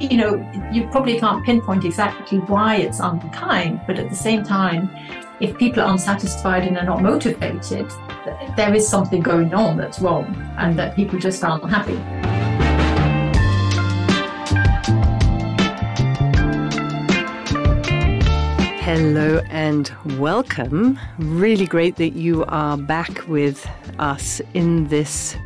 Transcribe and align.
you 0.00 0.16
know, 0.16 0.70
you 0.72 0.88
probably 0.88 1.18
can't 1.18 1.44
pinpoint 1.44 1.84
exactly 1.84 2.38
why 2.38 2.76
it's 2.76 3.00
unkind, 3.00 3.80
but 3.86 3.98
at 3.98 4.10
the 4.10 4.16
same 4.16 4.42
time, 4.42 4.90
if 5.40 5.56
people 5.56 5.82
are 5.82 5.92
unsatisfied 5.92 6.64
and 6.66 6.76
are 6.76 6.84
not 6.84 7.00
motivated, 7.00 7.90
there 8.56 8.74
is 8.74 8.86
something 8.86 9.22
going 9.22 9.54
on 9.54 9.76
that's 9.76 10.00
wrong 10.00 10.24
and 10.58 10.76
that 10.78 10.96
people 10.96 11.18
just 11.18 11.44
aren't 11.44 11.68
happy. 11.70 11.96
Hello 18.82 19.40
and 19.50 19.92
welcome. 20.18 20.98
Really 21.18 21.66
great 21.66 21.96
that 21.96 22.10
you 22.10 22.44
are 22.46 22.76
back 22.76 23.26
with 23.28 23.66
us 23.98 24.40
in 24.54 24.88
this 24.88 25.36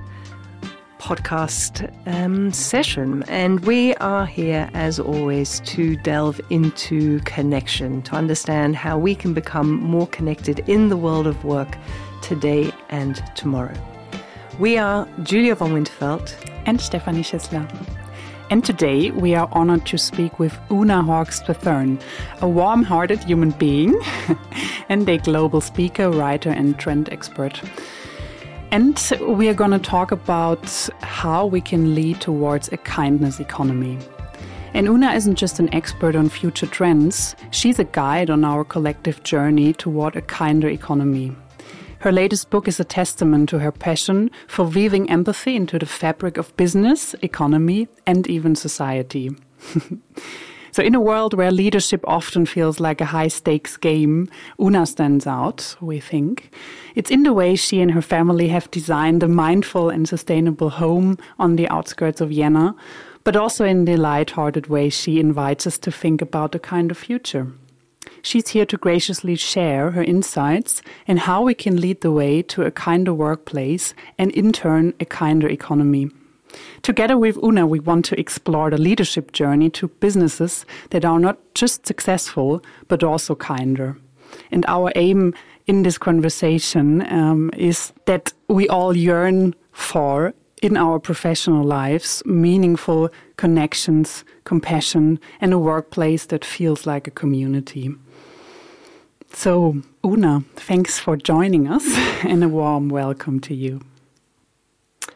podcast 0.99 1.91
um, 2.07 2.53
session. 2.53 3.23
And 3.29 3.61
we 3.61 3.95
are 3.97 4.27
here, 4.27 4.69
as 4.75 4.99
always, 4.99 5.61
to 5.61 5.97
delve 5.97 6.41
into 6.51 7.21
connection, 7.21 8.03
to 8.03 8.15
understand 8.15 8.77
how 8.77 8.99
we 8.99 9.15
can 9.15 9.35
become 9.35 9.73
more 9.81 10.07
connected 10.09 10.61
in 10.69 10.89
the 10.89 10.97
world 10.97 11.27
of 11.27 11.45
work 11.45 11.77
today 12.23 12.73
and 12.91 13.23
tomorrow. 13.35 13.75
We 14.59 14.77
are 14.77 15.09
Julia 15.23 15.55
von 15.55 15.73
Winterfeld 15.73 16.35
and 16.67 16.81
Stephanie 16.81 17.23
Schissler. 17.23 17.67
And 18.51 18.65
today 18.65 19.11
we 19.11 19.35
are 19.35 19.49
honored 19.53 19.85
to 19.87 19.99
speak 19.99 20.39
with 20.39 20.59
Oona 20.71 21.03
Horx 21.03 21.43
Strathern, 21.43 22.01
a 22.41 22.49
warm 22.49 22.83
hearted 22.83 23.23
human 23.23 23.51
being 23.51 23.95
and 24.89 25.07
a 25.09 25.19
global 25.19 25.61
speaker, 25.61 26.11
writer, 26.11 26.51
and 26.51 26.79
trend 26.79 27.09
expert. 27.13 27.61
And 28.71 29.13
we 29.23 29.49
are 29.49 29.55
going 29.55 29.71
to 29.71 29.79
talk 29.79 30.13
about 30.13 30.69
how 31.01 31.47
we 31.47 31.61
can 31.61 31.95
lead 31.95 32.21
towards 32.21 32.71
a 32.71 32.77
kindness 32.77 33.41
economy. 33.41 33.99
And 34.75 34.87
Oona 34.87 35.13
isn't 35.13 35.37
just 35.37 35.59
an 35.59 35.73
expert 35.75 36.15
on 36.15 36.29
future 36.29 36.67
trends, 36.67 37.35
she's 37.51 37.79
a 37.79 37.85
guide 37.85 38.29
on 38.29 38.45
our 38.45 38.65
collective 38.65 39.23
journey 39.23 39.73
toward 39.73 40.17
a 40.17 40.21
kinder 40.21 40.69
economy. 40.69 41.35
Her 42.01 42.13
latest 42.13 42.51
book 42.51 42.69
is 42.69 42.79
a 42.79 42.85
testament 42.85 43.49
to 43.49 43.59
her 43.59 43.73
passion 43.73 44.31
for 44.47 44.67
weaving 44.67 45.11
empathy 45.11 45.57
into 45.57 45.79
the 45.79 45.87
fabric 45.87 46.37
of 46.37 46.55
business, 46.59 47.15
economy, 47.23 47.89
and 48.07 48.27
even 48.27 48.55
society. 48.55 49.31
So, 50.79 50.85
in 50.85 50.95
a 50.95 51.01
world 51.01 51.35
where 51.35 51.51
leadership 51.51 52.05
often 52.07 52.47
feels 52.47 52.79
like 52.79 53.01
a 53.01 53.07
high 53.07 53.27
stakes 53.27 53.77
game, 53.77 54.29
Oona 54.61 54.87
stands 54.87 55.27
out, 55.27 55.75
we 55.81 55.99
think. 55.99 56.55
It's 56.95 57.11
in 57.11 57.25
the 57.25 57.33
way 57.33 57.57
she 57.57 57.81
and 57.81 57.91
her 57.91 58.01
family 58.01 58.47
have 58.47 58.71
designed 58.71 59.25
a 59.25 59.27
mindful 59.27 59.91
and 59.91 60.09
sustainable 60.09 60.71
home 60.71 61.19
on 61.37 61.57
the 61.57 61.69
outskirts 61.69 62.21
of 62.21 62.29
Vienna, 62.29 62.77
but 63.25 63.35
also 63.35 63.65
in 63.65 63.87
the 63.87 63.97
light-hearted 63.97 64.69
way 64.69 64.89
she 64.89 65.19
invites 65.19 65.67
us 65.67 65.79
to 65.79 65.91
think 65.91 66.23
about 66.23 66.55
a 66.55 66.61
kind 66.61 66.93
of 66.93 66.97
future. 66.97 67.49
She's 68.23 68.51
here 68.51 68.67
to 68.67 68.77
graciously 68.77 69.35
share 69.35 69.91
her 69.91 70.05
insights 70.05 70.81
and 71.09 71.19
how 71.19 71.43
we 71.43 71.55
can 71.55 71.81
lead 71.81 72.03
the 72.03 72.13
way 72.13 72.41
to 72.43 72.63
a 72.63 72.71
kinder 72.71 73.13
workplace 73.13 73.95
and, 74.17 74.31
in 74.31 74.53
turn, 74.53 74.95
a 75.01 75.05
kinder 75.05 75.49
economy. 75.49 76.13
Together 76.83 77.19
with 77.19 77.37
Oona, 77.39 77.67
we 77.67 77.81
want 77.81 78.05
to 78.07 78.19
explore 78.19 78.71
the 78.71 78.79
leadership 78.79 79.33
journey 79.33 79.71
to 79.71 79.89
businesses 79.89 80.65
that 80.91 81.05
are 81.05 81.19
not 81.19 81.39
just 81.55 81.87
successful, 81.87 82.63
but 82.89 83.03
also 83.03 83.35
kinder. 83.35 83.97
And 84.51 84.65
our 84.67 84.93
aim 84.95 85.35
in 85.67 85.83
this 85.83 85.99
conversation 85.99 87.03
um, 87.13 87.51
is 87.57 87.93
that 88.07 88.33
we 88.49 88.69
all 88.69 88.97
yearn 88.97 89.55
for 89.73 90.35
in 90.63 90.77
our 90.77 90.99
professional 90.99 91.65
lives 91.65 92.23
meaningful 92.25 93.11
connections, 93.37 94.25
compassion, 94.45 95.21
and 95.41 95.53
a 95.53 95.59
workplace 95.59 96.27
that 96.27 96.45
feels 96.45 96.87
like 96.87 97.07
a 97.07 97.13
community. 97.13 97.95
So, 99.33 99.83
Oona, 100.05 100.43
thanks 100.57 100.99
for 100.99 101.17
joining 101.17 101.69
us 101.69 101.85
and 102.25 102.43
a 102.43 102.49
warm 102.49 102.89
welcome 102.89 103.41
to 103.41 103.55
you. 103.55 103.81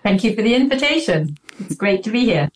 Thank 0.02 0.24
you 0.24 0.34
for 0.34 0.42
the 0.42 0.54
invitation. 0.54 1.36
It's 1.60 1.76
great 1.76 2.02
to 2.04 2.10
be 2.10 2.24
here. 2.24 2.50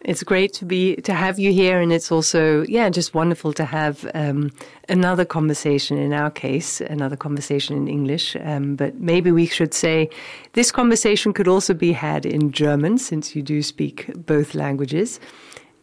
It's 0.00 0.22
great 0.22 0.52
to 0.54 0.64
be 0.64 0.96
to 0.96 1.12
have 1.14 1.38
you 1.38 1.52
here, 1.52 1.80
and 1.80 1.92
it's 1.92 2.12
also 2.12 2.64
yeah, 2.68 2.88
just 2.90 3.12
wonderful 3.12 3.52
to 3.54 3.64
have 3.64 4.08
um, 4.14 4.52
another 4.88 5.24
conversation. 5.24 5.98
In 5.98 6.12
our 6.12 6.30
case, 6.30 6.80
another 6.80 7.16
conversation 7.16 7.76
in 7.76 7.88
English, 7.88 8.36
um, 8.36 8.76
but 8.76 8.94
maybe 9.00 9.32
we 9.32 9.46
should 9.46 9.74
say 9.74 10.08
this 10.52 10.70
conversation 10.70 11.32
could 11.32 11.48
also 11.48 11.74
be 11.74 11.92
had 11.92 12.24
in 12.24 12.52
German, 12.52 12.98
since 12.98 13.34
you 13.34 13.42
do 13.42 13.62
speak 13.62 14.10
both 14.14 14.54
languages. 14.54 15.18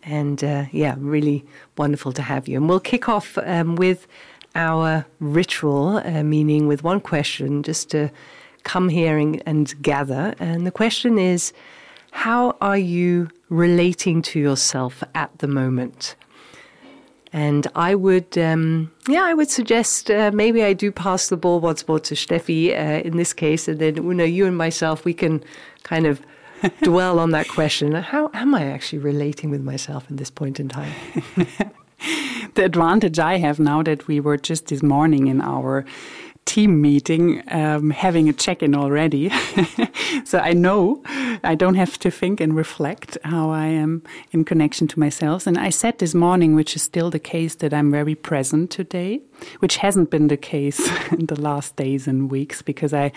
And 0.03 0.41
uh, 0.43 0.65
yeah, 0.71 0.95
really 0.97 1.43
wonderful 1.77 2.13
to 2.13 2.21
have 2.21 2.47
you. 2.47 2.57
And 2.57 2.69
we'll 2.69 2.79
kick 2.79 3.09
off 3.09 3.37
um, 3.39 3.75
with 3.75 4.07
our 4.55 5.05
ritual, 5.19 5.97
uh, 5.97 6.23
meaning 6.23 6.67
with 6.67 6.83
one 6.83 7.01
question, 7.01 7.63
just 7.63 7.89
to 7.91 8.09
come 8.63 8.89
here 8.89 9.17
and, 9.17 9.41
and 9.45 9.73
gather. 9.81 10.35
And 10.39 10.65
the 10.65 10.71
question 10.71 11.17
is 11.17 11.53
how 12.11 12.55
are 12.61 12.77
you 12.77 13.29
relating 13.49 14.21
to 14.21 14.39
yourself 14.39 15.03
at 15.15 15.37
the 15.39 15.47
moment? 15.47 16.15
And 17.33 17.65
I 17.75 17.95
would, 17.95 18.37
um, 18.37 18.91
yeah, 19.07 19.23
I 19.23 19.33
would 19.33 19.49
suggest 19.49 20.11
uh, 20.11 20.29
maybe 20.31 20.63
I 20.63 20.73
do 20.73 20.91
pass 20.91 21.29
the 21.29 21.37
ball 21.37 21.59
once 21.59 21.87
more 21.87 21.99
to 22.01 22.13
Steffi 22.13 22.69
uh, 22.69 23.01
in 23.01 23.17
this 23.17 23.33
case, 23.33 23.67
and 23.67 23.79
then 23.79 23.97
Oona, 23.97 24.25
you 24.25 24.45
and 24.45 24.55
myself, 24.55 25.03
we 25.03 25.15
can 25.15 25.43
kind 25.81 26.05
of 26.05 26.21
dwell 26.83 27.17
on 27.17 27.31
that 27.31 27.47
question. 27.47 27.93
How 27.93 28.29
am 28.35 28.53
I 28.53 28.65
actually 28.65 28.99
relating 28.99 29.49
with 29.49 29.61
myself 29.61 30.07
in 30.11 30.17
this 30.17 30.29
point 30.29 30.59
in 30.59 30.69
time? 30.69 30.93
the 32.53 32.65
advantage 32.65 33.17
I 33.17 33.37
have 33.37 33.59
now 33.59 33.81
that 33.81 34.07
we 34.07 34.19
were 34.19 34.37
just 34.37 34.67
this 34.67 34.83
morning 34.83 35.25
in 35.25 35.41
our 35.41 35.85
team 36.45 36.81
meeting 36.81 37.43
um, 37.51 37.89
having 37.89 38.29
a 38.29 38.33
check 38.33 38.61
in 38.61 38.75
already. 38.75 39.29
so 40.25 40.39
I 40.39 40.53
know 40.53 41.01
I 41.43 41.55
don't 41.55 41.75
have 41.75 41.97
to 41.99 42.11
think 42.11 42.39
and 42.41 42.55
reflect 42.55 43.17
how 43.23 43.49
I 43.49 43.67
am 43.67 44.03
in 44.31 44.43
connection 44.45 44.87
to 44.89 44.99
myself. 44.99 45.47
And 45.47 45.57
I 45.57 45.69
said 45.69 45.99
this 45.99 46.13
morning, 46.13 46.55
which 46.55 46.75
is 46.75 46.81
still 46.81 47.09
the 47.09 47.19
case, 47.19 47.55
that 47.55 47.73
I'm 47.73 47.91
very 47.91 48.15
present 48.15 48.71
today, 48.71 49.21
which 49.59 49.77
hasn't 49.77 50.09
been 50.09 50.27
the 50.27 50.37
case 50.37 50.79
in 51.11 51.27
the 51.27 51.39
last 51.39 51.75
days 51.75 52.07
and 52.07 52.29
weeks 52.29 52.61
because 52.61 52.93
I, 52.93 53.11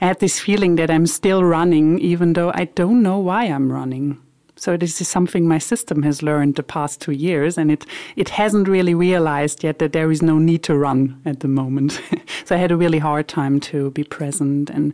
I 0.00 0.06
had 0.06 0.20
this 0.20 0.38
feeling 0.38 0.76
that 0.76 0.90
I'm 0.90 1.06
still 1.06 1.44
running, 1.44 1.98
even 1.98 2.34
though 2.34 2.52
I 2.54 2.64
don't 2.64 3.02
know 3.02 3.18
why 3.18 3.44
I'm 3.44 3.72
running. 3.72 4.20
So 4.58 4.76
this 4.76 5.00
is 5.00 5.08
something 5.08 5.46
my 5.46 5.58
system 5.58 6.02
has 6.02 6.20
learned 6.20 6.56
the 6.56 6.62
past 6.64 7.00
two 7.00 7.12
years, 7.12 7.56
and 7.56 7.70
it 7.70 7.86
it 8.16 8.28
hasn't 8.30 8.68
really 8.68 8.94
realized 8.94 9.62
yet 9.62 9.78
that 9.78 9.92
there 9.92 10.10
is 10.10 10.20
no 10.20 10.38
need 10.38 10.62
to 10.64 10.76
run 10.76 11.20
at 11.24 11.40
the 11.40 11.48
moment. 11.48 12.00
so 12.44 12.56
I 12.56 12.58
had 12.58 12.72
a 12.72 12.76
really 12.76 12.98
hard 12.98 13.28
time 13.28 13.60
to 13.60 13.90
be 13.90 14.04
present 14.04 14.70
and 14.70 14.92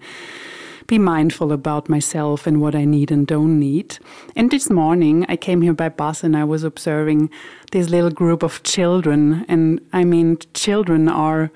be 0.87 0.99
mindful 0.99 1.51
about 1.51 1.89
myself 1.89 2.47
and 2.47 2.61
what 2.61 2.75
I 2.75 2.85
need 2.85 3.11
and 3.11 3.27
don't 3.27 3.59
need. 3.59 3.99
And 4.37 4.51
this 4.51 4.69
morning 4.69 5.25
I 5.31 5.37
came 5.37 5.63
here 5.63 5.73
by 5.73 5.89
bus 5.89 6.23
and 6.23 6.37
I 6.37 6.45
was 6.45 6.63
observing 6.63 7.31
this 7.73 7.89
little 7.89 8.11
group 8.11 8.43
of 8.43 8.63
children, 8.63 9.47
and 9.49 9.81
I 9.93 10.05
mean 10.05 10.37
children 10.53 11.09
are 11.09 11.51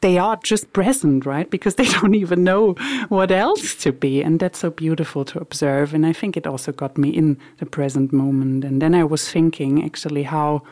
they 0.00 0.18
are 0.18 0.38
just 0.42 0.72
present, 0.72 1.26
right? 1.26 1.50
Because 1.50 1.74
they 1.74 1.84
don't 2.00 2.14
even 2.14 2.44
know 2.44 2.74
what 3.08 3.30
else 3.30 3.74
to 3.76 3.92
be. 3.92 4.22
And 4.22 4.40
that's 4.40 4.58
so 4.58 4.70
beautiful 4.70 5.24
to 5.26 5.38
observe. 5.40 5.94
And 5.94 6.06
I 6.06 6.12
think 6.12 6.36
it 6.36 6.46
also 6.46 6.72
got 6.72 6.96
me 6.96 7.10
in 7.10 7.38
the 7.58 7.66
present 7.66 8.12
moment. 8.12 8.64
And 8.64 8.80
then 8.80 8.94
I 8.94 9.04
was 9.04 9.30
thinking 9.30 9.84
actually 9.84 10.24
how 10.24 10.62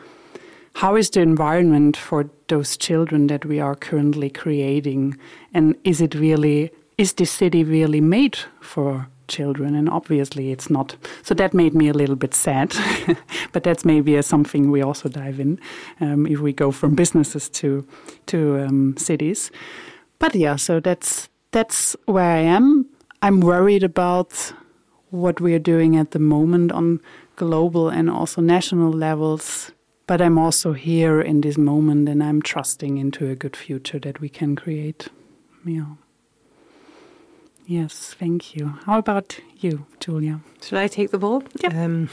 how 0.75 0.95
is 0.95 1.09
the 1.09 1.21
environment 1.21 1.97
for 1.97 2.29
those 2.47 2.77
children 2.77 3.27
that 3.27 3.43
we 3.43 3.59
are 3.59 3.75
currently 3.75 4.29
creating? 4.29 5.17
And 5.53 5.75
is 5.83 5.99
it 5.99 6.15
really 6.15 6.71
is 6.97 7.13
this 7.13 7.31
city 7.31 7.63
really 7.63 8.01
made 8.01 8.37
for 8.61 9.07
children, 9.29 9.75
and 9.75 9.89
obviously 9.89 10.51
it's 10.51 10.69
not. 10.69 10.95
So 11.23 11.33
that 11.35 11.53
made 11.53 11.73
me 11.73 11.87
a 11.87 11.93
little 11.93 12.15
bit 12.15 12.33
sad. 12.33 12.73
but 13.51 13.63
that's 13.63 13.85
maybe 13.85 14.21
something 14.21 14.71
we 14.71 14.81
also 14.81 15.09
dive 15.09 15.39
in 15.39 15.59
um, 16.01 16.27
if 16.27 16.39
we 16.39 16.53
go 16.53 16.71
from 16.71 16.95
businesses 16.95 17.49
to 17.49 17.85
to 18.25 18.65
um, 18.65 18.97
cities. 18.97 19.51
But 20.19 20.35
yeah, 20.35 20.57
so 20.57 20.79
that's 20.79 21.29
that's 21.51 21.95
where 22.05 22.31
I 22.31 22.41
am. 22.41 22.85
I'm 23.21 23.39
worried 23.39 23.83
about 23.83 24.53
what 25.11 25.41
we 25.41 25.53
are 25.53 25.59
doing 25.59 25.97
at 25.97 26.11
the 26.11 26.19
moment 26.19 26.71
on 26.71 26.99
global 27.35 27.89
and 27.89 28.09
also 28.09 28.41
national 28.41 28.91
levels. 28.91 29.71
But 30.07 30.21
I'm 30.21 30.39
also 30.39 30.73
here 30.73 31.21
in 31.21 31.41
this 31.41 31.57
moment, 31.57 32.09
and 32.09 32.23
I'm 32.23 32.41
trusting 32.41 32.97
into 32.97 33.29
a 33.29 33.35
good 33.35 33.55
future 33.55 33.99
that 33.99 34.19
we 34.19 34.27
can 34.27 34.55
create. 34.55 35.09
Yeah. 35.65 35.95
Yes, 37.69 38.15
thank 38.17 38.55
you. 38.55 38.73
How 38.87 38.97
about 38.97 39.39
you, 39.59 39.85
Julia? 39.99 40.39
Should 40.59 40.79
I 40.79 40.87
take 40.87 41.11
the 41.11 41.19
ball? 41.19 41.43
Yeah. 41.61 41.83
Um, 41.83 42.09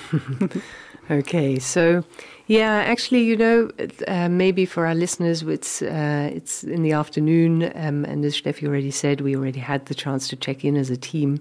okay, 1.11 1.59
so 1.59 2.05
yeah, 2.47 2.85
actually, 2.87 3.23
you 3.23 3.39
know, 3.39 3.71
uh, 4.07 4.29
maybe 4.29 4.67
for 4.67 4.85
our 4.85 4.95
listeners, 4.95 5.41
it's 5.41 5.81
uh, 5.81 6.31
it's 6.31 6.63
in 6.63 6.83
the 6.83 6.93
afternoon, 6.93 7.73
um, 7.75 8.05
and 8.05 8.23
as 8.23 8.39
Steffi 8.39 8.69
already 8.69 8.91
said, 8.91 9.23
we 9.23 9.35
already 9.35 9.61
had 9.61 9.87
the 9.87 9.95
chance 9.95 10.29
to 10.29 10.37
check 10.37 10.63
in 10.63 10.77
as 10.77 10.91
a 10.91 10.97
team. 10.99 11.41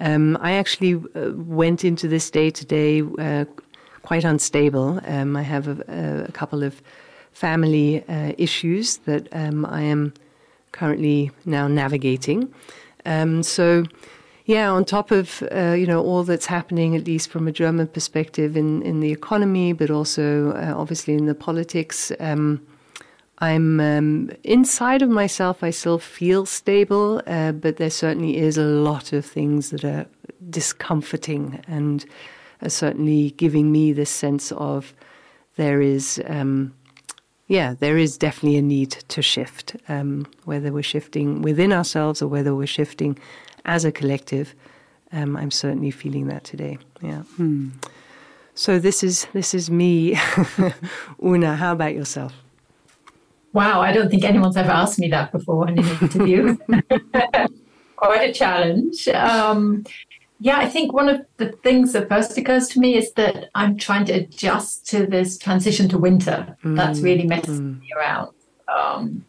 Um, 0.00 0.36
I 0.42 0.52
actually 0.52 0.96
uh, 1.14 1.32
went 1.34 1.82
into 1.82 2.08
this 2.08 2.30
day 2.30 2.50
today 2.50 3.00
uh, 3.18 3.46
quite 4.02 4.24
unstable. 4.24 5.00
Um, 5.06 5.34
I 5.34 5.42
have 5.42 5.66
a, 5.66 6.26
a, 6.28 6.32
couple 6.32 6.62
of 6.62 6.82
family 7.32 8.04
uh, 8.06 8.32
issues 8.36 8.98
that 9.06 9.28
um, 9.32 9.64
I 9.64 9.80
am 9.80 10.12
currently 10.72 11.30
now 11.46 11.68
navigating. 11.68 12.52
Um, 13.06 13.42
so, 13.42 13.84
yeah, 14.44 14.70
on 14.70 14.84
top 14.84 15.10
of 15.10 15.42
uh, 15.50 15.72
you 15.72 15.86
know 15.86 16.02
all 16.02 16.22
that's 16.24 16.46
happening, 16.46 16.94
at 16.94 17.06
least 17.06 17.30
from 17.30 17.48
a 17.48 17.52
German 17.52 17.86
perspective 17.86 18.56
in 18.56 18.82
in 18.82 19.00
the 19.00 19.12
economy, 19.12 19.72
but 19.72 19.90
also 19.90 20.52
uh, 20.52 20.74
obviously 20.76 21.14
in 21.14 21.26
the 21.26 21.34
politics. 21.34 22.12
Um, 22.20 22.60
I'm 23.38 23.80
um, 23.80 24.30
inside 24.44 25.02
of 25.02 25.10
myself. 25.10 25.62
I 25.62 25.70
still 25.70 25.98
feel 25.98 26.46
stable, 26.46 27.22
uh, 27.26 27.52
but 27.52 27.76
there 27.76 27.90
certainly 27.90 28.38
is 28.38 28.56
a 28.56 28.64
lot 28.64 29.12
of 29.12 29.26
things 29.26 29.70
that 29.70 29.84
are 29.84 30.06
discomforting 30.48 31.62
and 31.66 32.04
are 32.62 32.70
certainly 32.70 33.32
giving 33.32 33.70
me 33.70 33.92
this 33.92 34.10
sense 34.10 34.52
of 34.52 34.94
there 35.56 35.80
is, 35.80 36.22
um, 36.26 36.74
yeah, 37.48 37.74
there 37.78 37.96
is 37.96 38.18
definitely 38.18 38.58
a 38.58 38.62
need 38.62 38.90
to 38.90 39.22
shift. 39.22 39.76
Um, 39.88 40.26
whether 40.44 40.72
we're 40.72 40.82
shifting 40.82 41.42
within 41.42 41.72
ourselves 41.72 42.20
or 42.20 42.28
whether 42.28 42.54
we're 42.54 42.66
shifting 42.66 43.18
as 43.64 43.84
a 43.84 43.92
collective, 43.92 44.54
um, 45.12 45.36
I'm 45.36 45.50
certainly 45.50 45.90
feeling 45.90 46.26
that 46.28 46.44
today. 46.44 46.78
Yeah. 47.00 47.22
Hmm. 47.36 47.70
So 48.54 48.78
this 48.78 49.04
is 49.04 49.26
this 49.32 49.54
is 49.54 49.70
me, 49.70 50.18
Oona. 51.22 51.56
How 51.56 51.72
about 51.72 51.94
yourself? 51.94 52.32
Wow, 53.52 53.80
I 53.80 53.92
don't 53.92 54.10
think 54.10 54.24
anyone's 54.24 54.56
ever 54.56 54.70
asked 54.70 54.98
me 54.98 55.08
that 55.08 55.30
before 55.30 55.68
in 55.68 55.78
an 55.78 55.98
interview. 56.00 56.56
Quite 57.96 58.30
a 58.30 58.32
challenge. 58.32 59.08
Um, 59.08 59.84
yeah, 60.38 60.58
I 60.58 60.68
think 60.68 60.92
one 60.92 61.08
of 61.08 61.24
the 61.38 61.52
things 61.62 61.92
that 61.92 62.08
first 62.08 62.36
occurs 62.36 62.68
to 62.68 62.80
me 62.80 62.96
is 62.96 63.12
that 63.14 63.48
I'm 63.54 63.76
trying 63.78 64.04
to 64.06 64.12
adjust 64.12 64.86
to 64.88 65.06
this 65.06 65.38
transition 65.38 65.88
to 65.90 65.98
winter. 65.98 66.56
Mm. 66.62 66.76
That's 66.76 67.00
really 67.00 67.26
messing 67.26 67.60
mm. 67.60 67.80
me 67.80 67.88
around. 67.96 68.32
Um, 68.68 69.24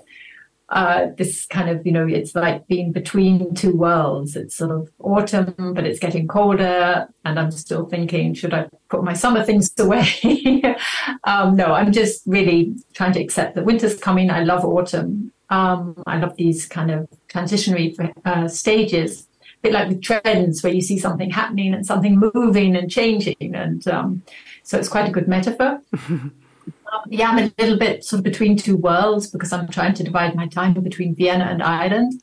uh, 0.70 1.08
this 1.18 1.46
kind 1.46 1.70
of, 1.70 1.86
you 1.86 1.94
know, 1.94 2.06
it's 2.06 2.36
like 2.36 2.68
being 2.68 2.92
between 2.92 3.56
two 3.56 3.74
worlds. 3.74 4.36
It's 4.36 4.56
sort 4.56 4.72
of 4.72 4.90
autumn, 5.00 5.74
but 5.74 5.86
it's 5.86 6.00
getting 6.00 6.28
colder. 6.28 7.08
And 7.24 7.40
I'm 7.40 7.52
still 7.52 7.86
thinking, 7.86 8.34
should 8.34 8.54
I 8.54 8.68
put 8.90 9.04
my 9.04 9.14
summer 9.14 9.46
things 9.46 9.72
away? 9.80 10.76
um, 11.24 11.56
no, 11.56 11.68
I'm 11.68 11.94
just 11.94 12.24
really 12.26 12.76
trying 12.94 13.14
to 13.14 13.22
accept 13.22 13.56
that 13.56 13.64
winter's 13.64 13.98
coming. 13.98 14.30
I 14.30 14.44
love 14.44 14.66
autumn. 14.66 15.32
Um, 15.50 16.04
I 16.06 16.18
love 16.18 16.36
these 16.36 16.66
kind 16.66 16.92
of 16.92 17.08
transitionary 17.30 17.96
uh, 18.26 18.50
stages. 18.50 19.28
Bit 19.62 19.74
like 19.74 19.88
with 19.90 20.02
trends, 20.02 20.64
where 20.64 20.74
you 20.74 20.82
see 20.82 21.00
something 21.00 21.30
happening 21.32 21.74
and 21.74 21.86
something 21.86 22.20
moving 22.34 22.76
and 22.76 22.90
changing. 22.92 23.56
And 23.56 23.88
um, 23.88 24.24
so 24.64 24.78
it's 24.78 24.90
quite 24.90 25.10
a 25.10 25.12
good 25.12 25.28
metaphor. 25.28 25.82
yeah, 27.10 27.30
I'm 27.30 27.40
a 27.40 27.52
little 27.58 27.78
bit 27.78 28.04
sort 28.04 28.20
of 28.20 28.24
between 28.24 28.58
two 28.58 28.78
worlds 28.78 29.28
because 29.28 29.52
I'm 29.52 29.68
trying 29.68 29.94
to 29.96 30.04
divide 30.04 30.36
my 30.36 30.48
time 30.48 30.74
between 30.74 31.16
Vienna 31.16 31.46
and 31.46 31.64
Ireland, 31.64 32.22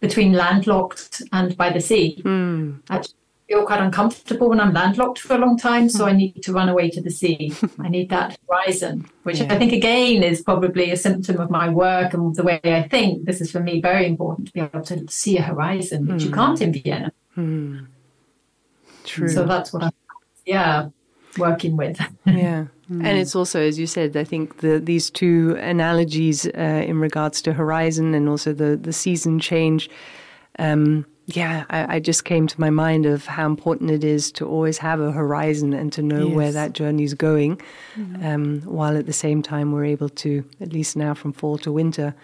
between 0.00 0.32
landlocked 0.32 1.22
and 1.32 1.56
by 1.56 1.70
the 1.70 1.80
sea. 1.80 2.22
Mm. 2.24 2.80
I 2.88 3.02
feel 3.50 3.66
quite 3.66 3.80
uncomfortable 3.80 4.48
when 4.48 4.60
I'm 4.60 4.72
landlocked 4.72 5.18
for 5.18 5.34
a 5.34 5.38
long 5.38 5.58
time, 5.58 5.88
so 5.88 6.06
I 6.06 6.12
need 6.12 6.40
to 6.44 6.52
run 6.52 6.68
away 6.68 6.88
to 6.90 7.00
the 7.00 7.10
sea. 7.10 7.52
I 7.80 7.88
need 7.88 8.08
that 8.10 8.38
horizon, 8.48 9.10
which 9.24 9.40
yeah. 9.40 9.52
I 9.52 9.58
think 9.58 9.72
again 9.72 10.22
is 10.22 10.40
probably 10.40 10.92
a 10.92 10.96
symptom 10.96 11.40
of 11.40 11.50
my 11.50 11.68
work 11.68 12.14
and 12.14 12.34
the 12.36 12.44
way 12.44 12.60
I 12.62 12.86
think. 12.86 13.24
This 13.24 13.40
is 13.40 13.50
for 13.50 13.58
me 13.58 13.80
very 13.80 14.06
important 14.06 14.48
to 14.48 14.52
be 14.52 14.60
able 14.60 14.82
to 14.82 15.04
see 15.08 15.36
a 15.36 15.42
horizon, 15.42 16.06
which 16.06 16.22
mm. 16.22 16.26
you 16.26 16.28
hmm. 16.28 16.34
can't 16.34 16.62
in 16.62 16.72
Vienna. 16.72 17.12
Mm. 17.36 17.86
True. 19.04 19.28
So 19.28 19.44
that's 19.44 19.72
what 19.72 19.82
I'm, 19.82 19.92
yeah, 20.46 20.88
working 21.36 21.76
with. 21.76 21.98
yeah. 22.26 22.66
Mm. 22.88 23.04
And 23.04 23.18
it's 23.18 23.34
also, 23.34 23.60
as 23.60 23.80
you 23.80 23.88
said, 23.88 24.16
I 24.16 24.24
think 24.24 24.58
the, 24.58 24.78
these 24.78 25.10
two 25.10 25.56
analogies 25.58 26.46
uh, 26.46 26.84
in 26.86 27.00
regards 27.00 27.42
to 27.42 27.52
horizon 27.52 28.14
and 28.14 28.28
also 28.28 28.52
the, 28.52 28.76
the 28.76 28.92
season 28.92 29.40
change. 29.40 29.90
Um, 30.58 31.06
yeah, 31.36 31.64
I, 31.70 31.96
I, 31.96 32.00
just 32.00 32.24
came 32.24 32.46
to 32.46 32.60
my 32.60 32.70
mind 32.70 33.06
of 33.06 33.26
how 33.26 33.46
important 33.46 33.90
it 33.90 34.04
is 34.04 34.32
to 34.32 34.46
always 34.46 34.78
have 34.78 35.00
a 35.00 35.12
horizon 35.12 35.72
and 35.72 35.92
to 35.92 36.02
know 36.02 36.26
yes. 36.26 36.36
where 36.36 36.52
that 36.52 36.72
journey 36.72 37.04
is 37.04 37.14
going, 37.14 37.60
mm. 37.96 38.24
um, 38.24 38.60
while 38.62 38.96
at 38.96 39.06
the 39.06 39.12
same 39.12 39.42
time 39.42 39.72
we're 39.72 39.84
able 39.84 40.08
to, 40.08 40.44
at 40.60 40.72
least 40.72 40.96
now 40.96 41.14
from 41.14 41.32
fall 41.32 41.58
to 41.58 41.72
winter, 41.72 42.14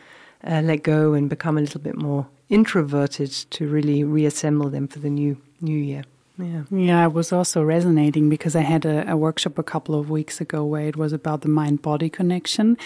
uh, 0.44 0.60
let 0.62 0.82
go 0.82 1.14
and 1.14 1.28
become 1.28 1.58
a 1.58 1.60
little 1.60 1.80
bit 1.80 1.96
more 1.96 2.26
introverted 2.48 3.30
to 3.30 3.66
really 3.66 4.04
reassemble 4.04 4.70
them 4.70 4.86
for 4.86 4.98
the 5.00 5.10
new 5.10 5.36
new 5.60 5.78
year. 5.78 6.04
Yeah. 6.38 6.62
Yeah, 6.70 7.04
it 7.06 7.12
was 7.14 7.32
also 7.32 7.62
resonating 7.62 8.28
because 8.28 8.54
I 8.54 8.60
had 8.60 8.84
a, 8.84 9.10
a, 9.10 9.16
workshop 9.16 9.58
a 9.58 9.62
couple 9.62 9.98
of 9.98 10.10
weeks 10.10 10.38
ago 10.38 10.64
where 10.66 10.86
it 10.86 10.94
was 10.94 11.14
about 11.14 11.40
the 11.40 11.48
mind 11.48 11.80
body 11.80 12.10
connection. 12.10 12.76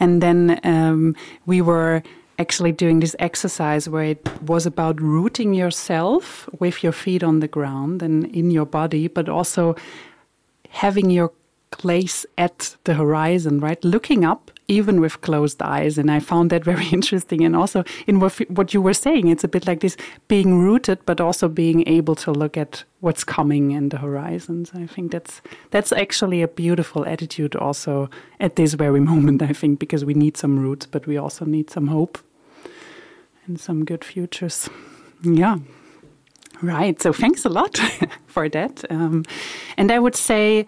And 0.00 0.20
then 0.20 0.58
um, 0.64 1.14
we 1.46 1.60
were 1.60 2.02
actually 2.38 2.72
doing 2.72 3.00
this 3.00 3.16
exercise 3.18 3.88
where 3.88 4.04
it 4.04 4.42
was 4.42 4.66
about 4.66 5.00
rooting 5.00 5.54
yourself 5.54 6.48
with 6.58 6.82
your 6.82 6.92
feet 6.92 7.22
on 7.22 7.40
the 7.40 7.48
ground 7.48 8.02
and 8.02 8.24
in 8.26 8.50
your 8.50 8.66
body, 8.66 9.08
but 9.08 9.28
also 9.28 9.74
having 10.70 11.10
your 11.10 11.32
place 11.70 12.24
at 12.36 12.76
the 12.84 12.94
horizon, 12.94 13.60
right? 13.60 13.82
Looking 13.84 14.24
up 14.24 14.50
even 14.68 15.00
with 15.00 15.22
closed 15.22 15.62
eyes. 15.62 15.96
And 15.96 16.10
I 16.10 16.20
found 16.20 16.50
that 16.50 16.64
very 16.72 16.86
interesting. 16.88 17.44
And 17.44 17.56
also 17.56 17.84
in 18.06 18.20
what, 18.20 18.74
you 18.74 18.82
were 18.82 18.94
saying, 18.94 19.28
it's 19.28 19.44
a 19.44 19.48
bit 19.48 19.66
like 19.66 19.80
this 19.80 19.96
being 20.28 20.58
rooted, 20.58 20.98
but 21.06 21.20
also 21.20 21.48
being 21.48 21.86
able 21.88 22.14
to 22.16 22.30
look 22.30 22.56
at 22.56 22.84
what's 23.00 23.24
coming 23.24 23.70
in 23.70 23.88
the 23.88 23.98
horizons. 23.98 24.72
I 24.74 24.86
think 24.86 25.12
that's 25.12 25.40
that's 25.70 25.92
actually 25.92 26.42
a 26.42 26.48
beautiful 26.48 27.06
attitude 27.06 27.56
also 27.56 28.10
at 28.40 28.56
this 28.56 28.74
very 28.74 29.00
moment, 29.12 29.42
I 29.42 29.52
think, 29.52 29.78
because 29.78 30.04
we 30.04 30.14
need 30.14 30.36
some 30.36 30.58
roots, 30.58 30.86
but 30.86 31.06
we 31.06 31.16
also 31.16 31.44
need 31.44 31.70
some 31.70 31.88
hope 31.88 32.18
and 33.48 33.58
some 33.58 33.84
good 33.84 34.04
futures. 34.04 34.68
Yeah. 35.22 35.56
Right. 36.62 37.00
So 37.00 37.12
thanks 37.12 37.44
a 37.44 37.48
lot 37.48 37.78
for 38.26 38.48
that. 38.48 38.84
Um, 38.90 39.24
and 39.76 39.90
I 39.90 39.98
would 39.98 40.16
say 40.16 40.66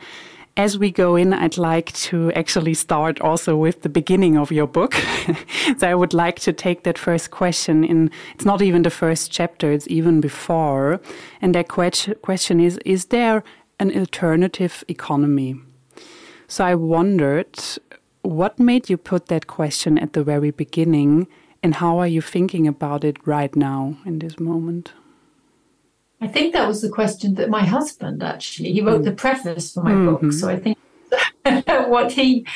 as 0.57 0.79
we 0.79 0.91
go 0.91 1.17
in, 1.17 1.33
I'd 1.33 1.57
like 1.57 1.93
to 1.93 2.33
actually 2.33 2.75
start 2.75 3.21
also 3.21 3.57
with 3.57 3.83
the 3.83 3.89
beginning 3.89 4.37
of 4.37 4.51
your 4.51 4.67
book. 4.67 4.95
so 5.79 5.89
I 5.89 5.95
would 5.95 6.13
like 6.13 6.41
to 6.41 6.53
take 6.53 6.83
that 6.83 6.99
first 6.99 7.31
question 7.31 7.85
in, 7.85 8.11
it's 8.35 8.45
not 8.45 8.61
even 8.63 8.83
the 8.83 8.91
first 8.91 9.31
chapter, 9.31 9.73
it's 9.73 9.89
even 9.89 10.21
before. 10.21 11.01
And 11.41 11.55
that 11.55 11.69
question 11.69 12.61
is 12.61 12.79
Is 12.85 13.07
there 13.07 13.43
an 13.79 13.97
alternative 13.97 14.85
economy? 14.89 15.57
So 16.49 16.65
I 16.65 16.75
wondered 16.75 17.59
what 18.23 18.59
made 18.59 18.91
you 18.91 18.97
put 18.97 19.27
that 19.27 19.47
question 19.47 19.99
at 19.99 20.13
the 20.13 20.23
very 20.23 20.51
beginning 20.51 21.27
and 21.63 21.75
how 21.77 21.99
are 21.99 22.07
you 22.07 22.21
thinking 22.21 22.67
about 22.67 23.05
it 23.05 23.27
right 23.27 23.55
now 23.55 23.97
in 24.05 24.19
this 24.19 24.39
moment? 24.39 24.93
I 26.21 26.29
think 26.29 26.53
that 26.53 26.69
was 26.69 26.83
the 26.83 26.91
question 26.91 27.35
that 27.35 27.49
my 27.49 27.65
husband 27.65 28.23
actually 28.23 28.73
he 28.73 28.83
wrote 28.83 29.03
mm. 29.03 29.05
the 29.05 29.13
preface 29.13 29.73
for 29.73 29.83
my 29.83 29.93
mm-hmm. 29.93 30.27
book, 30.27 30.33
so 30.33 30.49
I 30.49 30.59
think 30.59 30.79
what 31.89 32.13
he 32.13 32.47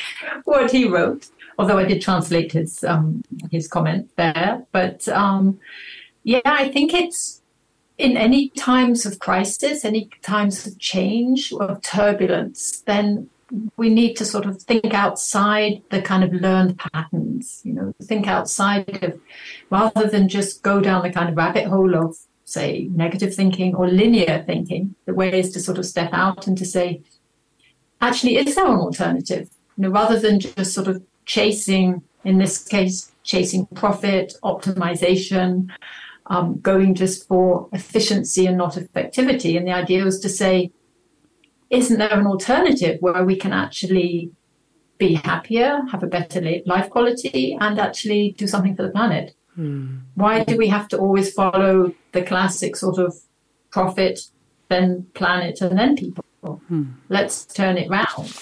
what 0.43 0.71
he 0.71 0.87
wrote. 0.87 1.29
Although 1.57 1.77
I 1.77 1.85
did 1.85 2.01
translate 2.01 2.51
his 2.51 2.83
um, 2.83 3.23
his 3.51 3.67
comment 3.67 4.11
there, 4.17 4.65
but 4.71 5.07
um, 5.07 5.59
yeah, 6.23 6.41
I 6.45 6.69
think 6.69 6.93
it's 6.93 7.41
in 7.97 8.17
any 8.17 8.49
times 8.49 9.05
of 9.05 9.19
crisis, 9.19 9.85
any 9.85 10.09
times 10.21 10.67
of 10.67 10.77
change 10.79 11.53
or 11.53 11.79
turbulence, 11.81 12.81
then 12.81 13.29
we 13.77 13.89
need 13.89 14.15
to 14.15 14.25
sort 14.25 14.45
of 14.45 14.61
think 14.61 14.93
outside 14.93 15.81
the 15.89 16.01
kind 16.01 16.23
of 16.23 16.33
learned 16.33 16.79
patterns, 16.79 17.61
you 17.63 17.73
know, 17.73 17.93
think 18.01 18.27
outside 18.27 19.03
of 19.03 19.19
rather 19.69 20.07
than 20.07 20.27
just 20.27 20.63
go 20.63 20.81
down 20.81 21.03
the 21.03 21.11
kind 21.11 21.29
of 21.29 21.37
rabbit 21.37 21.67
hole 21.67 21.95
of 21.95 22.17
say, 22.45 22.87
negative 22.93 23.33
thinking 23.33 23.75
or 23.75 23.87
linear 23.87 24.43
thinking. 24.45 24.95
The 25.05 25.13
way 25.13 25.37
is 25.37 25.51
to 25.53 25.59
sort 25.59 25.77
of 25.77 25.85
step 25.85 26.11
out 26.13 26.47
and 26.47 26.57
to 26.57 26.65
say, 26.65 27.01
actually, 27.99 28.37
is 28.37 28.55
there 28.55 28.67
an 28.67 28.79
alternative? 28.79 29.49
You 29.75 29.83
know, 29.83 29.89
rather 29.89 30.19
than 30.19 30.39
just 30.39 30.73
sort 30.73 30.87
of 30.87 31.03
chasing, 31.25 32.03
in 32.23 32.37
this 32.37 32.63
case, 32.63 33.11
chasing 33.23 33.65
profit, 33.67 34.35
optimization, 34.43 35.69
um, 36.27 36.59
going 36.59 36.95
just 36.95 37.27
for 37.27 37.67
efficiency 37.73 38.45
and 38.45 38.57
not 38.57 38.75
effectivity. 38.75 39.57
And 39.57 39.67
the 39.67 39.73
idea 39.73 40.03
was 40.03 40.19
to 40.21 40.29
say, 40.29 40.71
isn't 41.75 41.97
there 41.97 42.19
an 42.19 42.25
alternative 42.25 42.97
where 43.01 43.23
we 43.23 43.35
can 43.35 43.53
actually 43.53 44.31
be 44.97 45.15
happier, 45.15 45.81
have 45.91 46.03
a 46.03 46.07
better 46.07 46.41
life 46.65 46.89
quality, 46.89 47.57
and 47.59 47.79
actually 47.79 48.33
do 48.37 48.47
something 48.47 48.75
for 48.75 48.83
the 48.83 48.89
planet? 48.89 49.35
Hmm. 49.55 49.97
Why 50.15 50.43
do 50.43 50.57
we 50.57 50.67
have 50.67 50.87
to 50.89 50.97
always 50.97 51.33
follow 51.33 51.93
the 52.11 52.23
classic 52.23 52.75
sort 52.75 52.97
of 52.97 53.15
profit, 53.71 54.19
then 54.69 55.07
planet, 55.13 55.61
and 55.61 55.77
then 55.77 55.95
people? 55.95 56.23
Hmm. 56.41 56.83
Let's 57.09 57.45
turn 57.45 57.77
it 57.77 57.89
round. 57.89 58.33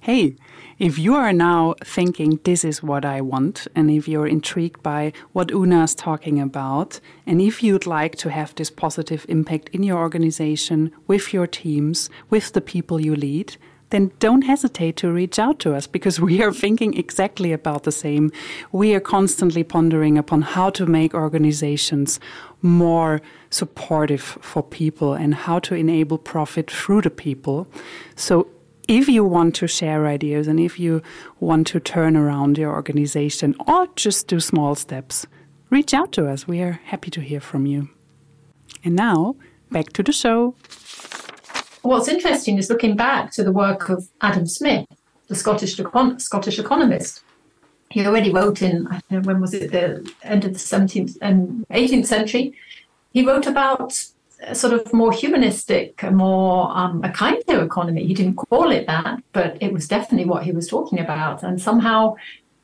Hey, 0.00 0.36
if 0.82 0.98
you 0.98 1.14
are 1.14 1.32
now 1.32 1.76
thinking 1.84 2.40
this 2.42 2.64
is 2.64 2.82
what 2.82 3.04
I 3.04 3.20
want, 3.20 3.68
and 3.76 3.88
if 3.88 4.08
you're 4.08 4.26
intrigued 4.26 4.82
by 4.82 5.12
what 5.32 5.52
Oona 5.52 5.84
is 5.84 5.94
talking 5.94 6.40
about, 6.40 6.98
and 7.24 7.40
if 7.40 7.62
you'd 7.62 7.86
like 7.86 8.16
to 8.16 8.30
have 8.30 8.52
this 8.56 8.68
positive 8.68 9.24
impact 9.28 9.68
in 9.68 9.84
your 9.84 9.98
organization, 9.98 10.90
with 11.06 11.32
your 11.32 11.46
teams, 11.46 12.10
with 12.30 12.52
the 12.52 12.60
people 12.60 13.00
you 13.00 13.14
lead, 13.14 13.56
then 13.90 14.10
don't 14.18 14.42
hesitate 14.42 14.96
to 14.96 15.12
reach 15.12 15.38
out 15.38 15.60
to 15.60 15.72
us 15.72 15.86
because 15.86 16.18
we 16.18 16.42
are 16.42 16.52
thinking 16.52 16.98
exactly 16.98 17.52
about 17.52 17.84
the 17.84 17.92
same. 17.92 18.32
We 18.72 18.92
are 18.96 19.00
constantly 19.00 19.62
pondering 19.62 20.18
upon 20.18 20.42
how 20.42 20.70
to 20.70 20.84
make 20.84 21.14
organizations 21.14 22.18
more 22.60 23.22
supportive 23.50 24.36
for 24.40 24.64
people 24.64 25.14
and 25.14 25.32
how 25.32 25.60
to 25.60 25.76
enable 25.76 26.18
profit 26.18 26.68
through 26.68 27.02
the 27.02 27.10
people. 27.10 27.68
So 28.16 28.48
if 28.92 29.08
you 29.08 29.24
want 29.24 29.54
to 29.54 29.66
share 29.66 30.06
ideas 30.06 30.46
and 30.46 30.60
if 30.60 30.78
you 30.78 31.00
want 31.40 31.66
to 31.68 31.80
turn 31.80 32.14
around 32.14 32.58
your 32.58 32.72
organization 32.72 33.54
or 33.66 33.86
just 33.96 34.26
do 34.26 34.38
small 34.38 34.74
steps, 34.74 35.26
reach 35.70 35.94
out 35.94 36.12
to 36.12 36.28
us. 36.28 36.46
We 36.46 36.60
are 36.60 36.78
happy 36.84 37.10
to 37.12 37.22
hear 37.22 37.40
from 37.40 37.64
you. 37.64 37.88
And 38.84 38.94
now, 38.94 39.36
back 39.70 39.94
to 39.94 40.02
the 40.02 40.12
show. 40.12 40.54
What's 41.80 42.06
interesting 42.06 42.58
is 42.58 42.68
looking 42.68 42.94
back 42.94 43.32
to 43.32 43.42
the 43.42 43.50
work 43.50 43.88
of 43.88 44.08
Adam 44.20 44.46
Smith, 44.46 44.86
the 45.28 45.36
Scottish, 45.36 45.76
econ- 45.78 46.20
Scottish 46.20 46.58
economist. 46.58 47.24
He 47.90 48.06
already 48.06 48.30
wrote 48.30 48.60
in, 48.60 48.86
I 48.88 49.00
don't 49.08 49.22
know, 49.22 49.26
when 49.26 49.40
was 49.40 49.54
it, 49.54 49.72
the 49.72 50.06
end 50.22 50.44
of 50.44 50.52
the 50.52 50.58
17th 50.58 51.16
and 51.22 51.66
18th 51.70 52.06
century. 52.06 52.54
He 53.12 53.26
wrote 53.26 53.46
about 53.46 53.94
sort 54.52 54.72
of 54.72 54.92
more 54.92 55.12
humanistic, 55.12 56.02
more 56.10 56.70
um, 56.76 57.02
a 57.04 57.10
kinder 57.10 57.62
economy. 57.62 58.06
He 58.06 58.14
didn't 58.14 58.36
call 58.36 58.70
it 58.70 58.86
that, 58.86 59.22
but 59.32 59.56
it 59.60 59.72
was 59.72 59.88
definitely 59.88 60.28
what 60.28 60.44
he 60.44 60.52
was 60.52 60.68
talking 60.68 60.98
about. 60.98 61.42
And 61.42 61.60
somehow, 61.60 62.16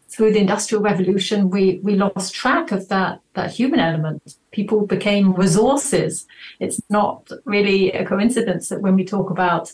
through 0.09 0.33
the 0.33 0.41
Industrial 0.41 0.83
Revolution, 0.83 1.51
we 1.51 1.81
we 1.83 1.95
lost 1.95 2.35
track 2.35 2.73
of 2.73 2.89
that 2.89 3.21
that 3.35 3.53
human 3.53 3.81
element. 3.81 4.37
People 4.51 4.87
became 4.87 5.35
resources. 5.35 6.27
It's 6.61 6.81
not 6.91 7.31
really 7.45 7.93
a 7.93 8.05
coincidence 8.05 8.69
that 8.69 8.83
when 8.83 8.97
we 8.97 9.05
talk 9.05 9.31
about 9.31 9.73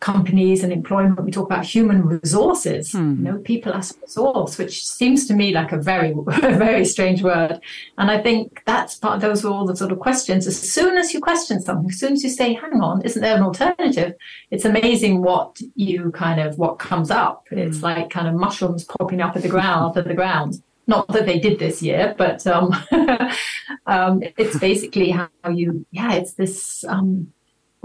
companies 0.00 0.62
and 0.62 0.72
employment, 0.72 1.24
we 1.24 1.30
talk 1.30 1.46
about 1.46 1.64
human 1.64 2.06
resources. 2.06 2.92
Hmm. 2.92 3.16
You 3.16 3.22
know, 3.22 3.38
people 3.38 3.72
as 3.72 3.96
a 3.96 4.00
resource, 4.00 4.58
which 4.58 4.86
seems 4.86 5.26
to 5.26 5.34
me 5.34 5.52
like 5.52 5.72
a 5.72 5.78
very, 5.78 6.14
very 6.26 6.84
strange 6.84 7.22
word. 7.22 7.60
And 7.98 8.10
I 8.10 8.20
think 8.20 8.62
that's 8.66 8.96
part. 8.96 9.20
Those 9.20 9.42
were 9.42 9.50
all 9.50 9.66
the 9.66 9.76
sort 9.76 9.92
of 9.92 9.98
questions. 9.98 10.46
As 10.46 10.60
soon 10.60 10.98
as 10.98 11.14
you 11.14 11.20
question 11.20 11.60
something, 11.60 11.90
as 11.90 11.98
soon 11.98 12.12
as 12.12 12.22
you 12.22 12.30
say, 12.30 12.54
"Hang 12.54 12.80
on, 12.80 13.02
isn't 13.02 13.22
there 13.22 13.36
an 13.36 13.42
alternative?" 13.42 14.14
It's 14.50 14.64
amazing 14.64 15.22
what 15.22 15.58
you 15.74 16.10
kind 16.12 16.40
of 16.40 16.58
what 16.58 16.78
comes 16.78 17.10
up. 17.10 17.46
Hmm. 17.48 17.58
It's 17.58 17.82
like 17.82 18.10
kind 18.10 18.28
of 18.28 18.34
mushrooms 18.34 18.84
popping 18.84 19.20
up 19.20 19.36
at 19.36 19.42
the 19.42 19.48
ground, 19.48 19.90
out 19.90 19.96
of 19.96 20.04
the 20.04 20.14
ground. 20.14 20.62
Not 20.88 21.08
that 21.08 21.26
they 21.26 21.40
did 21.40 21.58
this 21.58 21.82
year, 21.82 22.14
but 22.16 22.46
um, 22.46 22.72
um, 23.86 24.22
it's 24.36 24.56
basically 24.58 25.10
how 25.10 25.28
you. 25.50 25.84
Yeah, 25.90 26.12
it's 26.12 26.34
this. 26.34 26.84
Um, 26.84 27.32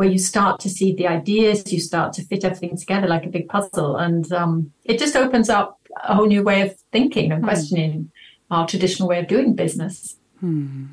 where 0.01 0.09
you 0.09 0.17
start 0.17 0.59
to 0.59 0.67
see 0.67 0.95
the 0.95 1.05
ideas, 1.05 1.71
you 1.71 1.79
start 1.79 2.11
to 2.11 2.23
fit 2.23 2.43
everything 2.43 2.75
together 2.75 3.07
like 3.07 3.23
a 3.23 3.29
big 3.29 3.47
puzzle, 3.47 3.97
and 3.97 4.33
um, 4.33 4.73
it 4.83 4.97
just 4.97 5.15
opens 5.15 5.47
up 5.47 5.79
a 6.03 6.15
whole 6.15 6.25
new 6.25 6.41
way 6.41 6.61
of 6.61 6.75
thinking 6.91 7.31
and 7.31 7.41
hmm. 7.41 7.47
questioning 7.47 8.11
our 8.49 8.65
traditional 8.65 9.07
way 9.07 9.19
of 9.19 9.27
doing 9.27 9.53
business. 9.53 10.15
Hmm. 10.39 10.85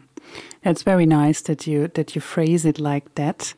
That's 0.63 0.83
very 0.83 1.07
nice 1.07 1.41
that 1.41 1.67
you 1.67 1.89
that 1.95 2.15
you 2.15 2.21
phrase 2.21 2.67
it 2.67 2.79
like 2.79 3.15
that. 3.15 3.55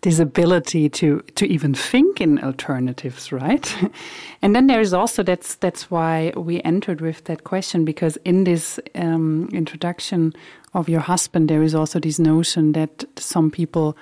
This 0.00 0.18
ability 0.18 0.88
to 0.88 1.20
to 1.34 1.44
even 1.44 1.74
think 1.74 2.18
in 2.18 2.42
alternatives, 2.42 3.30
right? 3.32 3.76
and 4.42 4.56
then 4.56 4.66
there 4.66 4.80
is 4.80 4.94
also 4.94 5.22
that's 5.22 5.56
that's 5.56 5.90
why 5.90 6.32
we 6.36 6.62
entered 6.62 7.02
with 7.02 7.24
that 7.24 7.44
question 7.44 7.84
because 7.84 8.16
in 8.24 8.44
this 8.44 8.80
um, 8.94 9.50
introduction 9.52 10.32
of 10.72 10.88
your 10.88 11.02
husband, 11.02 11.50
there 11.50 11.62
is 11.62 11.74
also 11.74 12.00
this 12.00 12.18
notion 12.18 12.72
that 12.72 13.04
some 13.18 13.50
people 13.50 13.94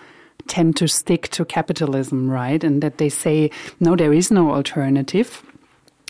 tend 0.49 0.77
to 0.77 0.89
stick 0.89 1.29
to 1.29 1.45
capitalism, 1.45 2.31
right? 2.31 2.63
And 2.65 2.83
that 2.83 2.99
they 2.99 3.09
say, 3.09 3.51
no, 3.81 3.97
there 3.97 4.13
is 4.13 4.31
no 4.31 4.53
alternative. 4.53 5.43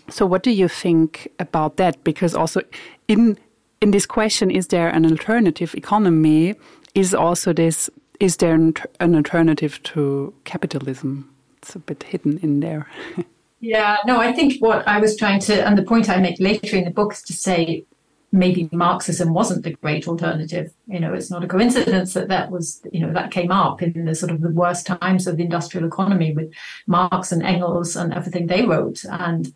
So, 0.09 0.25
what 0.25 0.43
do 0.43 0.51
you 0.51 0.69
think 0.69 1.29
about 1.39 1.77
that? 1.77 2.03
Because 2.05 2.35
also 2.35 2.63
in 3.09 3.39
in 3.81 3.91
this 3.91 4.07
question, 4.07 4.51
is 4.51 4.69
there 4.69 4.89
an 4.89 5.05
alternative 5.05 5.75
economy? 5.75 6.55
Is 6.95 7.15
also 7.15 7.53
this 7.53 7.91
is 8.21 8.39
there 8.39 8.55
an, 8.55 8.75
alternative 9.01 9.83
to 9.85 10.35
capitalism? 10.45 11.29
It's 11.59 11.75
a 11.75 11.79
bit 11.79 12.03
hidden 12.03 12.39
in 12.43 12.61
there. 12.61 12.89
yeah, 13.61 13.99
no, 14.07 14.21
I 14.21 14.33
think 14.33 14.61
what 14.61 14.87
I 14.89 14.99
was 14.99 15.17
trying 15.17 15.41
to, 15.41 15.67
and 15.67 15.79
the 15.79 15.83
point 15.83 16.09
I 16.09 16.19
make 16.19 16.41
later 16.41 16.77
in 16.77 16.85
the 16.85 16.91
book 16.91 17.13
is 17.13 17.23
to 17.23 17.33
say 17.33 17.85
maybe 18.31 18.69
Marxism 18.73 19.33
wasn't 19.33 19.65
the 19.65 19.73
great 19.73 20.07
alternative. 20.07 20.73
You 20.87 21.01
know, 21.01 21.15
it's 21.15 21.31
not 21.31 21.45
a 21.45 21.49
coincidence 21.49 22.15
that 22.15 22.29
that 22.29 22.51
was, 22.51 22.81
you 22.93 23.01
know, 23.01 23.13
that 23.13 23.31
came 23.31 23.51
up 23.51 23.83
in 23.83 24.05
the 24.05 24.15
sort 24.15 24.33
of 24.33 24.41
the 24.41 24.51
worst 24.51 24.87
times 24.87 25.27
of 25.27 25.37
the 25.37 25.45
industrial 25.45 25.87
economy 25.87 26.33
with 26.35 26.53
Marx 26.87 27.33
and 27.33 27.43
Engels 27.43 27.97
and 27.97 28.13
everything 28.13 28.47
they 28.47 28.67
wrote. 28.67 29.05
And, 29.05 29.53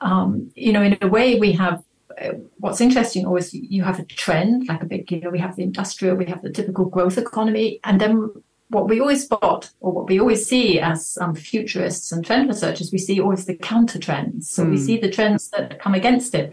um, 0.00 0.50
you 0.54 0.72
know, 0.72 0.82
in 0.82 0.96
a 1.02 1.08
way, 1.08 1.38
we 1.38 1.52
have 1.52 1.82
uh, 2.20 2.32
what's 2.58 2.80
interesting 2.80 3.24
always 3.24 3.54
you 3.54 3.82
have 3.82 3.98
a 3.98 4.04
trend, 4.04 4.66
like 4.68 4.82
a 4.82 4.86
big, 4.86 5.10
you 5.10 5.20
know, 5.20 5.30
we 5.30 5.38
have 5.38 5.56
the 5.56 5.62
industrial, 5.62 6.16
we 6.16 6.26
have 6.26 6.42
the 6.42 6.50
typical 6.50 6.86
growth 6.86 7.18
economy, 7.18 7.80
and 7.84 8.00
then 8.00 8.30
what 8.68 8.88
we 8.88 9.00
always 9.00 9.24
spot 9.24 9.70
or 9.80 9.92
what 9.92 10.08
we 10.08 10.20
always 10.20 10.46
see 10.46 10.78
as 10.80 11.18
um, 11.20 11.34
futurists 11.34 12.12
and 12.12 12.24
trend 12.24 12.48
researchers, 12.48 12.92
we 12.92 12.98
see 12.98 13.20
always 13.20 13.44
the 13.44 13.56
counter 13.56 13.98
trends. 13.98 14.48
So 14.48 14.64
mm. 14.64 14.70
we 14.70 14.76
hmm. 14.76 14.84
see 14.84 14.98
the 14.98 15.10
trends 15.10 15.50
that 15.50 15.80
come 15.80 15.94
against 15.94 16.34
it. 16.34 16.52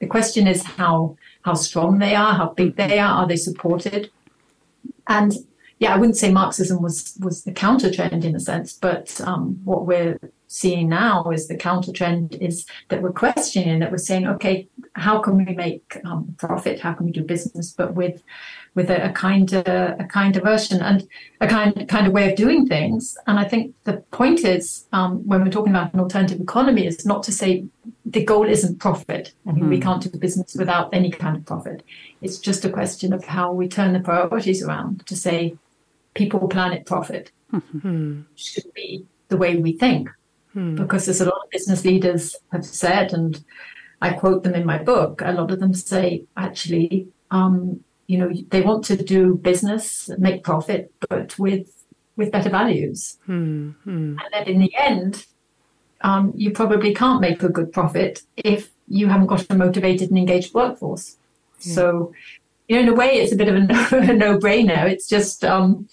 The 0.00 0.06
question 0.06 0.46
is 0.46 0.62
how 0.62 1.16
how 1.42 1.54
strong 1.54 1.98
they 1.98 2.14
are, 2.14 2.34
how 2.34 2.50
big 2.50 2.76
they 2.76 2.98
are, 2.98 3.22
are 3.22 3.28
they 3.28 3.36
supported? 3.36 4.10
And 5.06 5.32
yeah, 5.78 5.94
I 5.94 5.96
wouldn't 5.96 6.16
say 6.16 6.32
Marxism 6.32 6.82
was 6.82 7.16
was 7.20 7.44
the 7.44 7.52
counter 7.52 7.92
trend 7.92 8.24
in 8.24 8.34
a 8.34 8.40
sense, 8.40 8.72
but 8.72 9.20
um, 9.20 9.60
what 9.64 9.86
we're 9.86 10.18
seeing 10.48 10.88
now 10.88 11.30
is 11.30 11.46
the 11.46 11.56
counter 11.56 11.92
trend 11.92 12.34
is 12.40 12.66
that 12.88 13.02
we're 13.02 13.12
questioning 13.12 13.78
that 13.80 13.90
we're 13.90 13.98
saying, 13.98 14.26
okay, 14.26 14.66
how 14.94 15.18
can 15.18 15.36
we 15.36 15.54
make 15.54 16.00
um, 16.04 16.34
profit? 16.38 16.80
How 16.80 16.94
can 16.94 17.06
we 17.06 17.12
do 17.12 17.22
business, 17.22 17.72
but 17.72 17.94
with 17.94 18.22
with 18.74 18.90
a, 18.90 19.10
a 19.10 19.12
kind 19.12 19.52
of, 19.52 19.66
a 19.66 20.06
kind 20.08 20.36
of 20.36 20.42
version 20.42 20.80
and 20.80 21.06
a 21.40 21.46
kind 21.46 21.88
kind 21.88 22.06
of 22.06 22.12
way 22.12 22.30
of 22.30 22.36
doing 22.36 22.66
things. 22.66 23.16
And 23.26 23.38
I 23.38 23.44
think 23.44 23.74
the 23.84 23.98
point 24.10 24.44
is 24.44 24.86
um, 24.92 25.26
when 25.26 25.44
we're 25.44 25.50
talking 25.50 25.72
about 25.72 25.94
an 25.94 26.00
alternative 26.00 26.40
economy 26.40 26.86
is 26.86 27.04
not 27.04 27.22
to 27.24 27.32
say 27.32 27.64
the 28.10 28.24
goal 28.24 28.46
isn't 28.48 28.78
profit. 28.78 29.32
I 29.46 29.52
mean, 29.52 29.62
mm-hmm. 29.62 29.70
we 29.70 29.80
can't 29.80 30.02
do 30.02 30.18
business 30.18 30.54
without 30.54 30.92
any 30.92 31.10
kind 31.10 31.36
of 31.36 31.44
profit. 31.44 31.82
It's 32.20 32.38
just 32.38 32.64
a 32.64 32.70
question 32.70 33.12
of 33.12 33.24
how 33.24 33.52
we 33.52 33.68
turn 33.68 33.92
the 33.92 34.00
priorities 34.00 34.62
around 34.62 35.06
to 35.06 35.16
say 35.16 35.56
people, 36.14 36.48
planet, 36.48 36.86
profit 36.86 37.30
mm-hmm. 37.52 38.22
should 38.34 38.72
be 38.74 39.04
the 39.28 39.36
way 39.36 39.56
we 39.56 39.72
think. 39.72 40.08
Mm-hmm. 40.56 40.76
Because 40.76 41.08
as 41.08 41.20
a 41.20 41.26
lot 41.26 41.42
of 41.44 41.50
business 41.50 41.84
leaders 41.84 42.34
have 42.52 42.64
said, 42.64 43.12
and 43.12 43.44
I 44.00 44.12
quote 44.12 44.42
them 44.42 44.54
in 44.54 44.64
my 44.64 44.82
book, 44.82 45.20
a 45.24 45.32
lot 45.32 45.50
of 45.50 45.60
them 45.60 45.74
say 45.74 46.24
actually 46.36 47.08
um, 47.30 47.84
you 48.08 48.18
know 48.18 48.32
they 48.48 48.62
want 48.62 48.84
to 48.86 48.96
do 48.96 49.36
business 49.36 50.10
make 50.18 50.42
profit 50.42 50.92
but 51.08 51.38
with 51.38 51.84
with 52.16 52.32
better 52.32 52.48
values 52.48 53.18
hmm, 53.26 53.70
hmm. 53.84 54.16
and 54.18 54.28
then 54.32 54.48
in 54.48 54.58
the 54.58 54.74
end 54.76 55.26
um, 56.02 56.32
you 56.36 56.50
probably 56.50 56.94
can't 56.94 57.20
make 57.20 57.42
a 57.42 57.48
good 57.48 57.72
profit 57.72 58.22
if 58.36 58.70
you 58.86 59.08
haven't 59.08 59.26
got 59.26 59.44
a 59.50 59.54
motivated 59.54 60.08
and 60.10 60.18
engaged 60.18 60.54
workforce 60.54 61.16
yeah. 61.60 61.74
so 61.74 62.12
you 62.68 62.76
know 62.76 62.82
in 62.82 62.88
a 62.88 62.94
way 62.94 63.16
it's 63.16 63.32
a 63.32 63.36
bit 63.36 63.48
of 63.48 63.56
a, 63.56 63.60
no, 64.14 64.38
brainer 64.38 64.88
it's 64.90 65.08
just 65.08 65.44
um, 65.44 65.88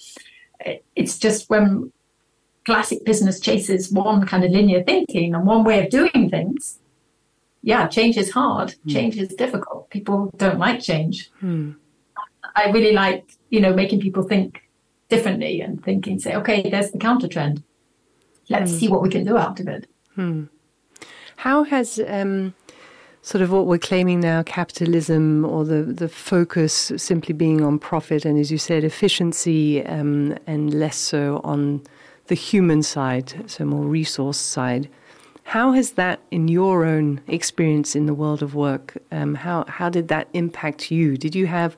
it's 0.96 1.18
just 1.18 1.50
when 1.50 1.92
classic 2.66 3.04
business 3.06 3.40
chases 3.40 3.92
one 3.92 4.26
kind 4.26 4.44
of 4.44 4.52
linear 4.52 4.84
thinking 4.84 5.36
and 5.36 5.46
one 5.46 5.64
way 5.64 5.84
of 5.84 5.90
doing 5.90 6.30
things 6.30 6.80
yeah 7.62 7.88
change 7.88 8.18
is 8.18 8.32
hard 8.32 8.76
hmm. 8.84 8.90
change 8.90 9.18
is 9.18 9.30
difficult 9.30 9.90
people 9.90 10.32
don't 10.38 10.60
like 10.60 10.80
change 10.80 11.30
hmm. 11.40 11.72
I 12.56 12.72
really 12.72 12.94
like, 12.94 13.32
you 13.50 13.60
know, 13.60 13.74
making 13.74 14.00
people 14.00 14.24
think 14.24 14.62
differently 15.10 15.62
and 15.62 15.84
thinking, 15.84 16.20
say, 16.20 16.36
okay, 16.36 16.70
there's 16.70 16.92
the 16.92 16.98
counter 16.98 17.28
trend. 17.28 17.64
Let's 18.50 18.72
mm. 18.72 18.80
see 18.80 18.88
what 18.88 19.02
we 19.02 19.10
can 19.10 19.26
do 19.26 19.38
out 19.38 19.60
of 19.60 19.68
it. 19.68 19.88
Hmm. 20.16 20.46
How 21.38 21.64
has 21.64 22.00
um, 22.08 22.54
sort 23.22 23.42
of 23.42 23.52
what 23.52 23.66
we're 23.66 23.78
claiming 23.78 24.22
now, 24.22 24.44
capitalism 24.44 25.44
or 25.46 25.66
the, 25.66 25.84
the 25.84 26.08
focus 26.08 26.92
simply 26.98 27.34
being 27.34 27.62
on 27.62 27.80
profit 27.80 28.24
and, 28.24 28.40
as 28.40 28.52
you 28.52 28.58
said, 28.58 28.84
efficiency 28.84 29.86
um, 29.86 30.38
and 30.48 30.74
less 30.74 30.96
so 30.96 31.42
on 31.44 31.82
the 32.28 32.36
human 32.36 32.82
side, 32.82 33.50
so 33.50 33.66
more 33.66 33.86
resource 33.86 34.38
side, 34.38 34.90
how 35.44 35.74
has 35.74 35.92
that, 35.92 36.20
in 36.32 36.48
your 36.48 36.86
own 36.86 37.22
experience 37.28 37.96
in 37.96 38.08
the 38.08 38.16
world 38.16 38.42
of 38.42 38.56
work, 38.56 38.98
um, 39.12 39.36
how, 39.36 39.66
how 39.68 39.90
did 39.90 40.08
that 40.08 40.28
impact 40.34 40.90
you? 40.90 41.18
Did 41.18 41.36
you 41.36 41.46
have 41.46 41.78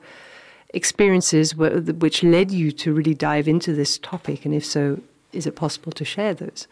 experiences 0.74 1.54
which 1.54 2.22
led 2.22 2.50
you 2.50 2.72
to 2.72 2.94
really 2.94 3.14
dive 3.14 3.46
into 3.46 3.74
this 3.74 3.98
topic? 3.98 4.46
And 4.46 4.54
if 4.54 4.64
so, 4.64 5.00
is 5.32 5.46
it 5.46 5.54
possible 5.54 5.92
to 5.92 6.04
share 6.04 6.32
those? 6.32 6.66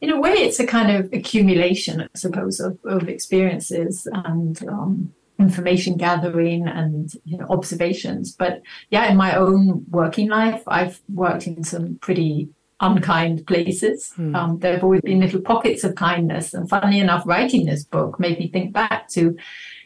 In 0.00 0.10
a 0.10 0.20
way, 0.20 0.32
it's 0.32 0.60
a 0.60 0.66
kind 0.66 0.90
of 0.96 1.12
accumulation, 1.12 2.00
I 2.00 2.06
suppose, 2.14 2.58
of, 2.58 2.78
of 2.84 3.08
experiences 3.08 4.08
and 4.12 4.66
um, 4.66 5.12
information 5.38 5.96
gathering 5.96 6.66
and 6.66 7.12
you 7.24 7.38
know, 7.38 7.46
observations. 7.50 8.34
But 8.34 8.62
yeah, 8.90 9.10
in 9.10 9.16
my 9.16 9.34
own 9.34 9.84
working 9.90 10.28
life, 10.28 10.62
I've 10.66 11.00
worked 11.12 11.46
in 11.46 11.64
some 11.64 11.98
pretty 12.00 12.48
unkind 12.80 13.46
places. 13.46 14.12
Mm. 14.16 14.34
Um, 14.34 14.58
there 14.58 14.72
have 14.74 14.84
always 14.84 15.02
been 15.02 15.20
little 15.20 15.40
pockets 15.40 15.84
of 15.84 15.94
kindness. 15.94 16.54
And 16.54 16.68
funny 16.68 17.00
enough, 17.00 17.26
writing 17.26 17.66
this 17.66 17.84
book 17.84 18.18
made 18.18 18.38
me 18.38 18.48
think 18.48 18.72
back 18.72 19.08
to 19.10 19.36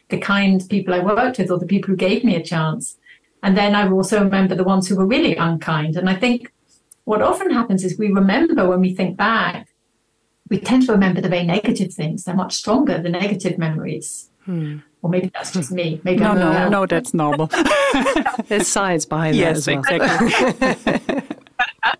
the 0.09 0.17
kind 0.17 0.63
people 0.69 0.93
I 0.93 0.99
worked 0.99 1.39
with 1.39 1.51
or 1.51 1.59
the 1.59 1.65
people 1.65 1.89
who 1.89 1.97
gave 1.97 2.23
me 2.23 2.35
a 2.35 2.43
chance. 2.43 2.97
And 3.43 3.57
then 3.57 3.75
I 3.75 3.89
also 3.89 4.23
remember 4.23 4.55
the 4.55 4.63
ones 4.63 4.87
who 4.87 4.95
were 4.95 5.05
really 5.05 5.35
unkind. 5.35 5.97
And 5.97 6.09
I 6.09 6.15
think 6.15 6.51
what 7.03 7.21
often 7.21 7.51
happens 7.51 7.83
is 7.83 7.97
we 7.97 8.11
remember 8.11 8.67
when 8.67 8.79
we 8.79 8.95
think 8.95 9.17
back, 9.17 9.67
we 10.49 10.59
tend 10.59 10.85
to 10.85 10.91
remember 10.91 11.21
the 11.21 11.29
very 11.29 11.43
negative 11.43 11.93
things. 11.93 12.23
They're 12.23 12.35
much 12.35 12.53
stronger, 12.53 13.01
the 13.01 13.09
negative 13.09 13.57
memories. 13.57 14.29
Hmm. 14.43 14.77
Or 15.01 15.09
maybe 15.09 15.31
that's 15.33 15.51
just 15.51 15.71
me. 15.71 16.01
Maybe 16.03 16.19
no, 16.21 16.33
no, 16.33 16.69
no, 16.69 16.85
that's 16.85 17.13
normal. 17.13 17.47
There's 18.47 18.67
science 18.67 19.05
behind 19.05 19.35
yes, 19.35 19.65
that 19.65 19.77
as 19.77 19.85
well. 19.89 20.79
exactly. 20.81 21.21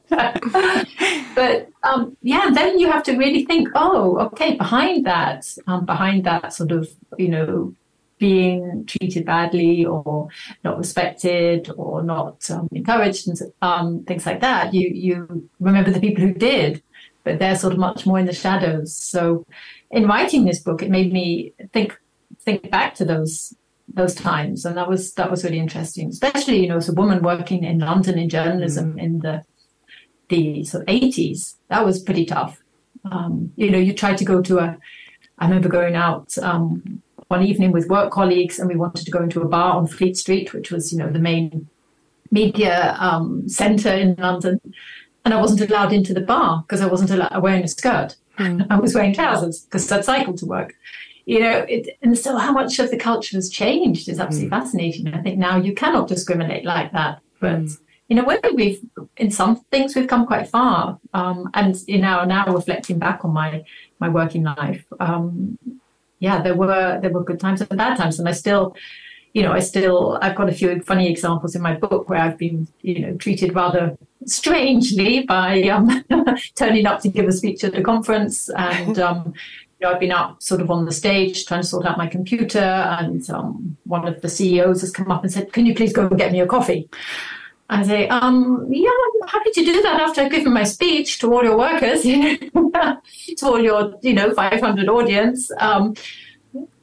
but 1.35 1.69
um, 1.83 2.17
yeah, 2.21 2.49
then 2.51 2.79
you 2.79 2.91
have 2.91 3.03
to 3.03 3.17
really 3.17 3.45
think, 3.45 3.69
oh, 3.75 4.17
okay, 4.17 4.55
behind 4.55 5.05
that, 5.05 5.47
um, 5.67 5.85
behind 5.85 6.23
that 6.25 6.53
sort 6.53 6.71
of, 6.71 6.89
you 7.17 7.29
know, 7.29 7.73
being 8.17 8.85
treated 8.85 9.25
badly 9.25 9.85
or 9.85 10.29
not 10.63 10.77
respected 10.77 11.69
or 11.75 12.01
not 12.01 12.49
um, 12.49 12.67
encouraged 12.71 13.27
and 13.27 13.39
um, 13.61 14.03
things 14.05 14.25
like 14.25 14.41
that, 14.41 14.73
you 14.73 14.89
you 14.89 15.49
remember 15.59 15.91
the 15.91 15.99
people 15.99 16.23
who 16.23 16.33
did, 16.33 16.81
but 17.25 17.39
they're 17.39 17.57
sort 17.57 17.73
of 17.73 17.79
much 17.79 18.05
more 18.05 18.17
in 18.19 18.25
the 18.25 18.33
shadows. 18.33 18.95
So, 18.95 19.45
in 19.91 20.07
writing 20.07 20.45
this 20.45 20.61
book, 20.61 20.81
it 20.81 20.89
made 20.89 21.11
me 21.11 21.53
think 21.73 21.99
think 22.39 22.71
back 22.71 22.95
to 22.95 23.05
those 23.05 23.53
those 23.93 24.15
times, 24.15 24.63
and 24.63 24.77
that 24.77 24.87
was 24.87 25.13
that 25.15 25.29
was 25.29 25.43
really 25.43 25.59
interesting. 25.59 26.09
Especially, 26.09 26.61
you 26.61 26.69
know, 26.69 26.77
as 26.77 26.87
a 26.87 26.93
woman 26.93 27.21
working 27.21 27.65
in 27.65 27.79
London 27.79 28.17
in 28.17 28.29
journalism 28.29 28.93
mm. 28.93 29.03
in 29.03 29.19
the 29.19 29.43
the 30.29 30.63
sort 30.63 30.83
of 30.83 30.89
eighties, 30.89 31.57
that 31.67 31.83
was 31.83 32.01
pretty 32.01 32.25
tough. 32.25 32.61
Um, 33.11 33.51
you 33.57 33.69
know, 33.69 33.77
you 33.77 33.93
tried 33.93 34.19
to 34.19 34.25
go 34.25 34.41
to 34.41 34.59
a. 34.59 34.77
I 35.37 35.45
remember 35.45 35.67
going 35.67 35.95
out 35.95 36.37
um, 36.37 37.01
one 37.27 37.43
evening 37.43 37.71
with 37.71 37.89
work 37.89 38.11
colleagues, 38.11 38.59
and 38.59 38.69
we 38.69 38.75
wanted 38.75 39.05
to 39.05 39.11
go 39.11 39.21
into 39.21 39.41
a 39.41 39.47
bar 39.47 39.75
on 39.75 39.87
Fleet 39.87 40.15
Street, 40.15 40.53
which 40.53 40.71
was, 40.71 40.93
you 40.93 40.99
know, 40.99 41.09
the 41.09 41.19
main 41.19 41.67
media 42.31 42.95
um, 42.99 43.47
centre 43.49 43.93
in 43.93 44.15
London. 44.15 44.59
And 45.25 45.33
I 45.33 45.41
wasn't 45.41 45.69
allowed 45.69 45.91
into 45.91 46.13
the 46.13 46.21
bar 46.21 46.63
because 46.65 46.81
I 46.81 46.85
wasn't 46.85 47.11
allowed, 47.11 47.41
wearing 47.41 47.63
a 47.63 47.67
skirt. 47.67 48.15
Mm. 48.37 48.67
I 48.69 48.79
was 48.79 48.93
wearing 48.93 49.13
trousers 49.13 49.61
because 49.61 49.91
I'd 49.91 50.05
cycled 50.05 50.37
to 50.37 50.45
work 50.45 50.75
you 51.25 51.39
know, 51.39 51.65
it, 51.67 51.97
and 52.01 52.17
so 52.17 52.37
how 52.37 52.51
much 52.51 52.77
of 52.79 52.91
the 52.91 52.97
culture 52.97 53.35
has 53.35 53.49
changed 53.49 54.07
is 54.07 54.19
absolutely 54.19 54.55
mm. 54.55 54.61
fascinating. 54.61 55.07
I 55.07 55.21
think 55.21 55.37
now 55.37 55.57
you 55.57 55.73
cannot 55.73 56.07
discriminate 56.07 56.65
like 56.65 56.91
that, 56.91 57.19
but 57.39 57.61
mm. 57.61 57.79
in 58.09 58.19
a 58.19 58.23
way, 58.23 58.37
we've 58.53 58.79
in 59.17 59.31
some 59.31 59.57
things 59.71 59.95
we've 59.95 60.07
come 60.07 60.27
quite 60.27 60.47
far. 60.47 60.99
Um, 61.13 61.49
and 61.55 61.75
you 61.87 61.97
know, 61.97 62.23
now 62.25 62.45
reflecting 62.53 62.99
back 62.99 63.25
on 63.25 63.33
my 63.33 63.63
my 63.99 64.07
working 64.07 64.43
life, 64.43 64.85
um, 64.99 65.57
yeah, 66.19 66.43
there 66.43 66.55
were 66.55 66.99
there 67.01 67.11
were 67.11 67.23
good 67.23 67.39
times 67.39 67.61
and 67.61 67.69
bad 67.75 67.97
times, 67.97 68.19
and 68.19 68.29
I 68.29 68.33
still. 68.33 68.75
You 69.35 69.43
know, 69.43 69.51
I 69.51 69.59
still 69.59 70.17
I've 70.21 70.35
got 70.35 70.49
a 70.49 70.53
few 70.53 70.81
funny 70.81 71.09
examples 71.09 71.55
in 71.55 71.61
my 71.61 71.75
book 71.75 72.09
where 72.09 72.19
I've 72.19 72.37
been, 72.37 72.67
you 72.81 72.99
know, 72.99 73.15
treated 73.17 73.53
rather 73.53 73.97
strangely 74.25 75.23
by 75.23 75.61
um, 75.63 76.03
turning 76.55 76.87
up 76.87 77.01
to 77.01 77.09
give 77.09 77.27
a 77.27 77.31
speech 77.31 77.63
at 77.63 77.75
a 77.75 77.83
conference 77.83 78.49
and 78.49 78.97
um, 78.97 79.33
know, 79.85 79.93
I've 79.93 79.99
been 79.99 80.11
out 80.11 80.41
sort 80.43 80.61
of 80.61 80.71
on 80.71 80.85
the 80.85 80.91
stage 80.91 81.45
trying 81.45 81.61
to 81.61 81.67
sort 81.67 81.85
out 81.85 81.97
my 81.97 82.07
computer, 82.07 82.59
and 82.59 83.27
um, 83.29 83.77
one 83.85 84.07
of 84.07 84.21
the 84.21 84.29
CEOs 84.29 84.81
has 84.81 84.91
come 84.91 85.11
up 85.11 85.23
and 85.23 85.31
said, 85.31 85.53
"Can 85.53 85.65
you 85.65 85.75
please 85.75 85.93
go 85.93 86.07
and 86.07 86.17
get 86.17 86.31
me 86.31 86.41
a 86.41 86.47
coffee?" 86.47 86.89
I 87.69 87.83
say, 87.83 88.07
um, 88.09 88.67
"Yeah, 88.69 88.89
I'm 88.89 89.27
happy 89.27 89.51
to 89.51 89.65
do 89.65 89.81
that 89.81 90.01
after 90.01 90.21
I've 90.21 90.31
given 90.31 90.53
my 90.53 90.63
speech 90.63 91.19
to 91.19 91.33
all 91.33 91.43
your 91.43 91.57
workers, 91.57 92.05
you 92.11 92.37
to 93.37 93.45
all 93.45 93.61
your, 93.61 93.95
you 94.01 94.13
know, 94.13 94.33
500 94.33 94.89
audience." 94.89 95.51
Um, 95.59 95.95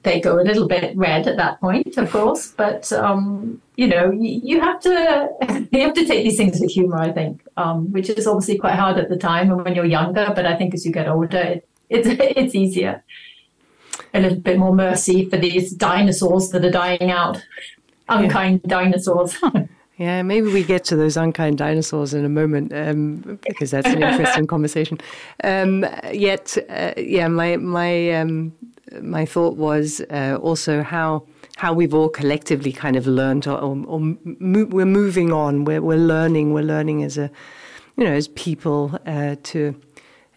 they 0.03 0.21
go 0.21 0.41
a 0.41 0.43
little 0.43 0.67
bit 0.67 0.97
red 0.97 1.27
at 1.29 1.37
that 1.37 1.61
point, 1.61 1.97
of 1.97 2.11
course, 2.11 2.49
but 2.49 2.93
um, 2.93 3.61
you 3.77 3.87
know, 3.87 4.11
you, 4.11 4.41
you, 4.43 4.61
have 4.61 4.81
to 4.81 5.29
you 5.73 5.81
have 5.81 5.95
to 5.95 6.05
take 6.05 6.25
these 6.25 6.37
things 6.37 6.61
with 6.61 6.71
humor, 6.71 6.99
I 6.99 7.12
think, 7.12 7.43
um, 7.57 7.93
which 7.93 8.11
is 8.11 8.27
obviously 8.27 8.59
quite 8.59 8.75
hard 8.75 8.99
at 8.99 9.09
the 9.09 9.17
time 9.17 9.51
and 9.51 9.65
when 9.65 9.75
you're 9.75 9.85
younger. 9.85 10.33
But 10.35 10.47
I 10.47 10.57
think 10.57 10.75
as 10.75 10.85
you 10.85 10.93
get 10.93 11.09
older, 11.09 11.38
it, 11.38 11.69
it's 11.88 12.09
it's 12.37 12.55
easier. 12.55 13.03
A 14.15 14.21
little 14.21 14.38
bit 14.38 14.59
more 14.59 14.75
mercy 14.75 15.29
for 15.29 15.37
these 15.37 15.73
dinosaurs 15.73 16.51
that 16.51 16.65
are 16.65 16.71
dying 16.71 17.11
out, 17.11 17.43
unkind 18.09 18.61
yeah. 18.65 18.69
dinosaurs. 18.69 19.37
Yeah, 19.99 20.23
maybe 20.23 20.51
we 20.51 20.65
get 20.65 20.85
to 20.87 20.97
those 20.97 21.17
unkind 21.17 21.59
dinosaurs 21.59 22.12
in 22.12 22.25
a 22.25 22.29
moment 22.29 22.73
um, 22.75 23.38
because 23.47 23.71
that's 23.71 23.87
an 23.87 24.03
interesting 24.03 24.49
conversation. 24.49 24.99
Um, 25.45 25.87
yet, 26.12 26.57
uh, 26.69 26.95
yeah, 26.97 27.29
my 27.29 27.57
my 27.59 28.11
um, 28.12 28.53
my 29.01 29.25
thought 29.25 29.57
was 29.57 30.01
uh, 30.11 30.39
also 30.41 30.83
how 30.83 31.25
how 31.57 31.73
we've 31.73 31.95
all 31.95 32.09
collectively 32.09 32.73
kind 32.73 32.97
of 32.97 33.07
learned, 33.07 33.47
or, 33.47 33.59
or, 33.59 33.77
or 33.87 34.01
mo- 34.01 34.67
we're 34.71 34.87
moving 34.87 35.33
on. 35.33 35.65
We're 35.65 35.83
we're 35.83 35.99
learning. 35.99 36.53
We're 36.53 36.65
learning 36.65 37.03
as 37.03 37.19
a 37.19 37.31
you 37.97 38.05
know 38.05 38.13
as 38.13 38.29
people 38.29 38.99
uh, 39.07 39.37
to 39.43 39.81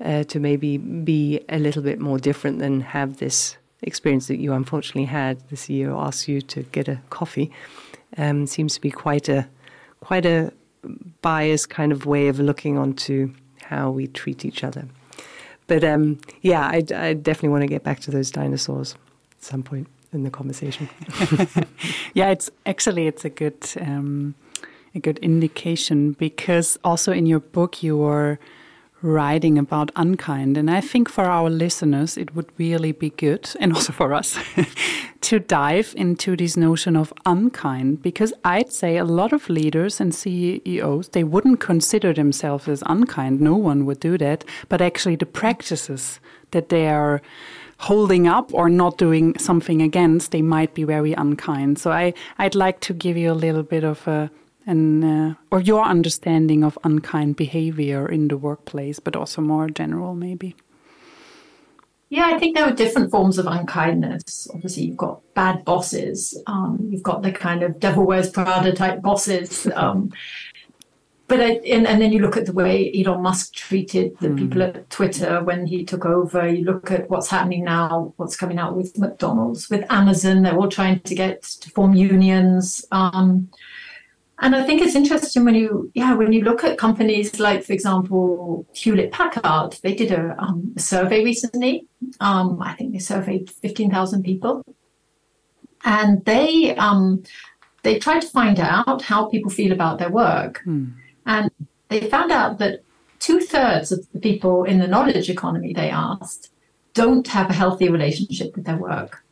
uh, 0.04 0.24
to 0.26 0.40
maybe 0.40 0.78
be 0.78 1.40
a 1.50 1.60
little 1.60 1.82
bit 1.82 2.00
more 2.00 2.20
different 2.20 2.60
than 2.60 2.82
have 2.82 3.18
this 3.18 3.58
experience 3.82 4.28
that 4.28 4.38
you 4.38 4.54
unfortunately 4.54 5.06
had. 5.06 5.48
The 5.50 5.56
CEO 5.56 5.98
asks 6.00 6.28
you 6.28 6.42
to 6.42 6.64
get 6.64 6.88
a 6.88 7.02
coffee. 7.10 7.52
Um, 8.18 8.48
seems 8.48 8.76
to 8.76 8.82
be 8.82 8.92
quite 8.92 9.30
a 9.30 9.48
quite 10.00 10.26
a 10.26 10.52
biased 11.22 11.70
kind 11.70 11.92
of 11.92 12.06
way 12.06 12.28
of 12.28 12.40
looking 12.40 12.78
onto 12.78 13.34
how 13.64 13.90
we 13.90 14.08
treat 14.08 14.46
each 14.46 14.64
other. 14.64 14.88
But 15.68 15.84
um, 15.84 16.20
yeah, 16.42 16.68
I, 16.68 16.84
I 16.94 17.14
definitely 17.14 17.50
want 17.50 17.64
to 17.64 17.68
get 17.68 17.84
back 17.84 18.00
to 18.02 18.12
those 18.12 18.32
dinosaurs 18.32 18.96
at 19.32 19.44
some 19.44 19.64
point 19.64 19.88
in 20.14 20.24
the 20.24 20.30
conversation. 20.30 20.90
yeah, 22.14 22.30
it's 22.30 22.50
actually 22.66 23.08
it's 23.08 23.26
a 23.26 23.30
good 23.30 23.66
um, 23.80 24.36
a 24.94 25.00
good 25.00 25.18
indication 25.20 26.14
because 26.14 26.78
also 26.84 27.12
in 27.12 27.26
your 27.26 27.40
book 27.40 27.84
you 27.84 27.98
were 27.98 28.40
writing 29.06 29.58
about 29.58 29.92
unkind. 29.96 30.58
And 30.58 30.70
I 30.70 30.82
think 30.82 31.10
for 31.10 31.26
our 31.26 31.50
listeners, 31.50 32.18
it 32.18 32.36
would 32.36 32.50
really 32.58 32.92
be 32.92 33.12
good, 33.12 33.50
and 33.60 33.74
also 33.74 33.94
for 33.94 34.14
us, 34.14 34.38
to 35.22 35.40
dive 35.40 35.94
into 35.96 36.36
this 36.36 36.58
notion 36.58 36.96
of 36.96 37.14
unkind, 37.26 38.02
because 38.02 38.34
I'd 38.44 38.72
say 38.72 38.98
a 38.98 39.06
lot 39.06 39.34
of 39.34 39.50
leaders 39.50 40.02
and 40.02 40.14
CEOs, 40.14 41.10
they 41.10 41.24
wouldn't 41.24 41.60
consider 41.60 42.14
themselves 42.14 42.68
as 42.68 42.84
unkind. 42.86 43.40
No 43.40 43.56
one 43.56 43.86
would 43.86 44.00
do 44.00 44.18
that. 44.18 44.44
But 44.70 44.82
actually, 44.82 45.16
the 45.16 45.26
practices 45.26 46.20
that 46.52 46.70
they 46.70 46.88
are 46.88 47.22
holding 47.78 48.28
up 48.28 48.54
or 48.54 48.70
not 48.70 48.98
doing 48.98 49.38
something 49.38 49.82
against, 49.82 50.32
they 50.32 50.42
might 50.42 50.74
be 50.74 50.84
very 50.84 51.14
unkind. 51.14 51.78
So 51.78 51.92
I, 51.92 52.14
I'd 52.38 52.56
like 52.56 52.80
to 52.82 52.94
give 52.94 53.18
you 53.18 53.32
a 53.32 53.34
little 53.34 53.64
bit 53.64 53.84
of 53.84 54.08
a 54.08 54.32
and 54.66 55.04
uh, 55.04 55.36
or 55.52 55.62
your 55.62 55.84
understanding 55.84 56.64
of 56.64 56.78
unkind 56.84 57.36
behavior 57.36 58.08
in 58.10 58.28
the 58.28 58.38
workplace, 58.38 59.00
but 59.00 59.16
also 59.16 59.42
more 59.42 59.70
general, 59.70 60.16
maybe. 60.16 60.56
Yeah, 62.10 62.28
I 62.28 62.40
think 62.40 62.56
there 62.56 62.66
are 62.66 62.72
different 62.72 63.12
forms 63.12 63.38
of 63.38 63.48
unkindness. 63.48 64.48
Obviously, 64.54 64.84
you've 64.84 64.98
got 64.98 65.22
bad 65.34 65.66
bosses. 65.66 66.40
Um, 66.46 66.88
you've 66.90 67.04
got 67.04 67.24
the 67.24 67.32
kind 67.32 67.64
of 67.64 67.80
devil 67.80 68.06
wears 68.06 68.30
Prada 68.30 68.74
type 68.74 69.02
bosses. 69.02 69.68
Um, 69.76 70.12
but 71.28 71.42
I, 71.42 71.54
and, 71.66 71.88
and, 71.88 72.00
then 72.00 72.12
you 72.12 72.20
look 72.20 72.38
at 72.38 72.46
the 72.46 72.54
way 72.54 72.94
Elon 72.96 73.24
Musk 73.24 73.56
treated 73.56 74.16
the 74.20 74.28
mm. 74.28 74.38
people 74.38 74.62
at 74.62 74.88
Twitter 74.92 75.44
when 75.44 75.66
he 75.66 75.84
took 75.84 76.06
over. 76.06 76.48
You 76.48 76.64
look 76.64 76.92
at 76.92 77.10
what's 77.10 77.30
happening 77.30 77.64
now, 77.64 78.14
what's 78.18 78.36
coming 78.36 78.60
out 78.60 78.76
with 78.76 78.98
McDonald's, 79.00 79.68
with 79.68 79.84
Amazon. 79.90 80.44
They're 80.44 80.56
all 80.56 80.70
trying 80.70 81.00
to 81.00 81.16
get 81.16 81.42
to 81.42 81.70
form 81.72 81.96
unions. 81.96 82.86
Um, 82.92 83.50
and 84.40 84.56
I 84.56 84.64
think 84.64 84.82
it's 84.82 84.96
interesting 84.96 85.46
when 85.46 85.56
you, 85.56 85.92
yeah, 85.94 86.14
when 86.14 86.34
you 86.34 86.42
look 86.42 86.64
at 86.64 86.78
companies 86.78 87.40
like, 87.40 87.64
for 87.64 87.72
example, 87.72 88.66
Hewlett 88.74 89.12
Packard, 89.12 89.78
they 89.82 89.96
did 89.96 90.12
a, 90.12 90.36
um, 90.38 90.74
a 90.76 90.80
survey 90.80 91.24
recently. 91.24 91.88
Um, 92.20 92.62
I 92.62 92.74
think 92.74 92.92
they 92.92 93.00
surveyed 93.00 93.50
15,000 93.50 94.24
people. 94.24 94.62
And 95.86 96.26
they, 96.26 96.76
um, 96.76 97.24
they 97.84 97.98
tried 97.98 98.22
to 98.22 98.28
find 98.28 98.60
out 98.60 99.04
how 99.04 99.26
people 99.30 99.52
feel 99.52 99.72
about 99.72 100.00
their 100.00 100.10
work. 100.10 100.62
Hmm. 100.64 100.88
And 101.26 101.50
they 101.88 102.10
found 102.10 102.32
out 102.32 102.58
that 102.58 102.84
two 103.20 103.40
thirds 103.40 103.92
of 103.92 104.06
the 104.12 104.20
people 104.20 104.66
in 104.66 104.80
the 104.80 104.88
knowledge 104.88 105.30
economy 105.30 105.74
they 105.74 105.90
asked 105.90 106.52
don't 106.94 107.28
have 107.28 107.50
a 107.50 107.54
healthy 107.54 107.90
relationship 107.90 108.56
with 108.56 108.66
their 108.66 108.78
work 108.78 109.25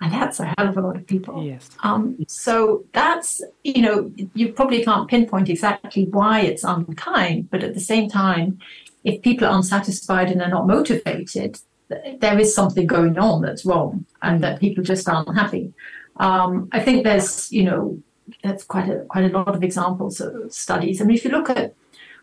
and 0.00 0.12
that's 0.12 0.40
a 0.40 0.44
hell 0.56 0.68
of 0.68 0.76
a 0.76 0.80
lot 0.80 0.96
of 0.96 1.06
people. 1.06 1.44
Yes. 1.44 1.70
Um, 1.82 2.16
so 2.28 2.84
that's, 2.92 3.42
you 3.62 3.82
know, 3.82 4.12
you 4.34 4.52
probably 4.52 4.84
can't 4.84 5.08
pinpoint 5.08 5.48
exactly 5.48 6.06
why 6.06 6.40
it's 6.40 6.64
unkind, 6.64 7.50
but 7.50 7.62
at 7.62 7.74
the 7.74 7.80
same 7.80 8.08
time, 8.08 8.58
if 9.04 9.22
people 9.22 9.46
are 9.46 9.56
unsatisfied 9.56 10.30
and 10.30 10.40
they're 10.40 10.48
not 10.48 10.66
motivated, 10.66 11.58
there 12.18 12.38
is 12.38 12.54
something 12.54 12.86
going 12.86 13.18
on 13.18 13.42
that's 13.42 13.64
wrong 13.64 14.04
and 14.22 14.42
that 14.42 14.60
people 14.60 14.82
just 14.82 15.08
aren't 15.08 15.34
happy. 15.34 15.72
Um, 16.16 16.68
I 16.72 16.80
think 16.80 17.04
there's, 17.04 17.50
you 17.52 17.64
know, 17.64 17.98
that's 18.42 18.64
quite 18.64 18.88
a 18.88 19.00
quite 19.00 19.24
a 19.24 19.36
lot 19.36 19.54
of 19.54 19.62
examples 19.62 20.20
of 20.20 20.52
studies. 20.52 21.00
I 21.00 21.04
mean, 21.04 21.16
if 21.16 21.24
you 21.24 21.30
look 21.30 21.50
at 21.50 21.74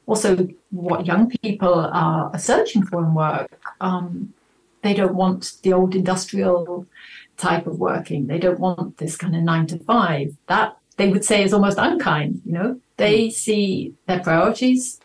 also 0.08 0.48
what 0.72 1.06
young 1.06 1.30
people 1.30 1.74
are 1.74 2.38
searching 2.40 2.84
for 2.86 3.04
in 3.04 3.14
work. 3.14 3.60
Um, 3.80 4.34
they 4.82 4.94
don't 4.94 5.14
want 5.14 5.54
the 5.62 5.74
old 5.74 5.96
industrial 5.96 6.88
type 7.42 7.68
of 7.68 7.80
working. 7.80 8.28
They 8.28 8.40
don't 8.40 8.60
want 8.60 8.98
this 8.98 9.18
kind 9.18 9.36
of 9.36 9.44
nine 9.44 9.68
to 9.68 9.80
five. 9.80 10.36
That 10.48 10.78
they 10.98 11.10
would 11.10 11.26
say 11.26 11.44
is 11.44 11.54
almost 11.54 11.78
unkind. 11.78 12.42
You 12.46 12.54
know, 12.54 12.80
they 12.98 13.28
mm. 13.28 13.32
see 13.32 13.94
their 14.08 14.20
priorities 14.20 15.00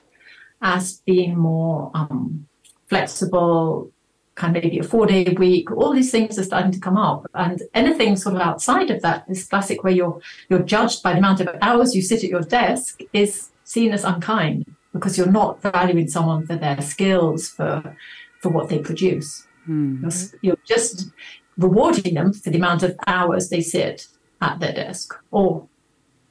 as 0.63 0.99
being 1.07 1.37
more 1.37 1.91
um, 1.95 2.47
flexible, 2.89 3.91
kind 4.35 4.57
of 4.57 4.63
maybe 4.63 4.79
a 4.79 4.83
four 4.83 5.07
day 5.07 5.25
week. 5.39 5.71
All 5.73 5.93
these 5.93 6.11
things 6.11 6.39
are 6.39 6.45
starting 6.45 6.73
to 6.73 6.81
come 6.81 6.97
up, 6.97 7.27
and 7.35 7.63
anything 7.75 8.17
sort 8.17 8.37
of 8.37 8.43
outside 8.43 8.91
of 8.91 9.03
that, 9.03 9.27
this 9.27 9.47
classic 9.47 9.83
where 9.83 9.93
you're 9.93 10.21
you're 10.49 10.63
judged 10.75 11.03
by 11.03 11.13
the 11.13 11.19
amount 11.19 11.41
of 11.41 11.49
hours 11.63 11.95
you 11.95 12.03
sit 12.03 12.25
at 12.25 12.31
your 12.31 12.43
desk, 12.43 13.01
is 13.13 13.51
seen 13.65 13.93
as 13.93 14.05
unkind 14.05 14.65
because 14.93 15.19
you're 15.19 15.27
not 15.43 15.61
valuing 15.61 16.09
someone 16.09 16.47
for 16.47 16.57
their 16.57 16.81
skills 16.81 17.49
for 17.49 17.97
for 18.41 18.51
what 18.51 18.69
they 18.69 18.79
produce. 18.79 19.47
Mm. 19.69 20.03
You're, 20.03 20.41
you're 20.43 20.65
just 20.65 21.11
rewarding 21.59 22.15
them 22.15 22.33
for 22.33 22.51
the 22.51 22.59
amount 22.59 22.83
of 22.83 22.97
hours 23.07 23.49
they 23.49 23.61
sit 23.61 24.07
at 24.41 24.61
their 24.61 24.73
desk 24.73 25.15
or 25.31 25.67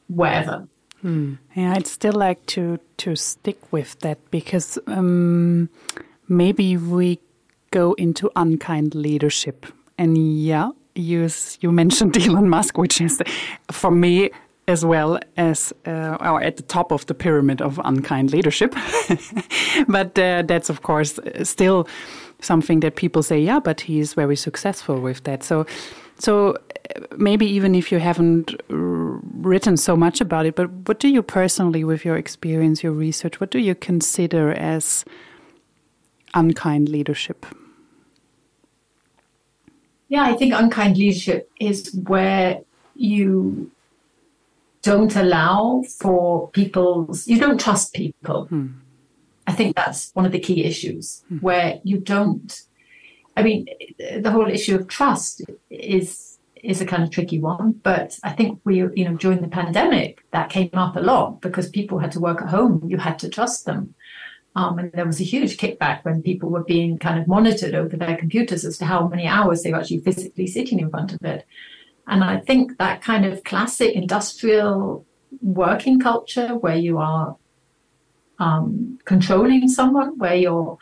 wherever. 0.07 0.67
Hmm. 1.01 1.35
Yeah, 1.55 1.73
I'd 1.73 1.88
still 1.88 2.13
like 2.13 2.45
to 2.47 2.79
to 2.97 3.15
stick 3.15 3.57
with 3.71 3.99
that 3.99 4.17
because 4.31 4.79
um, 4.88 5.69
maybe 6.27 6.77
we 6.77 7.19
go 7.71 7.93
into 7.93 8.31
unkind 8.35 8.95
leadership. 8.95 9.65
And 9.97 10.17
yeah, 10.17 10.71
you 10.95 11.29
you 11.59 11.71
mentioned 11.71 12.17
Elon 12.27 12.49
Musk, 12.49 12.77
which 12.77 13.01
is 13.01 13.21
for 13.71 13.91
me 13.91 14.31
as 14.67 14.83
well 14.83 15.19
as 15.38 15.73
uh, 15.85 16.17
or 16.19 16.41
at 16.41 16.57
the 16.57 16.63
top 16.63 16.91
of 16.91 17.05
the 17.05 17.13
pyramid 17.13 17.61
of 17.61 17.79
unkind 17.83 18.31
leadership. 18.31 18.73
but 19.88 20.17
uh, 20.17 20.41
that's 20.47 20.69
of 20.69 20.81
course 20.81 21.19
still 21.43 21.88
something 22.45 22.79
that 22.81 22.95
people 22.95 23.23
say, 23.23 23.39
yeah, 23.39 23.60
but 23.60 23.81
he's 23.81 24.13
very 24.13 24.36
successful 24.36 24.99
with 25.01 25.23
that. 25.23 25.43
So, 25.43 25.65
so 26.19 26.55
maybe 27.17 27.45
even 27.45 27.75
if 27.75 27.91
you 27.91 27.99
haven't 27.99 28.55
written 28.69 29.77
so 29.77 29.95
much 29.95 30.21
about 30.21 30.45
it, 30.45 30.55
but 30.55 30.71
what 30.88 30.99
do 30.99 31.08
you 31.08 31.21
personally, 31.21 31.84
with 31.84 32.05
your 32.05 32.17
experience, 32.17 32.84
your 32.84 32.93
research, 32.93 33.39
what 33.39 33.51
do 33.51 33.60
you 33.60 33.75
consider 33.75 34.53
as 34.53 35.03
unkind 36.34 36.89
leadership? 36.89 37.45
Yeah, 40.08 40.23
I 40.23 40.34
think 40.34 40.53
unkind 40.53 40.97
leadership 40.97 41.49
is 41.60 41.93
where 42.08 42.62
you 42.95 43.71
don't 44.84 45.15
allow 45.15 45.84
for 45.99 46.49
people's, 46.49 47.27
you 47.27 47.39
don't 47.39 47.60
trust 47.60 47.93
people. 47.93 48.45
Hmm. 48.45 48.67
I 49.47 49.53
think 49.53 49.75
that's 49.75 50.12
one 50.13 50.25
of 50.25 50.31
the 50.31 50.39
key 50.39 50.63
issues 50.63 51.23
hmm. 51.27 51.38
where 51.38 51.79
you 51.84 51.99
don't. 51.99 52.62
I 53.38 53.43
mean, 53.43 53.67
the 53.97 54.31
whole 54.31 54.49
issue 54.49 54.75
of 54.75 54.88
trust 54.88 55.41
is 55.69 56.38
is 56.63 56.81
a 56.81 56.86
kind 56.86 57.03
of 57.03 57.12
tricky 57.12 57.39
one, 57.39 57.73
but 57.84 58.17
I 58.23 58.31
think 58.31 58.60
we, 58.63 58.77
you 58.77 59.05
know, 59.05 59.15
during 59.15 59.41
the 59.41 59.47
pandemic, 59.47 60.23
that 60.31 60.49
came 60.49 60.71
up 60.73 60.95
a 60.95 60.99
lot 60.99 61.41
because 61.41 61.69
people 61.69 61.99
had 61.99 62.12
to 62.13 62.19
work 62.19 62.41
at 62.41 62.49
home. 62.49 62.84
You 62.88 62.97
had 62.97 63.19
to 63.19 63.29
trust 63.29 63.65
them. 63.65 63.93
Um, 64.55 64.79
and 64.79 64.91
there 64.93 65.05
was 65.05 65.19
a 65.19 65.25
huge 65.25 65.58
kickback 65.58 66.03
when 66.03 66.23
people 66.23 66.49
were 66.49 66.63
being 66.63 66.97
kind 66.97 67.19
of 67.19 67.27
monitored 67.27 67.75
over 67.75 67.95
their 67.95 68.15
computers 68.15 68.63
as 68.63 68.77
to 68.77 68.86
how 68.86 69.08
many 69.08 69.27
hours 69.27 69.62
they 69.62 69.71
were 69.71 69.79
actually 69.79 69.99
physically 69.99 70.47
sitting 70.47 70.79
in 70.79 70.89
front 70.89 71.13
of 71.13 71.21
it. 71.23 71.45
And 72.08 72.23
I 72.23 72.39
think 72.39 72.77
that 72.77 73.01
kind 73.01 73.25
of 73.25 73.43
classic 73.43 73.93
industrial 73.93 75.05
working 75.41 75.99
culture 75.99 76.55
where 76.55 76.77
you 76.77 76.97
are 76.97 77.36
um, 78.39 78.99
controlling 79.05 79.67
someone, 79.67 80.17
where 80.17 80.35
you're 80.35 80.77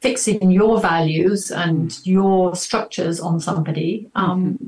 fixing 0.00 0.50
your 0.50 0.80
values 0.80 1.50
and 1.50 1.90
mm. 1.90 2.06
your 2.06 2.54
structures 2.54 3.20
on 3.20 3.40
somebody. 3.40 4.08
Um, 4.14 4.44
mm-hmm. 4.44 4.66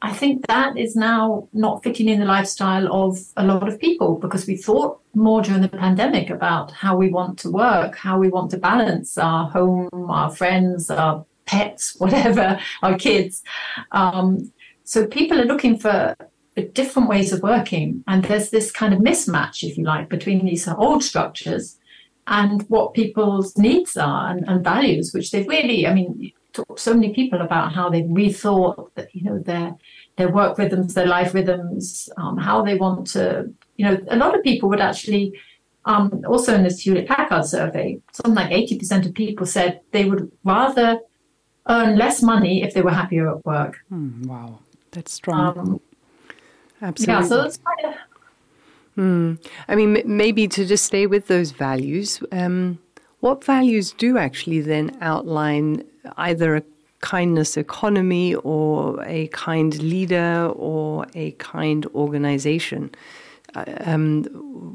I 0.00 0.12
think 0.12 0.46
that 0.46 0.76
is 0.78 0.94
now 0.94 1.48
not 1.52 1.82
fitting 1.82 2.08
in 2.08 2.20
the 2.20 2.24
lifestyle 2.24 2.86
of 2.92 3.18
a 3.36 3.44
lot 3.44 3.66
of 3.66 3.80
people 3.80 4.14
because 4.16 4.46
we 4.46 4.56
thought 4.56 5.00
more 5.12 5.42
during 5.42 5.60
the 5.60 5.68
pandemic 5.68 6.30
about 6.30 6.70
how 6.70 6.96
we 6.96 7.08
want 7.08 7.38
to 7.40 7.50
work, 7.50 7.96
how 7.96 8.16
we 8.16 8.28
want 8.28 8.52
to 8.52 8.58
balance 8.58 9.18
our 9.18 9.50
home, 9.50 9.88
our 10.08 10.30
friends, 10.30 10.88
our 10.88 11.26
pets, 11.46 11.96
whatever, 11.98 12.60
our 12.82 12.96
kids. 12.96 13.42
Um, 13.90 14.52
so 14.84 15.06
people 15.06 15.40
are 15.40 15.44
looking 15.44 15.76
for 15.76 16.14
different 16.62 17.08
ways 17.08 17.32
of 17.32 17.42
working. 17.42 18.04
And 18.06 18.24
there's 18.24 18.50
this 18.50 18.70
kind 18.70 18.94
of 18.94 19.00
mismatch, 19.00 19.68
if 19.68 19.76
you 19.76 19.84
like, 19.84 20.08
between 20.08 20.44
these 20.44 20.66
old 20.68 21.02
structures 21.02 21.77
and 22.28 22.62
what 22.68 22.94
people's 22.94 23.56
needs 23.56 23.96
are 23.96 24.30
and, 24.30 24.46
and 24.48 24.62
values, 24.62 25.12
which 25.12 25.30
they've 25.30 25.48
really, 25.48 25.86
I 25.86 25.94
mean, 25.94 26.32
talked 26.52 26.76
to 26.76 26.82
so 26.82 26.94
many 26.94 27.14
people 27.14 27.40
about 27.40 27.72
how 27.72 27.88
they've 27.88 28.04
rethought 28.04 28.90
that, 28.94 29.14
you 29.14 29.24
know, 29.24 29.38
their 29.38 29.74
their 30.16 30.30
work 30.30 30.58
rhythms, 30.58 30.94
their 30.94 31.06
life 31.06 31.32
rhythms, 31.32 32.08
um, 32.16 32.36
how 32.36 32.60
they 32.62 32.74
want 32.74 33.06
to, 33.06 33.48
you 33.76 33.84
know, 33.86 33.98
a 34.08 34.16
lot 34.16 34.36
of 34.36 34.42
people 34.42 34.68
would 34.68 34.80
actually, 34.80 35.32
um, 35.84 36.24
also 36.26 36.54
in 36.54 36.64
this 36.64 36.80
Hewlett 36.80 37.06
Packard 37.06 37.46
survey, 37.46 38.00
something 38.12 38.34
like 38.34 38.50
80% 38.50 39.06
of 39.06 39.14
people 39.14 39.46
said 39.46 39.80
they 39.92 40.06
would 40.06 40.30
rather 40.42 40.98
earn 41.68 41.96
less 41.96 42.20
money 42.20 42.64
if 42.64 42.74
they 42.74 42.82
were 42.82 42.90
happier 42.90 43.30
at 43.30 43.46
work. 43.46 43.78
Hmm, 43.88 44.22
wow, 44.24 44.58
that's 44.90 45.12
strong. 45.12 45.58
Um, 45.58 45.80
Absolutely. 46.80 47.14
Yeah, 47.14 47.28
so 47.28 47.42
it's 47.42 47.58
kind 47.58 47.94
of 47.94 48.00
Hmm. 48.98 49.34
I 49.68 49.76
mean, 49.76 50.02
maybe 50.04 50.48
to 50.48 50.66
just 50.66 50.84
stay 50.84 51.06
with 51.06 51.28
those 51.28 51.52
values, 51.52 52.20
um, 52.32 52.80
what 53.20 53.44
values 53.44 53.92
do 53.92 54.18
actually 54.18 54.60
then 54.60 54.98
outline 55.00 55.84
either 56.16 56.56
a 56.56 56.62
kindness 56.98 57.56
economy 57.56 58.34
or 58.34 59.00
a 59.04 59.28
kind 59.28 59.80
leader 59.80 60.50
or 60.56 61.06
a 61.14 61.30
kind 61.38 61.86
organization? 61.94 62.90
Uh, 63.54 63.66
um, 63.84 64.24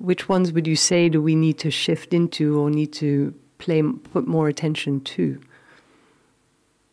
which 0.01 0.29
ones 0.29 0.53
would 0.53 0.67
you 0.67 0.77
say 0.77 1.09
do 1.09 1.21
we 1.21 1.35
need 1.35 1.57
to 1.59 1.69
shift 1.69 2.13
into 2.13 2.57
or 2.57 2.69
need 2.69 2.93
to 2.93 3.33
play 3.57 3.81
put 4.13 4.25
more 4.25 4.47
attention 4.47 5.01
to? 5.01 5.37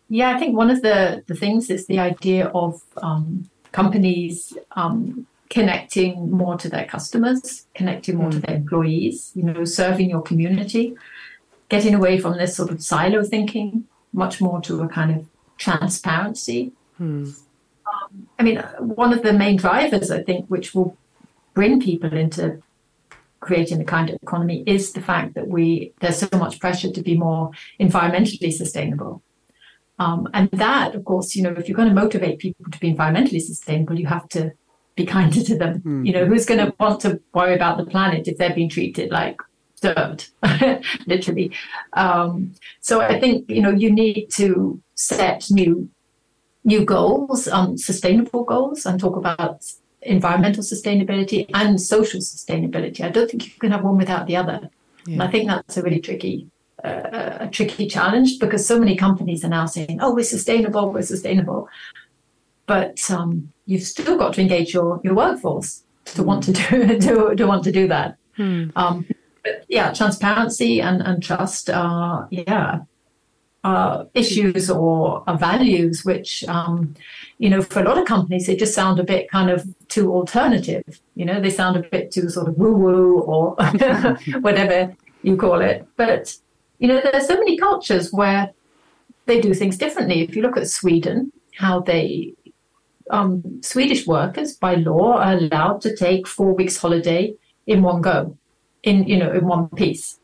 Yeah, 0.08 0.34
I 0.34 0.38
think 0.40 0.56
one 0.56 0.68
of 0.68 0.82
the, 0.82 1.22
the 1.28 1.36
things 1.36 1.70
is 1.70 1.86
the 1.86 2.00
idea 2.00 2.48
of 2.48 2.82
um, 3.00 3.48
companies 3.70 4.52
um, 4.72 5.28
connecting 5.50 6.30
more 6.30 6.56
to 6.56 6.68
their 6.68 6.86
customers, 6.86 7.66
connecting 7.74 8.16
more 8.16 8.30
mm. 8.30 8.32
to 8.32 8.38
their 8.40 8.56
employees, 8.56 9.32
you 9.34 9.42
know, 9.42 9.64
serving 9.64 10.08
your 10.08 10.22
community, 10.22 10.94
getting 11.68 11.94
away 11.94 12.18
from 12.18 12.38
this 12.38 12.56
sort 12.56 12.70
of 12.70 12.82
silo 12.82 13.22
thinking, 13.24 13.84
much 14.12 14.40
more 14.40 14.60
to 14.60 14.80
a 14.82 14.88
kind 14.88 15.10
of 15.10 15.26
transparency. 15.58 16.72
Mm. 17.00 17.36
Um, 17.86 18.28
I 18.38 18.42
mean, 18.44 18.58
one 18.78 19.12
of 19.12 19.22
the 19.22 19.32
main 19.32 19.56
drivers, 19.56 20.10
I 20.10 20.22
think, 20.22 20.46
which 20.46 20.72
will 20.72 20.96
bring 21.52 21.80
people 21.80 22.12
into 22.12 22.62
creating 23.40 23.78
the 23.78 23.84
kind 23.84 24.08
of 24.08 24.16
economy 24.22 24.62
is 24.66 24.92
the 24.92 25.00
fact 25.00 25.34
that 25.34 25.48
we 25.48 25.92
there's 26.00 26.18
so 26.18 26.28
much 26.38 26.60
pressure 26.60 26.92
to 26.92 27.02
be 27.02 27.16
more 27.16 27.50
environmentally 27.80 28.52
sustainable. 28.52 29.22
Um, 29.98 30.28
and 30.32 30.50
that, 30.52 30.94
of 30.94 31.04
course, 31.04 31.34
you 31.34 31.42
know, 31.42 31.54
if 31.58 31.68
you're 31.68 31.76
going 31.76 31.88
to 31.88 31.94
motivate 31.94 32.38
people 32.38 32.64
to 32.70 32.78
be 32.78 32.94
environmentally 32.94 33.40
sustainable, 33.40 33.98
you 33.98 34.06
have 34.06 34.28
to 34.30 34.52
be 34.96 35.06
kinder 35.06 35.42
to 35.42 35.56
them. 35.56 35.80
Mm. 35.80 36.06
You 36.06 36.12
know, 36.12 36.26
who's 36.26 36.46
going 36.46 36.64
to 36.64 36.74
want 36.78 37.00
to 37.00 37.20
worry 37.34 37.54
about 37.54 37.78
the 37.78 37.86
planet 37.86 38.28
if 38.28 38.38
they're 38.38 38.54
being 38.54 38.68
treated 38.68 39.10
like 39.10 39.40
dirt, 39.80 40.30
literally? 41.06 41.52
Um, 41.94 42.54
so 42.80 43.00
I 43.00 43.18
think 43.20 43.48
you 43.48 43.62
know 43.62 43.70
you 43.70 43.92
need 43.92 44.28
to 44.32 44.80
set 44.94 45.50
new 45.50 45.88
new 46.64 46.84
goals, 46.84 47.48
um, 47.48 47.78
sustainable 47.78 48.44
goals, 48.44 48.86
and 48.86 49.00
talk 49.00 49.16
about 49.16 49.64
environmental 50.02 50.62
sustainability 50.62 51.46
and 51.54 51.80
social 51.80 52.20
sustainability. 52.20 53.02
I 53.02 53.10
don't 53.10 53.30
think 53.30 53.46
you 53.46 53.52
can 53.58 53.72
have 53.72 53.84
one 53.84 53.96
without 53.96 54.26
the 54.26 54.36
other. 54.36 54.70
Yeah. 55.06 55.14
And 55.14 55.22
I 55.22 55.28
think 55.28 55.48
that's 55.48 55.76
a 55.76 55.82
really 55.82 56.00
tricky 56.00 56.50
uh, 56.84 57.38
a 57.40 57.48
tricky 57.48 57.86
challenge 57.86 58.38
because 58.38 58.66
so 58.66 58.78
many 58.78 58.96
companies 58.96 59.44
are 59.44 59.48
now 59.48 59.66
saying, 59.66 59.98
"Oh, 60.00 60.14
we're 60.14 60.24
sustainable, 60.24 60.92
we're 60.92 61.02
sustainable," 61.02 61.68
but 62.70 63.10
um, 63.10 63.52
you've 63.66 63.82
still 63.82 64.16
got 64.16 64.32
to 64.34 64.40
engage 64.40 64.72
your 64.72 65.00
your 65.02 65.14
workforce 65.14 65.82
to 66.04 66.22
want 66.22 66.44
to 66.44 66.52
do 66.52 67.00
to, 67.04 67.34
to 67.34 67.44
want 67.44 67.64
to 67.64 67.72
do 67.72 67.88
that. 67.88 68.16
Hmm. 68.36 68.70
Um, 68.76 69.06
but 69.42 69.64
yeah, 69.68 69.92
transparency 69.92 70.80
and, 70.80 71.02
and 71.02 71.20
trust 71.20 71.68
are 71.68 72.28
yeah 72.30 72.82
are 73.64 74.06
issues 74.14 74.70
or 74.70 75.24
are 75.26 75.36
values 75.36 76.04
which 76.04 76.44
um, 76.44 76.94
you 77.38 77.50
know 77.50 77.60
for 77.60 77.80
a 77.80 77.82
lot 77.82 77.98
of 77.98 78.06
companies 78.06 78.46
they 78.46 78.54
just 78.54 78.72
sound 78.72 79.00
a 79.00 79.04
bit 79.04 79.28
kind 79.32 79.50
of 79.50 79.66
too 79.88 80.12
alternative. 80.12 80.84
You 81.16 81.24
know 81.24 81.40
they 81.40 81.50
sound 81.50 81.76
a 81.76 81.82
bit 81.82 82.12
too 82.12 82.28
sort 82.28 82.46
of 82.46 82.56
woo 82.56 82.76
woo 82.76 83.20
or 83.22 83.56
whatever 84.46 84.94
you 85.24 85.36
call 85.36 85.60
it. 85.60 85.88
But 85.96 86.36
you 86.78 86.86
know 86.86 87.00
there's 87.00 87.26
so 87.26 87.34
many 87.34 87.58
cultures 87.58 88.12
where 88.12 88.52
they 89.26 89.40
do 89.40 89.54
things 89.54 89.76
differently. 89.76 90.20
If 90.20 90.36
you 90.36 90.42
look 90.42 90.56
at 90.56 90.68
Sweden, 90.68 91.32
how 91.60 91.80
they 91.80 92.34
um, 93.10 93.60
Swedish 93.62 94.06
workers 94.06 94.56
by 94.56 94.74
law 94.74 95.18
are 95.18 95.34
allowed 95.34 95.80
to 95.82 95.96
take 95.96 96.26
four 96.26 96.54
weeks 96.54 96.76
holiday 96.78 97.34
in 97.66 97.82
one 97.82 98.00
go, 98.00 98.36
in 98.82 99.06
you 99.06 99.18
know 99.18 99.32
in 99.32 99.46
one 99.46 99.68
piece. 99.70 100.18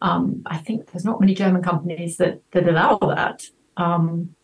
Um, 0.00 0.42
I 0.46 0.58
think 0.58 0.90
there's 0.90 1.04
not 1.04 1.20
many 1.20 1.34
German 1.34 1.62
companies 1.62 2.16
that, 2.16 2.40
that 2.50 2.68
allow 2.68 2.98
that. 2.98 3.44
Um, 3.76 4.34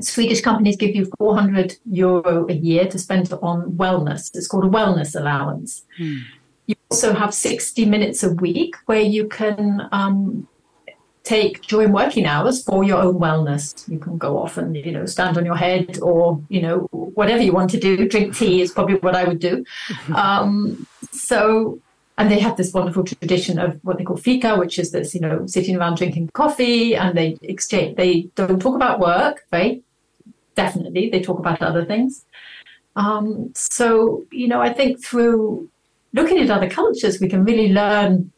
Swedish 0.00 0.40
companies 0.40 0.76
give 0.76 0.96
you 0.96 1.10
400 1.18 1.76
euro 1.90 2.46
a 2.48 2.54
year 2.54 2.86
to 2.86 2.98
spend 2.98 3.32
on 3.42 3.72
wellness. 3.72 4.30
It's 4.34 4.48
called 4.48 4.64
a 4.64 4.68
wellness 4.68 5.14
allowance. 5.14 5.84
Hmm. 5.98 6.18
You 6.66 6.74
also 6.90 7.12
have 7.12 7.34
60 7.34 7.84
minutes 7.84 8.22
a 8.22 8.32
week 8.32 8.76
where 8.86 9.02
you 9.02 9.28
can 9.28 9.88
um, 9.92 10.48
take 11.24 11.62
during 11.62 11.90
working 11.90 12.26
hours 12.26 12.62
for 12.62 12.84
your 12.84 12.98
own 13.02 13.18
wellness. 13.18 13.88
You 13.88 13.98
can 13.98 14.18
go 14.18 14.38
off 14.38 14.58
and, 14.58 14.76
you 14.76 14.92
know, 14.92 15.06
stand 15.06 15.36
on 15.38 15.44
your 15.44 15.56
head 15.56 15.98
or, 16.00 16.40
you 16.50 16.60
know, 16.60 16.80
whatever 16.90 17.42
you 17.42 17.52
want 17.52 17.70
to 17.70 17.80
do. 17.80 18.06
Drink 18.06 18.36
tea 18.36 18.60
is 18.60 18.70
probably 18.70 18.96
what 18.96 19.16
I 19.16 19.24
would 19.24 19.40
do. 19.40 19.64
Um, 20.14 20.86
so, 21.10 21.80
and 22.18 22.30
they 22.30 22.38
have 22.38 22.56
this 22.56 22.72
wonderful 22.72 23.04
tradition 23.04 23.58
of 23.58 23.78
what 23.82 23.98
they 23.98 24.04
call 24.04 24.16
fika, 24.16 24.56
which 24.56 24.78
is 24.78 24.92
this, 24.92 25.14
you 25.14 25.20
know, 25.20 25.46
sitting 25.46 25.76
around 25.76 25.96
drinking 25.96 26.28
coffee 26.28 26.94
and 26.94 27.16
they 27.16 27.36
exchange, 27.42 27.96
they 27.96 28.28
don't 28.36 28.60
talk 28.60 28.76
about 28.76 29.00
work, 29.00 29.44
right? 29.52 29.82
Definitely. 30.54 31.10
They 31.10 31.20
talk 31.20 31.38
about 31.38 31.62
other 31.62 31.84
things. 31.84 32.24
Um, 32.96 33.52
so, 33.54 34.24
you 34.30 34.46
know, 34.46 34.60
I 34.60 34.72
think 34.72 35.04
through 35.04 35.68
looking 36.12 36.38
at 36.38 36.50
other 36.50 36.70
cultures, 36.70 37.20
we 37.20 37.28
can 37.28 37.44
really 37.44 37.72
learn 37.72 38.30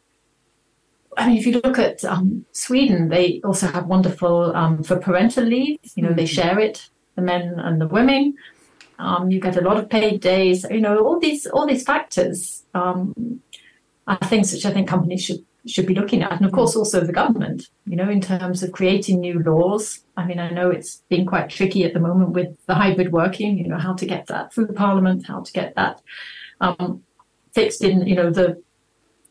I 1.17 1.27
mean, 1.27 1.37
if 1.37 1.47
you 1.47 1.59
look 1.63 1.79
at 1.79 2.05
um, 2.05 2.45
Sweden, 2.51 3.09
they 3.09 3.41
also 3.43 3.67
have 3.67 3.87
wonderful 3.87 4.55
um, 4.55 4.83
for 4.83 4.97
parental 4.97 5.43
leave. 5.43 5.79
You 5.95 6.03
know, 6.03 6.13
they 6.13 6.25
mm. 6.25 6.29
share 6.29 6.59
it, 6.59 6.89
the 7.15 7.23
men 7.23 7.59
and 7.59 7.81
the 7.81 7.87
women. 7.87 8.35
Um, 8.99 9.31
you 9.31 9.39
get 9.39 9.57
a 9.57 9.61
lot 9.61 9.77
of 9.77 9.89
paid 9.89 10.21
days. 10.21 10.65
You 10.69 10.81
know, 10.81 10.99
all 10.99 11.19
these 11.19 11.47
all 11.47 11.65
these 11.65 11.83
factors 11.83 12.63
um, 12.75 13.41
are 14.07 14.17
things 14.25 14.53
which 14.53 14.65
I 14.65 14.71
think 14.71 14.87
companies 14.87 15.23
should 15.23 15.43
should 15.65 15.87
be 15.87 15.95
looking 15.95 16.23
at, 16.23 16.31
and 16.33 16.45
of 16.45 16.51
course 16.51 16.75
also 16.75 17.01
the 17.01 17.13
government. 17.13 17.67
You 17.85 17.95
know, 17.95 18.09
in 18.09 18.21
terms 18.21 18.61
of 18.61 18.71
creating 18.71 19.19
new 19.19 19.39
laws. 19.39 19.99
I 20.15 20.25
mean, 20.25 20.39
I 20.39 20.49
know 20.49 20.69
it's 20.69 21.03
been 21.09 21.25
quite 21.25 21.49
tricky 21.49 21.83
at 21.83 21.93
the 21.93 21.99
moment 21.99 22.31
with 22.31 22.55
the 22.65 22.75
hybrid 22.75 23.11
working. 23.11 23.57
You 23.57 23.67
know, 23.67 23.77
how 23.77 23.93
to 23.93 24.05
get 24.05 24.27
that 24.27 24.53
through 24.53 24.67
Parliament, 24.73 25.27
how 25.27 25.41
to 25.41 25.51
get 25.51 25.75
that 25.75 26.01
um, 26.61 27.03
fixed 27.53 27.83
in. 27.83 28.05
You 28.05 28.15
know, 28.15 28.29
the 28.29 28.61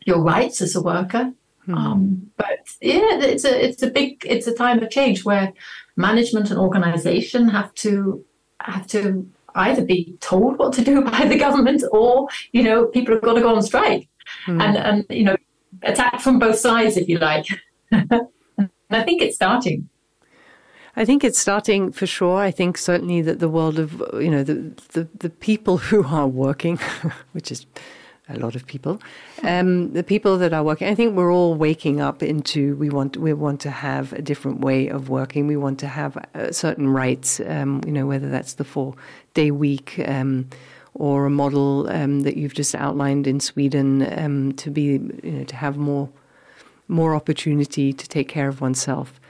your 0.04 0.20
rights 0.20 0.60
as 0.60 0.74
a 0.74 0.82
worker. 0.82 1.32
Hmm. 1.66 1.74
Um, 1.74 2.30
but 2.36 2.60
yeah, 2.80 3.18
it's 3.20 3.44
a 3.44 3.64
it's 3.64 3.82
a 3.82 3.90
big 3.90 4.24
it's 4.26 4.46
a 4.46 4.54
time 4.54 4.82
of 4.82 4.90
change 4.90 5.24
where 5.24 5.52
management 5.96 6.50
and 6.50 6.58
organization 6.58 7.48
have 7.48 7.74
to 7.74 8.24
have 8.60 8.86
to 8.88 9.28
either 9.54 9.84
be 9.84 10.16
told 10.20 10.58
what 10.58 10.72
to 10.74 10.82
do 10.82 11.02
by 11.12 11.26
the 11.26 11.38
government 11.38 11.82
or 11.92 12.28
you 12.52 12.62
know 12.62 12.86
people 12.86 13.14
have 13.14 13.22
got 13.22 13.34
to 13.34 13.40
go 13.40 13.54
on 13.54 13.62
strike 13.62 14.08
hmm. 14.44 14.60
and 14.60 14.76
and 14.76 15.06
you 15.10 15.24
know 15.24 15.36
attack 15.82 16.20
from 16.20 16.38
both 16.38 16.58
sides 16.58 16.96
if 16.96 17.08
you 17.08 17.18
like. 17.18 17.46
And 18.88 19.02
I 19.02 19.04
think 19.04 19.20
it's 19.22 19.34
starting. 19.34 19.88
I 20.94 21.04
think 21.04 21.24
it's 21.24 21.38
starting 21.38 21.92
for 21.92 22.06
sure. 22.06 22.38
I 22.38 22.50
think 22.50 22.78
certainly 22.78 23.20
that 23.22 23.38
the 23.38 23.48
world 23.48 23.78
of 23.78 24.02
you 24.14 24.30
know 24.30 24.42
the 24.42 24.72
the, 24.92 25.08
the 25.18 25.30
people 25.30 25.76
who 25.76 26.04
are 26.04 26.26
working, 26.26 26.78
which 27.32 27.52
is 27.52 27.66
a 28.28 28.38
lot 28.38 28.56
of 28.56 28.66
people. 28.66 29.00
Um, 29.42 29.92
the 29.92 30.02
people 30.02 30.38
that 30.38 30.52
are 30.52 30.62
working, 30.62 30.88
I 30.88 30.94
think 30.94 31.16
we're 31.16 31.32
all 31.32 31.54
waking 31.54 32.00
up 32.00 32.22
into 32.22 32.76
we 32.76 32.90
want 32.90 33.16
we 33.16 33.32
want 33.32 33.60
to 33.62 33.70
have 33.70 34.12
a 34.12 34.22
different 34.22 34.60
way 34.60 34.88
of 34.88 35.08
working. 35.08 35.46
We 35.46 35.56
want 35.56 35.78
to 35.80 35.88
have 35.88 36.16
uh, 36.34 36.52
certain 36.52 36.88
rights. 36.88 37.40
Um, 37.40 37.80
you 37.86 37.92
know, 37.92 38.06
whether 38.06 38.28
that's 38.28 38.54
the 38.54 38.64
four 38.64 38.94
day 39.34 39.50
week. 39.50 40.00
Um, 40.06 40.48
or 40.98 41.26
a 41.26 41.30
model 41.30 41.86
um, 41.90 42.20
that 42.20 42.38
you've 42.38 42.54
just 42.54 42.74
outlined 42.74 43.26
in 43.26 43.38
Sweden 43.38 44.10
um, 44.18 44.52
to 44.54 44.70
be, 44.70 44.82
you 45.22 45.30
know, 45.30 45.44
to 45.44 45.54
have 45.54 45.76
more, 45.76 46.08
more 46.88 47.14
opportunity 47.14 47.92
to 47.92 48.08
take 48.08 48.28
care 48.28 48.48
of 48.48 48.62
oneself. 48.62 49.20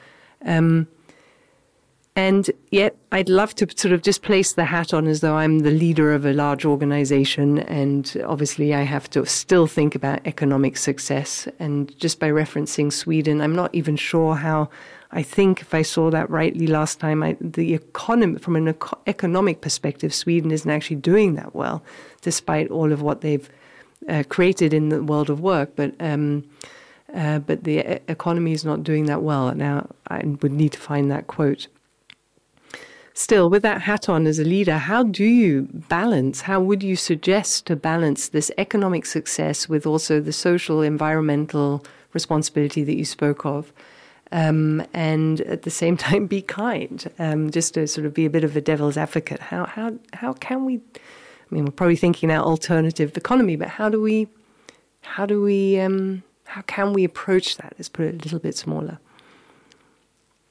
Um, 0.44 0.86
and 2.16 2.50
yet, 2.70 2.96
I'd 3.12 3.28
love 3.28 3.54
to 3.56 3.68
sort 3.76 3.92
of 3.92 4.00
just 4.00 4.22
place 4.22 4.54
the 4.54 4.64
hat 4.64 4.94
on 4.94 5.06
as 5.06 5.20
though 5.20 5.36
I'm 5.36 5.58
the 5.58 5.70
leader 5.70 6.14
of 6.14 6.24
a 6.24 6.32
large 6.32 6.64
organization. 6.64 7.58
And 7.58 8.16
obviously, 8.26 8.74
I 8.74 8.82
have 8.82 9.10
to 9.10 9.26
still 9.26 9.66
think 9.66 9.94
about 9.94 10.26
economic 10.26 10.78
success. 10.78 11.46
And 11.58 11.96
just 11.98 12.18
by 12.18 12.30
referencing 12.30 12.90
Sweden, 12.90 13.42
I'm 13.42 13.54
not 13.54 13.74
even 13.74 13.96
sure 13.96 14.34
how. 14.34 14.70
I 15.12 15.22
think 15.22 15.60
if 15.60 15.74
I 15.74 15.82
saw 15.82 16.10
that 16.10 16.28
rightly 16.30 16.66
last 16.66 17.00
time, 17.00 17.22
I, 17.22 17.36
the 17.38 17.74
economy, 17.74 18.38
from 18.38 18.56
an 18.56 18.68
eco- 18.68 18.98
economic 19.06 19.60
perspective, 19.60 20.12
Sweden 20.12 20.50
isn't 20.50 20.70
actually 20.70 20.96
doing 20.96 21.34
that 21.34 21.54
well, 21.54 21.82
despite 22.22 22.70
all 22.70 22.92
of 22.92 23.02
what 23.02 23.20
they've 23.20 23.48
uh, 24.08 24.24
created 24.28 24.72
in 24.72 24.88
the 24.88 25.02
world 25.02 25.28
of 25.28 25.40
work. 25.40 25.76
But 25.76 25.94
um, 26.00 26.44
uh, 27.14 27.38
but 27.40 27.64
the 27.64 27.78
economy 28.10 28.52
is 28.52 28.64
not 28.64 28.82
doing 28.82 29.04
that 29.06 29.22
well. 29.22 29.54
Now, 29.54 29.88
I 30.08 30.22
would 30.24 30.52
need 30.52 30.72
to 30.72 30.78
find 30.78 31.10
that 31.10 31.26
quote 31.26 31.68
still, 33.16 33.48
with 33.50 33.62
that 33.62 33.82
hat 33.82 34.08
on 34.08 34.26
as 34.26 34.38
a 34.38 34.44
leader, 34.44 34.76
how 34.76 35.02
do 35.02 35.24
you 35.24 35.68
balance? 35.72 36.42
How 36.42 36.60
would 36.60 36.82
you 36.82 36.96
suggest 36.96 37.66
to 37.66 37.74
balance 37.74 38.28
this 38.28 38.52
economic 38.58 39.06
success 39.06 39.68
with 39.68 39.86
also 39.86 40.20
the 40.20 40.32
social, 40.32 40.82
environmental 40.82 41.84
responsibility 42.12 42.84
that 42.84 42.96
you 42.96 43.04
spoke 43.04 43.44
of? 43.44 43.72
Um, 44.32 44.84
and 44.92 45.40
at 45.42 45.62
the 45.62 45.70
same 45.70 45.96
time, 46.06 46.26
be 46.26 46.42
kind. 46.42 47.10
Um, 47.18 47.50
just 47.50 47.74
to 47.74 47.86
sort 47.86 48.06
of 48.06 48.14
be 48.14 48.26
a 48.26 48.30
bit 48.30 48.44
of 48.44 48.56
a 48.56 48.60
devil's 48.60 48.96
advocate. 48.96 49.40
How 49.40 49.64
how 49.64 49.94
how 50.12 50.32
can 50.34 50.64
we? 50.64 50.80
I 50.96 51.54
mean, 51.54 51.64
we're 51.64 51.70
probably 51.70 51.96
thinking 51.96 52.30
about 52.30 52.44
alternative 52.44 53.16
economy, 53.16 53.56
but 53.56 53.68
how 53.68 53.88
do 53.88 54.00
we? 54.00 54.28
How 55.02 55.26
do 55.26 55.42
we? 55.42 55.80
Um, 55.80 56.22
how 56.44 56.62
can 56.62 56.92
we 56.92 57.04
approach 57.04 57.56
that? 57.56 57.74
Let's 57.78 57.88
put 57.88 58.06
it 58.06 58.14
a 58.14 58.18
little 58.18 58.38
bit 58.38 58.56
smaller. 58.56 58.98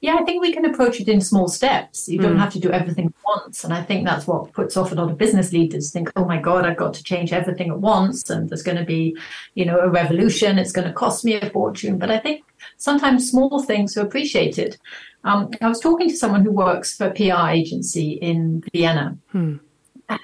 Yeah, 0.05 0.17
I 0.19 0.23
think 0.23 0.39
we 0.39 0.53
can 0.53 0.65
approach 0.65 1.01
it 1.01 1.09
in 1.09 1.19
small 1.19 1.47
steps. 1.47 2.07
You 2.07 2.19
don't 2.19 2.35
mm. 2.35 2.39
have 2.39 2.53
to 2.53 2.59
do 2.59 2.69
everything 2.69 3.07
at 3.07 3.13
once. 3.25 3.63
And 3.63 3.73
I 3.73 3.81
think 3.81 4.05
that's 4.05 4.27
what 4.27 4.53
puts 4.53 4.77
off 4.77 4.91
a 4.91 4.95
lot 4.95 5.09
of 5.09 5.17
business 5.17 5.51
leaders 5.51 5.89
think, 5.89 6.11
oh 6.15 6.25
my 6.25 6.39
God, 6.39 6.63
I've 6.63 6.77
got 6.77 6.93
to 6.93 7.03
change 7.03 7.33
everything 7.33 7.71
at 7.71 7.79
once. 7.79 8.29
And 8.29 8.47
there's 8.47 8.61
going 8.61 8.77
to 8.77 8.85
be, 8.85 9.17
you 9.55 9.65
know, 9.65 9.79
a 9.79 9.89
revolution. 9.89 10.59
It's 10.59 10.71
going 10.71 10.87
to 10.87 10.93
cost 10.93 11.25
me 11.25 11.33
a 11.33 11.49
fortune. 11.49 11.97
But 11.97 12.11
I 12.11 12.19
think 12.19 12.45
sometimes 12.77 13.31
small 13.31 13.63
things 13.63 13.97
are 13.97 14.05
appreciated. 14.05 14.77
Um, 15.23 15.49
I 15.59 15.67
was 15.67 15.79
talking 15.79 16.07
to 16.07 16.15
someone 16.15 16.43
who 16.43 16.51
works 16.51 16.95
for 16.95 17.07
a 17.07 17.11
PR 17.11 17.49
agency 17.49 18.11
in 18.11 18.63
Vienna. 18.73 19.17
Hmm. 19.31 19.55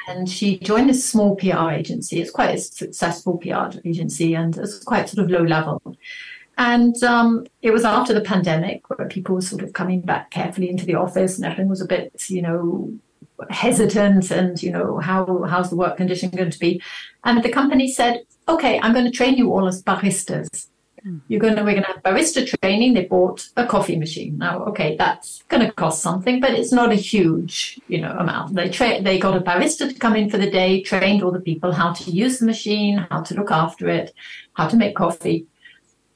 And 0.07 0.29
she 0.29 0.59
joined 0.59 0.91
this 0.91 1.09
small 1.09 1.35
PR 1.35 1.71
agency. 1.71 2.21
It's 2.21 2.29
quite 2.29 2.53
a 2.53 2.59
successful 2.59 3.39
PR 3.39 3.75
agency 3.83 4.35
and 4.35 4.55
it's 4.55 4.83
quite 4.83 5.09
sort 5.09 5.25
of 5.25 5.31
low 5.31 5.41
level. 5.41 5.81
And 6.57 7.01
um, 7.03 7.47
it 7.61 7.71
was 7.71 7.85
after 7.85 8.13
the 8.13 8.21
pandemic 8.21 8.89
where 8.89 9.07
people 9.07 9.35
were 9.35 9.41
sort 9.41 9.63
of 9.63 9.73
coming 9.73 10.01
back 10.01 10.31
carefully 10.31 10.69
into 10.69 10.85
the 10.85 10.95
office 10.95 11.37
and 11.37 11.45
everything 11.45 11.69
was 11.69 11.81
a 11.81 11.87
bit, 11.87 12.29
you 12.29 12.41
know, 12.41 12.93
hesitant 13.49 14.29
and, 14.29 14.61
you 14.61 14.71
know, 14.71 14.99
how 14.99 15.43
how's 15.43 15.69
the 15.69 15.75
work 15.75 15.97
condition 15.97 16.29
going 16.29 16.51
to 16.51 16.59
be? 16.59 16.81
And 17.23 17.43
the 17.43 17.49
company 17.49 17.91
said, 17.91 18.21
okay, 18.47 18.79
I'm 18.81 18.93
going 18.93 19.05
to 19.05 19.11
train 19.11 19.37
you 19.37 19.51
all 19.53 19.67
as 19.67 19.81
baristas. 19.81 20.67
Hmm. 21.03 21.17
You're 21.27 21.39
going 21.39 21.55
to, 21.55 21.63
we're 21.63 21.71
going 21.71 21.83
to 21.83 21.93
have 21.93 22.03
barista 22.03 22.45
training. 22.61 22.93
They 22.93 23.05
bought 23.05 23.49
a 23.57 23.65
coffee 23.65 23.97
machine. 23.97 24.37
Now, 24.37 24.63
okay, 24.65 24.95
that's 24.97 25.43
going 25.47 25.65
to 25.65 25.71
cost 25.71 26.01
something, 26.01 26.39
but 26.39 26.51
it's 26.51 26.71
not 26.71 26.91
a 26.91 26.95
huge, 26.95 27.79
you 27.87 27.99
know, 27.99 28.11
amount. 28.11 28.55
They 28.55 28.69
tra- 28.69 29.01
they 29.01 29.17
got 29.17 29.35
a 29.35 29.41
barista 29.41 29.91
to 29.91 29.95
come 29.97 30.15
in 30.15 30.29
for 30.29 30.37
the 30.37 30.49
day, 30.49 30.81
trained 30.81 31.23
all 31.23 31.31
the 31.31 31.39
people 31.39 31.71
how 31.71 31.93
to 31.93 32.11
use 32.11 32.39
the 32.39 32.45
machine, 32.45 33.07
how 33.09 33.21
to 33.21 33.33
look 33.33 33.51
after 33.51 33.89
it, 33.89 34.13
how 34.53 34.67
to 34.67 34.77
make 34.77 34.95
coffee. 34.95 35.47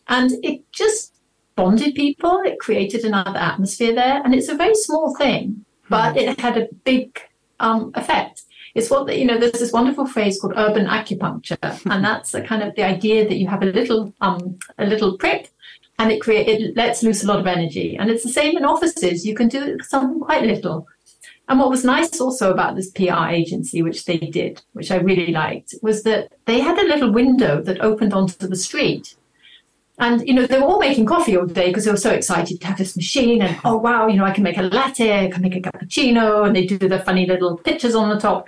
And 0.08 0.32
it 0.44 0.72
just 0.72 1.16
bonded 1.56 1.96
people. 1.96 2.42
It 2.46 2.60
created 2.60 3.04
another 3.04 3.40
atmosphere 3.40 3.94
there. 3.94 4.22
And 4.24 4.36
it's 4.36 4.50
a 4.50 4.56
very 4.56 4.76
small 4.76 5.16
thing, 5.16 5.66
but 5.90 6.16
mm-hmm. 6.16 6.30
it 6.30 6.40
had 6.40 6.58
a 6.58 6.68
big 6.84 7.20
um, 7.60 7.92
effect. 7.96 8.44
It's 8.76 8.90
what, 8.90 9.08
the, 9.08 9.18
you 9.18 9.26
know, 9.26 9.38
there's 9.38 9.54
this 9.54 9.72
wonderful 9.72 10.06
phrase 10.06 10.40
called 10.40 10.54
urban 10.58 10.86
acupuncture. 10.86 11.82
and 11.92 12.04
that's 12.04 12.32
the 12.32 12.42
kind 12.42 12.62
of 12.62 12.76
the 12.76 12.84
idea 12.84 13.28
that 13.28 13.38
you 13.38 13.48
have 13.48 13.64
a 13.64 13.68
little, 13.68 14.14
um, 14.22 14.60
a 14.78 14.86
little 14.86 15.18
prick 15.18 15.52
and 15.98 16.12
it 16.12 16.22
create, 16.22 16.48
it 16.48 16.76
lets 16.76 17.04
loose 17.04 17.24
a 17.24 17.28
lot 17.28 17.40
of 17.40 17.48
energy. 17.48 17.96
And 17.96 18.10
it's 18.10 18.24
the 18.24 18.30
same 18.30 18.58
in 18.58 18.66
offices. 18.66 19.26
You 19.26 19.34
can 19.34 19.48
do 19.48 19.78
something 19.82 20.20
quite 20.20 20.44
little. 20.44 20.88
And 21.48 21.60
what 21.60 21.70
was 21.70 21.86
nice 21.86 22.20
also 22.20 22.52
about 22.52 22.76
this 22.76 22.90
PR 22.92 23.28
agency, 23.30 23.82
which 23.82 24.06
they 24.06 24.18
did, 24.18 24.62
which 24.74 24.92
I 24.92 24.96
really 24.96 25.32
liked, 25.32 25.76
was 25.82 26.04
that 26.04 26.34
they 26.46 26.60
had 26.60 26.78
a 26.78 26.88
little 26.88 27.12
window 27.12 27.62
that 27.62 27.82
opened 27.82 28.14
onto 28.14 28.48
the 28.48 28.56
street. 28.56 29.16
And, 29.98 30.28
you 30.28 30.34
know, 30.34 30.46
they 30.46 30.60
were 30.60 30.66
all 30.66 30.80
making 30.80 31.06
coffee 31.06 31.38
all 31.38 31.46
day 31.46 31.68
because 31.68 31.86
they 31.86 31.92
were 31.92 31.98
so 31.98 32.12
excited 32.12 32.60
to 32.60 32.68
have 32.68 32.78
this 32.78 32.98
machine 32.98 33.42
and, 33.42 33.58
oh, 33.64 33.78
wow, 33.78 34.08
you 34.08 34.18
know, 34.18 34.26
I 34.26 34.32
can 34.32 34.44
make 34.44 34.58
a 34.58 34.64
latte, 34.64 35.26
I 35.26 35.32
can 35.32 35.42
make 35.42 35.56
a 35.56 35.62
cappuccino. 35.62 36.46
And 36.46 36.56
they 36.56 36.66
do 36.66 36.78
the 36.78 37.00
funny 37.00 37.26
little 37.26 37.58
pictures 37.58 37.96
on 37.96 38.10
the 38.10 38.20
top. 38.20 38.48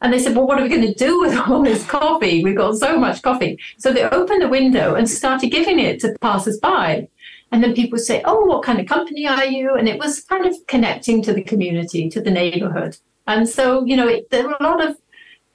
And 0.00 0.12
they 0.12 0.18
said, 0.18 0.34
well, 0.36 0.46
what 0.46 0.58
are 0.58 0.62
we 0.62 0.68
going 0.68 0.82
to 0.82 0.94
do 0.94 1.20
with 1.20 1.36
all 1.36 1.62
this 1.62 1.84
coffee? 1.86 2.42
We've 2.42 2.56
got 2.56 2.76
so 2.76 2.98
much 2.98 3.22
coffee. 3.22 3.58
So 3.78 3.92
they 3.92 4.04
opened 4.04 4.42
the 4.42 4.48
window 4.48 4.94
and 4.94 5.08
started 5.08 5.50
giving 5.50 5.78
it 5.78 6.00
to 6.00 6.16
passers 6.20 6.58
by. 6.58 7.08
And 7.50 7.62
then 7.62 7.74
people 7.74 7.98
say, 7.98 8.22
oh, 8.24 8.44
what 8.44 8.62
kind 8.62 8.78
of 8.78 8.86
company 8.86 9.26
are 9.26 9.46
you? 9.46 9.74
And 9.74 9.88
it 9.88 9.98
was 9.98 10.20
kind 10.24 10.46
of 10.46 10.54
connecting 10.66 11.22
to 11.22 11.32
the 11.32 11.42
community, 11.42 12.08
to 12.10 12.20
the 12.20 12.30
neighborhood. 12.30 12.96
And 13.26 13.48
so, 13.48 13.84
you 13.84 13.96
know, 13.96 14.06
it, 14.08 14.30
there 14.30 14.46
were 14.46 14.56
a 14.58 14.62
lot 14.62 14.84
of 14.84 14.96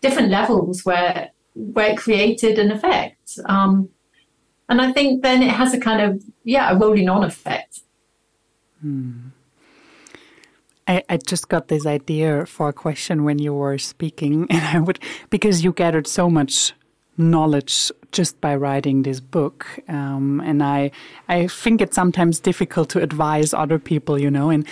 different 0.01 0.29
levels 0.29 0.83
where, 0.83 1.29
where 1.53 1.91
it 1.91 1.97
created 1.97 2.59
an 2.59 2.71
effect. 2.71 3.39
Um, 3.45 3.89
And 4.69 4.81
I 4.81 4.91
think 4.91 5.23
then 5.23 5.43
it 5.43 5.51
has 5.51 5.73
a 5.73 5.79
kind 5.79 6.01
of, 6.01 6.23
yeah, 6.43 6.71
a 6.71 6.77
rolling 6.77 7.09
on 7.09 7.23
effect. 7.23 7.81
Hmm. 8.81 9.29
I, 10.87 11.03
I 11.09 11.17
just 11.17 11.49
got 11.49 11.67
this 11.67 11.85
idea 11.85 12.45
for 12.45 12.69
a 12.69 12.73
question 12.73 13.23
when 13.23 13.39
you 13.39 13.53
were 13.53 13.77
speaking, 13.77 14.47
and 14.49 14.63
I 14.63 14.79
would, 14.79 14.99
because 15.29 15.63
you 15.63 15.71
gathered 15.71 16.07
so 16.07 16.29
much 16.29 16.73
knowledge 17.17 17.91
just 18.11 18.39
by 18.41 18.55
writing 18.55 19.03
this 19.03 19.19
book. 19.19 19.67
Um, 19.87 20.41
and 20.41 20.63
I, 20.63 20.91
I 21.29 21.47
think 21.47 21.81
it's 21.81 21.95
sometimes 21.95 22.39
difficult 22.39 22.89
to 22.89 23.01
advise 23.01 23.53
other 23.53 23.79
people, 23.79 24.19
you 24.19 24.31
know. 24.31 24.49
And 24.49 24.67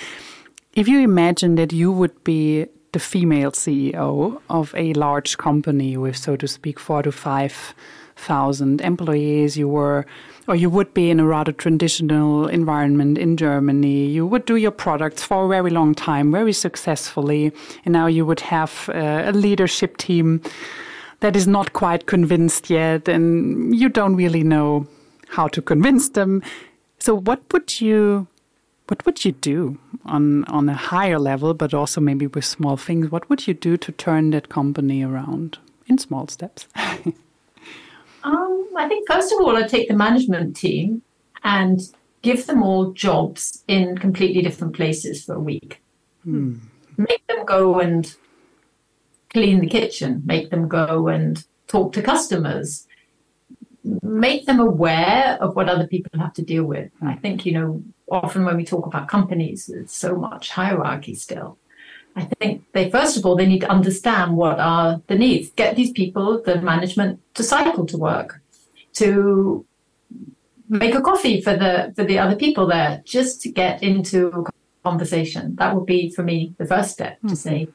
if 0.73 0.88
you 0.88 0.99
imagine 0.99 1.56
that 1.56 1.71
you 1.71 1.91
would 1.91 2.23
be 2.23 2.67
the 2.93 2.99
female 2.99 3.51
CEO 3.51 4.41
of 4.49 4.73
a 4.75 4.93
large 4.93 5.38
company 5.38 5.97
with, 5.97 6.17
so 6.17 6.36
to 6.36 6.47
speak, 6.47 6.80
four 6.80 7.04
to 7.04 7.12
five 7.12 7.73
thousand 8.21 8.81
employees, 8.81 9.57
you 9.57 9.67
were, 9.67 10.05
or 10.47 10.55
you 10.55 10.69
would 10.69 10.93
be 10.93 11.10
in 11.10 11.19
a 11.19 11.25
rather 11.25 11.51
traditional 11.51 12.47
environment 12.47 13.17
in 13.17 13.38
Germany. 13.38 14.05
You 14.05 14.25
would 14.25 14.45
do 14.45 14.55
your 14.55 14.71
products 14.71 15.23
for 15.23 15.45
a 15.45 15.49
very 15.49 15.69
long 15.69 15.95
time, 15.95 16.31
very 16.31 16.53
successfully, 16.53 17.51
and 17.86 17.93
now 17.93 18.07
you 18.07 18.25
would 18.25 18.39
have 18.41 18.89
uh, 18.89 19.23
a 19.25 19.31
leadership 19.31 19.97
team 19.97 20.41
that 21.19 21.36
is 21.36 21.47
not 21.47 21.73
quite 21.73 22.05
convinced 22.05 22.69
yet, 22.69 23.07
and 23.07 23.75
you 23.75 23.89
don't 23.89 24.15
really 24.15 24.43
know 24.43 24.88
how 25.29 25.47
to 25.47 25.62
convince 25.62 26.10
them. 26.10 26.41
So, 26.99 27.15
what 27.15 27.41
would 27.51 27.81
you 27.81 28.27
what 28.88 29.05
would 29.05 29.23
you 29.23 29.31
do 29.31 29.77
on 30.05 30.43
on 30.45 30.69
a 30.69 30.73
higher 30.73 31.19
level, 31.19 31.53
but 31.53 31.73
also 31.73 32.01
maybe 32.01 32.27
with 32.27 32.45
small 32.45 32.77
things? 32.77 33.12
What 33.12 33.29
would 33.29 33.47
you 33.47 33.53
do 33.53 33.77
to 33.77 33.91
turn 33.91 34.31
that 34.31 34.49
company 34.49 35.03
around 35.03 35.57
in 35.88 35.97
small 35.97 36.27
steps? 36.27 36.67
um, 38.23 38.67
I 38.75 38.88
think 38.88 39.07
first 39.07 39.31
of 39.31 39.39
all, 39.41 39.55
I'd 39.55 39.69
take 39.69 39.88
the 39.88 39.95
management 39.95 40.55
team 40.55 41.01
and 41.43 41.81
give 42.21 42.45
them 42.45 42.62
all 42.62 42.91
jobs 42.93 43.63
in 43.67 43.97
completely 43.97 44.41
different 44.41 44.75
places 44.75 45.23
for 45.23 45.36
a 45.36 45.39
week. 45.39 45.81
Hmm. 46.23 46.57
Make 46.97 47.25
them 47.27 47.45
go 47.45 47.79
and 47.79 48.13
clean 49.29 49.60
the 49.60 49.67
kitchen, 49.67 50.21
make 50.25 50.49
them 50.49 50.67
go 50.67 51.07
and 51.07 51.43
talk 51.67 51.93
to 51.93 52.01
customers, 52.01 52.88
make 54.03 54.45
them 54.45 54.60
aware 54.60 55.38
of 55.41 55.55
what 55.55 55.69
other 55.69 55.88
people 55.88 56.19
have 56.19 56.34
to 56.34 56.43
deal 56.43 56.65
with. 56.65 56.91
I 57.01 57.15
think, 57.15 57.45
you 57.45 57.53
know, 57.53 57.84
often 58.12 58.45
when 58.45 58.57
we 58.57 58.65
talk 58.65 58.86
about 58.86 59.07
companies, 59.07 59.67
there's 59.67 59.91
so 59.91 60.15
much 60.15 60.51
hierarchy 60.51 61.15
still. 61.15 61.57
I 62.15 62.26
think 62.26 62.65
they, 62.74 62.89
first 62.89 63.17
of 63.17 63.26
all, 63.26 63.36
they 63.36 63.45
need 63.45 63.62
to 63.62 63.69
understand 63.69 64.36
what 64.36 64.60
are 64.60 65.02
the 65.08 65.15
needs. 65.15 65.50
Get 65.52 65.76
these 65.76 65.91
people, 65.91 66.41
the 66.41 66.62
management, 66.62 67.19
to 67.36 67.43
cycle 67.43 67.86
to 67.86 67.97
work, 67.97 68.41
to 68.93 69.65
make 70.67 70.95
a 70.95 71.02
coffee 71.02 71.41
for 71.41 71.56
the 71.56 71.93
for 71.95 72.04
the 72.04 72.19
other 72.19 72.36
people 72.36 72.67
there, 72.67 73.02
just 73.06 73.41
to 73.41 73.50
get 73.50 73.82
into 73.82 74.28
a 74.28 74.52
conversation. 74.84 75.56
That 75.56 75.76
would 75.76 75.86
be 75.86 76.10
for 76.10 76.24
me 76.24 76.54
the 76.58 76.65
first 76.65 76.91
step 76.91 77.17
mm-hmm. 77.17 77.30
to 77.30 77.36
say, 77.36 77.67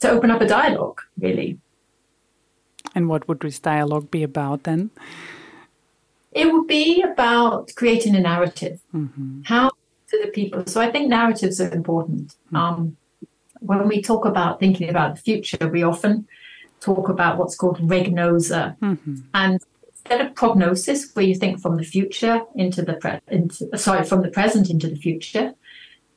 to 0.00 0.10
open 0.10 0.30
up 0.30 0.40
a 0.40 0.46
dialogue, 0.46 1.00
really. 1.18 1.58
And 2.94 3.08
what 3.08 3.28
would 3.28 3.40
this 3.40 3.58
dialogue 3.58 4.10
be 4.10 4.22
about 4.22 4.64
then? 4.64 4.90
It 6.32 6.52
would 6.52 6.66
be 6.66 7.02
about 7.02 7.72
creating 7.74 8.14
a 8.14 8.20
narrative. 8.20 8.80
Mm-hmm. 8.94 9.42
How 9.44 9.70
to 10.10 10.20
the 10.24 10.30
people. 10.30 10.66
So 10.66 10.80
I 10.80 10.90
think 10.90 11.08
narratives 11.08 11.60
are 11.60 11.72
important. 11.72 12.36
Mm-hmm. 12.46 12.56
Um, 12.56 12.96
when 13.60 13.88
we 13.88 14.02
talk 14.02 14.24
about 14.24 14.60
thinking 14.60 14.88
about 14.88 15.16
the 15.16 15.22
future, 15.22 15.68
we 15.68 15.82
often 15.82 16.26
talk 16.80 17.08
about 17.08 17.38
what's 17.38 17.56
called 17.56 17.78
regnose. 17.78 18.50
Mm-hmm. 18.50 19.16
And 19.34 19.60
instead 19.88 20.20
of 20.20 20.34
prognosis, 20.34 21.12
where 21.14 21.24
you 21.24 21.34
think 21.34 21.60
from 21.60 21.76
the 21.76 21.84
future 21.84 22.42
into 22.54 22.82
the 22.82 22.94
pre- 22.94 23.20
into, 23.28 23.76
sorry, 23.78 24.04
from 24.04 24.22
the 24.22 24.30
present 24.30 24.70
into 24.70 24.88
the 24.88 24.96
future, 24.96 25.54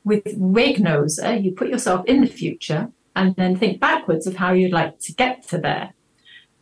with 0.03 0.23
regnose, 0.39 1.43
you 1.43 1.51
put 1.51 1.69
yourself 1.69 2.06
in 2.06 2.21
the 2.21 2.27
future 2.27 2.91
and 3.15 3.36
then 3.36 3.56
think 3.56 3.79
backwards 3.79 4.27
of 4.27 4.36
how 4.36 4.51
you'd 4.51 4.71
like 4.71 4.99
to 4.99 5.13
get 5.13 5.47
to 5.47 5.58
there 5.58 5.93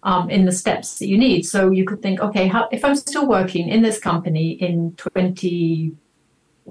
um, 0.04 0.30
in 0.30 0.46
the 0.46 0.52
steps 0.52 1.00
that 1.00 1.08
you 1.08 1.18
need. 1.18 1.44
So 1.44 1.72
you 1.72 1.86
could 1.86 2.02
think, 2.02 2.20
okay, 2.20 2.48
how, 2.48 2.68
if 2.72 2.84
I'm 2.84 2.96
still 2.96 3.28
working 3.28 3.70
in 3.70 3.82
this 3.82 4.00
company 4.00 4.52
in 4.52 4.94
20, 4.98 5.94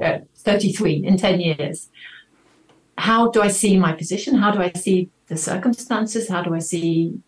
uh, 0.02 0.18
33, 0.36 1.04
in 1.04 1.16
10 1.16 1.40
years, 1.40 1.88
how 3.00 3.30
do 3.30 3.40
I 3.42 3.48
see 3.48 3.78
my 3.78 3.92
position? 3.92 4.36
How 4.36 4.50
do 4.50 4.60
I 4.60 4.72
see 4.72 5.10
the 5.26 5.36
circumstances? 5.36 6.28
How 6.28 6.42
do 6.42 6.54
I 6.54 6.60
see 6.60 7.18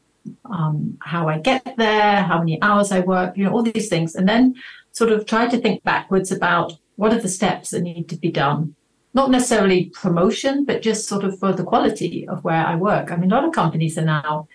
um, 0.45 0.99
how 1.01 1.29
I 1.29 1.39
get 1.39 1.75
there? 1.77 2.23
How 2.23 2.39
many 2.39 2.61
hours 2.63 2.93
I 2.93 3.01
work? 3.01 3.37
You 3.37 3.45
know, 3.45 3.53
all 3.53 3.63
these 3.63 3.89
things. 3.89 4.15
And 4.15 4.29
then 4.29 4.55
sort 4.93 5.11
of 5.11 5.27
try 5.27 5.47
to 5.49 5.59
think 5.59 5.83
backwards 5.83 6.31
about 6.31 6.75
what 6.97 7.13
are 7.13 7.21
the 7.21 7.29
steps 7.29 7.71
that 7.71 7.81
need 7.81 8.09
to 8.11 8.17
be 8.17 8.31
done 8.31 8.75
not 9.15 9.31
necessarily 9.31 9.87
promotion, 9.91 10.65
but 10.65 10.83
just 10.83 11.07
sort 11.07 11.25
of 11.25 11.39
for 11.39 11.53
the 11.53 11.65
quality 11.65 12.27
of 12.29 12.43
where 12.45 12.65
I 12.67 12.77
work. 12.77 13.13
I 13.13 13.17
mean, 13.17 13.31
a 13.31 13.35
lot 13.35 13.45
of 13.45 13.53
companies 13.53 13.99
are 13.99 14.05
now 14.05 14.49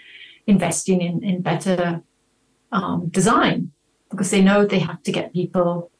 investing 0.47 1.01
in, 1.01 1.23
in 1.23 1.41
better 1.41 2.01
um, 2.71 3.09
design 3.09 3.71
because 4.09 4.31
they 4.31 4.41
know 4.41 4.65
they 4.65 4.79
have 4.79 5.03
to 5.03 5.11
get 5.11 5.33
people. 5.33 5.91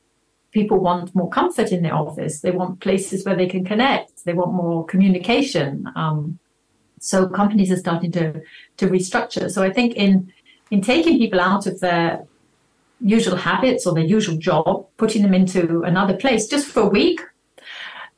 People 0.59 0.79
want 0.79 1.13
more 1.13 1.29
comfort 1.39 1.69
in 1.71 1.81
their 1.83 1.97
office. 2.05 2.41
They 2.41 2.53
want 2.59 2.79
places 2.79 3.23
where 3.25 3.35
they 3.35 3.49
can 3.55 3.63
connect. 3.71 4.25
They 4.25 4.33
want 4.33 4.53
more 4.63 4.85
communication. 4.85 5.69
Um, 5.95 6.39
so 6.99 7.29
companies 7.41 7.69
are 7.71 7.81
starting 7.85 8.11
to 8.13 8.25
to 8.79 8.87
restructure. 8.87 9.47
So 9.55 9.59
I 9.67 9.71
think 9.77 9.89
in 10.05 10.11
in 10.71 10.81
taking 10.81 11.19
people 11.23 11.39
out 11.39 11.67
of 11.67 11.79
their 11.79 12.07
usual 12.99 13.37
habits 13.49 13.85
or 13.85 13.93
their 13.93 14.09
usual 14.17 14.37
job, 14.49 14.87
putting 14.97 15.21
them 15.21 15.35
into 15.41 15.83
another 15.83 16.15
place 16.23 16.47
just 16.47 16.67
for 16.67 16.81
a 16.81 16.91
week 16.99 17.19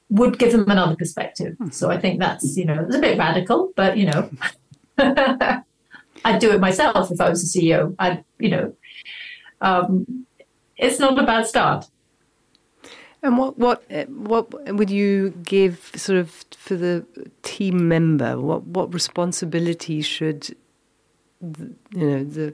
would 0.10 0.40
give 0.40 0.52
them 0.52 0.70
another 0.70 0.96
perspective. 0.96 1.56
Hmm. 1.58 1.70
So 1.70 1.92
I 1.92 1.98
think 2.00 2.20
that's, 2.20 2.58
you 2.58 2.66
know, 2.66 2.86
it's 2.86 2.96
a 2.96 3.00
bit 3.00 3.18
radical, 3.18 3.72
but, 3.76 3.98
you 3.98 4.06
know, 4.06 4.30
I'd 6.26 6.40
do 6.40 6.52
it 6.52 6.60
myself 6.60 7.12
if 7.12 7.22
I 7.22 7.30
was 7.30 7.44
a 7.44 7.60
CEO. 7.60 7.96
I'd, 8.00 8.24
you 8.40 8.50
know, 8.50 8.74
um, 9.62 10.26
it's 10.78 11.00
not 11.00 11.20
a 11.20 11.26
bad 11.26 11.46
start. 11.46 11.86
And 13.22 13.38
what 13.38 13.58
what 13.58 13.84
what 14.10 14.76
would 14.76 14.90
you 14.90 15.32
give 15.44 15.92
sort 15.96 16.20
of 16.20 16.46
for 16.56 16.76
the 16.76 17.06
team 17.44 17.88
member? 17.88 18.40
What 18.40 18.64
what 18.64 18.94
responsibility 18.94 20.02
should 20.02 20.56
you 21.42 21.76
know 21.94 22.24
the 22.24 22.54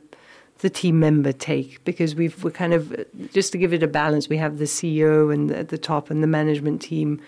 the 0.60 0.70
team 0.70 1.00
member 1.00 1.32
take? 1.32 1.84
Because 1.84 2.16
we've 2.16 2.44
we're 2.44 2.52
kind 2.52 2.74
of 2.74 3.06
just 3.32 3.52
to 3.52 3.58
give 3.58 3.74
it 3.74 3.84
a 3.84 3.88
balance. 3.88 4.28
We 4.28 4.38
have 4.38 4.58
the 4.58 4.66
CEO 4.66 5.32
and 5.32 5.50
the, 5.50 5.60
at 5.60 5.70
the 5.70 5.78
top 5.78 6.10
and 6.10 6.24
the 6.24 6.28
management 6.28 6.82
team 6.82 7.22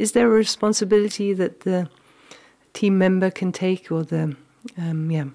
is 0.00 0.12
there 0.12 0.26
a 0.26 0.30
responsibility 0.30 1.34
that 1.34 1.60
the 1.60 1.86
team 2.72 2.96
member 2.96 3.30
can 3.30 3.52
take, 3.52 3.92
or 3.92 4.02
the 4.02 4.34
um, 4.78 5.10
yeah, 5.10 5.26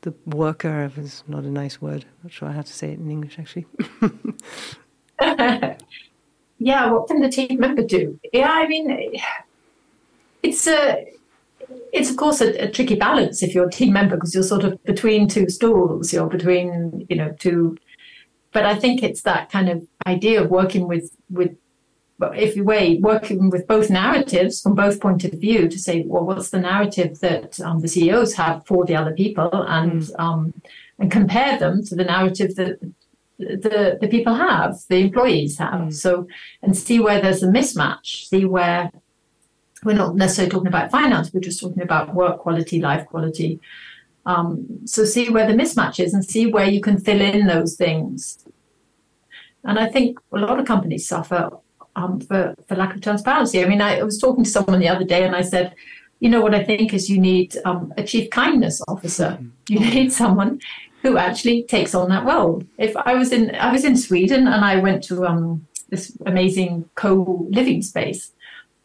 the 0.00 0.14
worker 0.24 0.90
is 0.96 1.22
not 1.28 1.44
a 1.44 1.50
nice 1.50 1.80
word. 1.80 2.04
I'm 2.04 2.24
not 2.24 2.32
sure 2.32 2.50
how 2.50 2.62
to 2.62 2.72
say 2.72 2.92
it 2.92 2.98
in 2.98 3.10
English 3.10 3.38
actually. 3.38 3.66
yeah, 6.58 6.90
what 6.90 7.08
can 7.08 7.20
the 7.20 7.28
team 7.28 7.58
member 7.60 7.82
do? 7.82 8.18
Yeah, 8.32 8.50
I 8.50 8.66
mean, 8.66 9.20
it's 10.42 10.66
a 10.66 11.06
it's 11.92 12.10
of 12.10 12.16
course 12.16 12.40
a, 12.40 12.64
a, 12.64 12.70
tricky 12.70 12.94
balance 12.94 13.42
if 13.42 13.54
you're 13.54 13.68
a 13.68 13.70
team 13.70 13.92
member 13.92 14.16
because 14.16 14.34
you're 14.34 14.42
sort 14.42 14.64
of 14.64 14.82
between 14.84 15.28
two 15.28 15.48
stools. 15.48 16.12
You're 16.12 16.28
between 16.28 17.06
you 17.08 17.16
know 17.16 17.34
two, 17.38 17.76
but 18.52 18.64
I 18.64 18.74
think 18.74 19.02
it's 19.02 19.22
that 19.22 19.50
kind 19.50 19.68
of 19.68 19.86
idea 20.06 20.42
of 20.42 20.50
working 20.50 20.86
with 20.88 21.16
with 21.30 21.56
if 22.20 22.56
you 22.56 22.64
way, 22.64 22.98
working 23.00 23.48
with 23.48 23.66
both 23.66 23.90
narratives 23.90 24.60
from 24.60 24.74
both 24.74 25.00
point 25.00 25.24
of 25.24 25.32
view 25.32 25.68
to 25.68 25.78
say, 25.78 26.04
well, 26.06 26.24
what's 26.24 26.50
the 26.50 26.58
narrative 26.58 27.20
that 27.20 27.60
um, 27.60 27.80
the 27.80 27.88
CEOs 27.88 28.34
have 28.34 28.66
for 28.66 28.84
the 28.84 28.96
other 28.96 29.12
people, 29.12 29.50
and 29.68 30.02
mm. 30.02 30.20
um, 30.20 30.52
and 30.98 31.10
compare 31.10 31.58
them 31.58 31.84
to 31.84 31.94
the 31.94 32.04
narrative 32.04 32.56
that 32.56 32.78
the 33.38 33.98
the 34.00 34.08
people 34.08 34.34
have, 34.34 34.78
the 34.88 34.96
employees 34.96 35.58
have. 35.58 35.80
Mm. 35.80 35.94
So 35.94 36.26
and 36.62 36.76
see 36.76 37.00
where 37.00 37.20
there's 37.20 37.42
a 37.42 37.48
mismatch. 37.48 38.28
See 38.28 38.44
where 38.44 38.90
we're 39.84 39.94
not 39.94 40.16
necessarily 40.16 40.50
talking 40.50 40.68
about 40.68 40.90
finance, 40.90 41.32
we're 41.32 41.40
just 41.40 41.60
talking 41.60 41.82
about 41.82 42.14
work 42.14 42.40
quality, 42.40 42.80
life 42.80 43.06
quality. 43.06 43.60
Um, 44.26 44.80
so 44.84 45.04
see 45.04 45.30
where 45.30 45.46
the 45.46 45.54
mismatch 45.54 46.02
is 46.04 46.12
and 46.12 46.24
see 46.24 46.46
where 46.46 46.68
you 46.68 46.80
can 46.80 46.98
fill 46.98 47.20
in 47.20 47.46
those 47.46 47.76
things. 47.76 48.44
And 49.64 49.78
I 49.78 49.86
think 49.86 50.18
a 50.32 50.38
lot 50.38 50.58
of 50.58 50.66
companies 50.66 51.08
suffer 51.08 51.50
um, 51.96 52.20
for, 52.20 52.54
for 52.66 52.76
lack 52.76 52.94
of 52.94 53.00
transparency. 53.00 53.62
I 53.62 53.68
mean, 53.68 53.80
I 53.80 54.02
was 54.02 54.18
talking 54.18 54.44
to 54.44 54.50
someone 54.50 54.80
the 54.80 54.88
other 54.88 55.04
day 55.04 55.24
and 55.24 55.34
I 55.34 55.42
said, 55.42 55.74
you 56.20 56.28
know, 56.28 56.40
what 56.40 56.54
I 56.54 56.64
think 56.64 56.92
is 56.92 57.08
you 57.08 57.18
need 57.18 57.56
um, 57.64 57.92
a 57.96 58.02
chief 58.02 58.30
kindness 58.30 58.82
officer. 58.88 59.38
Mm-hmm. 59.40 59.72
You 59.72 59.80
need 59.80 60.12
someone 60.12 60.60
who 61.08 61.16
actually 61.16 61.62
takes 61.62 61.94
on 61.94 62.10
that 62.10 62.26
role. 62.26 62.62
If 62.76 62.94
I 62.96 63.14
was 63.14 63.32
in, 63.32 63.54
I 63.54 63.72
was 63.72 63.84
in 63.84 63.96
Sweden 63.96 64.46
and 64.46 64.62
I 64.64 64.76
went 64.76 65.02
to 65.04 65.26
um, 65.26 65.66
this 65.88 66.16
amazing 66.26 66.88
co-living 66.96 67.82
space. 67.82 68.32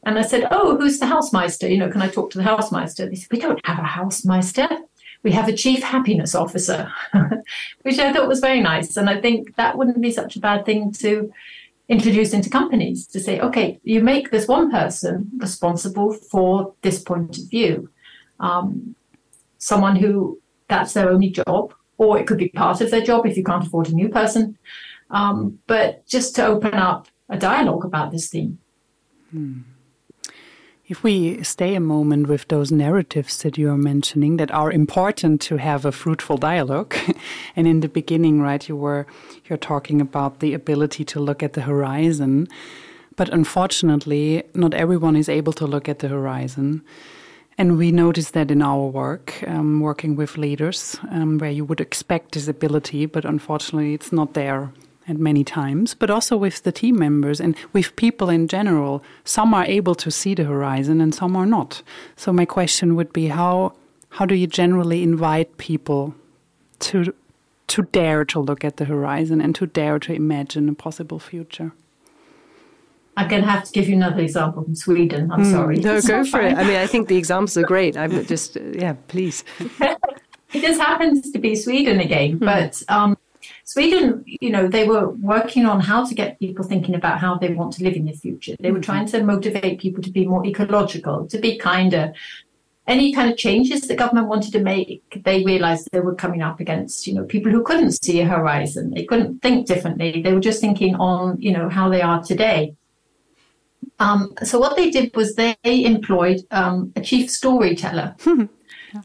And 0.06 0.18
I 0.18 0.22
said, 0.22 0.48
"Oh, 0.52 0.78
who's 0.78 1.00
the 1.00 1.06
housemeister? 1.06 1.68
You 1.68 1.78
know, 1.78 1.90
can 1.90 2.02
I 2.02 2.10
talk 2.10 2.30
to 2.32 2.38
the 2.38 2.44
housemeister?" 2.44 3.06
They 3.06 3.16
said, 3.16 3.32
"We 3.32 3.40
don't 3.40 3.66
have 3.66 3.80
a 3.80 3.94
housemeister. 4.00 4.68
we 5.24 5.32
have 5.32 5.48
a 5.48 5.56
chief 5.64 5.82
happiness 5.84 6.36
officer, 6.36 6.92
which 7.84 8.00
I 8.00 8.12
thought 8.12 8.28
was 8.28 8.42
very 8.42 8.62
nice. 8.62 8.98
And 8.98 9.10
I 9.10 9.22
think 9.22 9.56
that 9.56 9.78
wouldn't 9.78 10.02
be 10.02 10.12
such 10.12 10.36
a 10.36 10.42
bad 10.42 10.66
thing 10.66 10.92
to 11.04 11.32
introduce 11.88 12.34
into 12.34 12.50
companies 12.50 13.08
to 13.08 13.20
say, 13.20 13.40
okay, 13.40 13.80
you 13.84 14.02
make 14.02 14.32
this 14.32 14.48
one 14.48 14.70
person 14.72 15.30
responsible 15.38 16.12
for 16.14 16.74
this 16.82 17.02
point 17.02 17.38
of 17.38 17.50
view. 17.50 17.90
Um, 18.40 18.96
someone 19.58 19.96
who 19.96 20.42
that's 20.68 20.94
their 20.94 21.10
only 21.10 21.30
job, 21.30 21.74
or 21.98 22.20
it 22.20 22.28
could 22.28 22.38
be 22.38 22.50
part 22.50 22.82
of 22.82 22.92
their 22.92 23.02
job 23.02 23.26
if 23.26 23.38
you 23.38 23.44
can't 23.44 23.66
afford 23.66 23.90
a 23.90 23.94
new 23.94 24.10
person. 24.10 24.58
Um, 25.10 25.60
but 25.68 26.06
just 26.08 26.36
to 26.36 26.46
open 26.46 26.74
up 26.74 27.08
a 27.30 27.38
dialogue 27.38 27.86
about 27.86 28.12
this 28.12 28.30
theme. 28.30 28.60
Hmm. 29.32 29.62
If 30.86 31.02
we 31.02 31.42
stay 31.44 31.76
a 31.76 31.80
moment 31.80 32.28
with 32.28 32.50
those 32.50 32.72
narratives 32.72 33.42
that 33.42 33.58
you 33.58 33.70
are 33.70 33.78
mentioning 33.78 34.38
that 34.38 34.52
are 34.52 34.72
important 34.72 35.40
to 35.42 35.58
have 35.58 35.86
a 35.86 35.94
fruitful 35.94 36.38
dialogue, 36.38 36.94
and 37.56 37.68
in 37.68 37.80
the 37.80 37.88
beginning, 37.88 38.42
right, 38.42 38.68
you 38.68 38.76
were 38.76 39.08
you're 39.46 39.58
talking 39.58 40.02
about 40.02 40.40
the 40.40 40.54
ability 40.54 41.06
to 41.06 41.20
look 41.22 41.42
at 41.42 41.54
the 41.54 41.62
horizon, 41.62 42.48
but 43.16 43.30
unfortunately, 43.30 44.44
not 44.54 44.74
everyone 44.74 45.16
is 45.16 45.30
able 45.30 45.54
to 45.54 45.66
look 45.66 45.88
at 45.88 46.00
the 46.00 46.10
horizon. 46.10 46.84
And 47.58 47.78
we 47.78 47.92
notice 47.92 48.32
that 48.32 48.50
in 48.50 48.62
our 48.62 48.88
work, 48.88 49.44
um, 49.48 49.80
working 49.80 50.16
with 50.16 50.38
leaders, 50.38 50.98
um, 51.12 51.38
where 51.38 51.52
you 51.52 51.66
would 51.66 51.80
expect 51.80 52.32
this 52.32 52.48
ability, 52.48 53.06
but 53.06 53.26
unfortunately, 53.26 53.94
it's 53.94 54.12
not 54.12 54.34
there 54.34 54.72
at 55.08 55.18
many 55.18 55.44
times, 55.44 55.94
but 55.94 56.10
also 56.10 56.38
with 56.38 56.64
the 56.64 56.72
team 56.72 56.98
members 56.98 57.40
and 57.40 57.56
with 57.74 57.96
people 57.96 58.30
in 58.30 58.48
general. 58.48 59.04
Some 59.24 59.54
are 59.54 59.66
able 59.66 59.96
to 59.96 60.10
see 60.10 60.34
the 60.34 60.46
horizon 60.46 61.02
and 61.02 61.14
some 61.14 61.36
are 61.36 61.46
not. 61.46 61.84
So 62.16 62.32
my 62.32 62.46
question 62.46 62.96
would 62.96 63.14
be 63.14 63.28
how 63.28 63.74
how 64.10 64.26
do 64.28 64.36
you 64.36 64.46
generally 64.46 65.02
invite 65.02 65.58
people 65.58 66.14
to 66.80 67.14
to 67.68 67.82
dare 67.82 68.26
to 68.26 68.40
look 68.40 68.64
at 68.64 68.78
the 68.78 68.86
horizon 68.86 69.42
and 69.42 69.56
to 69.56 69.66
dare 69.66 70.00
to 70.00 70.14
imagine 70.14 70.70
a 70.70 70.74
possible 70.74 71.20
future? 71.20 71.74
I'm 73.16 73.28
going 73.28 73.44
to 73.44 73.48
have 73.48 73.64
to 73.66 73.72
give 73.72 73.88
you 73.88 73.96
another 73.96 74.22
example 74.22 74.64
from 74.64 74.76
Sweden. 74.76 75.32
I'm 75.32 75.44
mm, 75.44 75.52
sorry. 75.52 75.78
No, 75.78 75.96
it's 75.96 76.08
go 76.08 76.24
for 76.24 76.40
fine. 76.40 76.54
it. 76.54 76.58
I 76.58 76.64
mean, 76.64 76.78
I 76.78 76.88
think 76.88 77.08
the 77.08 77.18
examples 77.18 77.56
are 77.58 77.64
great. 77.64 77.96
I'm 77.96 78.26
just, 78.26 78.58
yeah, 78.74 78.94
please. 79.08 79.44
it 79.80 80.62
just 80.62 80.82
happens 80.82 81.32
to 81.32 81.40
be 81.40 81.56
Sweden 81.56 82.00
again, 82.00 82.40
mm. 82.40 82.46
but 82.46 82.82
um, 82.90 83.16
Sweden, 83.66 84.24
you 84.26 84.50
know, 84.50 84.68
they 84.68 84.88
were 84.88 85.10
working 85.10 85.66
on 85.66 85.80
how 85.80 86.06
to 86.06 86.14
get 86.14 86.40
people 86.40 86.66
thinking 86.66 86.96
about 86.96 87.20
how 87.20 87.38
they 87.38 87.54
want 87.54 87.74
to 87.74 87.84
live 87.84 87.96
in 87.96 88.06
the 88.06 88.14
future. 88.14 88.56
They 88.60 88.72
were 88.72 88.80
mm-hmm. 88.80 88.92
trying 88.92 89.06
to 89.08 89.24
motivate 89.24 89.80
people 89.80 90.04
to 90.04 90.12
be 90.12 90.26
more 90.26 90.46
ecological, 90.46 91.28
to 91.28 91.38
be 91.38 91.58
kinder. 91.58 92.14
Any 92.86 93.14
kind 93.14 93.32
of 93.32 93.38
changes 93.38 93.88
the 93.88 93.96
government 93.96 94.28
wanted 94.28 94.52
to 94.54 94.60
make, 94.60 95.24
they 95.24 95.44
realized 95.44 95.88
they 95.92 96.02
were 96.02 96.16
coming 96.16 96.42
up 96.42 96.60
against, 96.60 97.08
you 97.08 97.14
know, 97.14 97.24
people 97.24 97.52
who 97.52 97.64
couldn't 97.64 98.04
see 98.04 98.20
a 98.20 98.26
horizon. 98.26 98.92
They 98.94 99.06
couldn't 99.06 99.42
think 99.42 99.68
differently. 99.68 100.22
They 100.22 100.34
were 100.34 100.42
just 100.42 100.60
thinking 100.60 100.96
on, 100.96 101.42
you 101.42 101.54
know, 101.54 101.70
how 101.70 101.88
they 101.90 102.02
are 102.02 102.22
today. 102.22 102.76
Um, 104.04 104.34
so 104.44 104.60
what 104.60 104.76
they 104.76 104.90
did 104.90 105.16
was 105.16 105.36
they 105.36 105.56
employed 105.64 106.42
um, 106.52 106.92
a 106.96 107.02
chief 107.02 107.30
storyteller. 107.30 108.16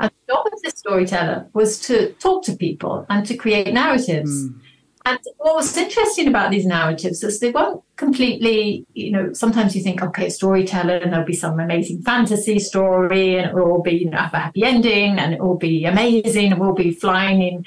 And 0.00 0.10
the 0.26 0.34
job 0.34 0.46
of 0.52 0.60
the 0.62 0.70
storyteller 0.70 1.48
was 1.54 1.80
to 1.86 2.12
talk 2.14 2.44
to 2.44 2.54
people 2.54 3.06
and 3.08 3.24
to 3.24 3.34
create 3.34 3.72
narratives. 3.72 4.30
Mm. 4.30 4.60
And 5.06 5.18
what 5.38 5.54
was 5.54 5.74
interesting 5.78 6.28
about 6.28 6.50
these 6.50 6.66
narratives 6.66 7.22
is 7.22 7.40
they 7.40 7.52
weren't 7.52 7.80
completely, 7.96 8.84
you 8.92 9.10
know, 9.10 9.32
sometimes 9.32 9.74
you 9.74 9.82
think, 9.82 10.02
okay, 10.02 10.28
storyteller, 10.28 10.96
and 10.96 11.10
there'll 11.10 11.24
be 11.24 11.32
some 11.32 11.58
amazing 11.58 12.02
fantasy 12.02 12.58
story, 12.58 13.36
and 13.36 13.46
it 13.46 13.54
will 13.54 13.70
all 13.72 13.82
be, 13.82 13.92
you 13.92 14.10
know, 14.10 14.18
have 14.18 14.34
a 14.34 14.38
happy 14.40 14.62
ending, 14.62 15.18
and 15.18 15.32
it 15.32 15.40
will 15.40 15.56
be 15.56 15.86
amazing, 15.86 16.52
and 16.52 16.60
we'll 16.60 16.74
be 16.74 16.90
flying 16.90 17.40
in 17.40 17.64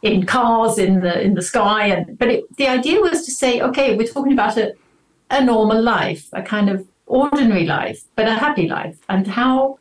in 0.00 0.24
cars 0.24 0.78
in 0.78 1.00
the 1.00 1.20
in 1.20 1.34
the 1.34 1.42
sky. 1.42 1.88
And 1.88 2.18
but 2.18 2.28
it, 2.28 2.56
the 2.56 2.68
idea 2.68 2.98
was 3.00 3.26
to 3.26 3.30
say, 3.30 3.60
okay, 3.60 3.94
we're 3.94 4.08
talking 4.08 4.32
about 4.32 4.56
a 4.56 4.74
a 5.32 5.44
normal 5.44 5.82
life, 5.82 6.28
a 6.32 6.42
kind 6.42 6.70
of 6.70 6.86
ordinary 7.06 7.66
life, 7.66 8.04
but 8.14 8.28
a 8.28 8.34
happy 8.34 8.68
life, 8.68 8.98
and 9.08 9.26
how 9.26 9.78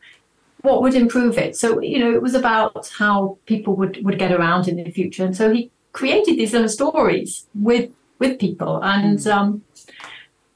what 0.61 0.81
would 0.81 0.95
improve 0.95 1.37
it. 1.37 1.55
So, 1.55 1.79
you 1.81 1.99
know, 1.99 2.13
it 2.13 2.21
was 2.21 2.35
about 2.35 2.89
how 2.97 3.37
people 3.45 3.75
would, 3.75 4.03
would 4.05 4.19
get 4.19 4.31
around 4.31 4.67
in 4.67 4.77
the 4.77 4.91
future. 4.91 5.25
And 5.25 5.35
so 5.35 5.51
he 5.51 5.71
created 5.91 6.37
these 6.37 6.53
little 6.53 6.69
stories 6.69 7.47
with 7.55 7.91
with 8.19 8.39
people. 8.39 8.83
And 8.83 9.19
mm. 9.19 9.33
um, 9.35 9.63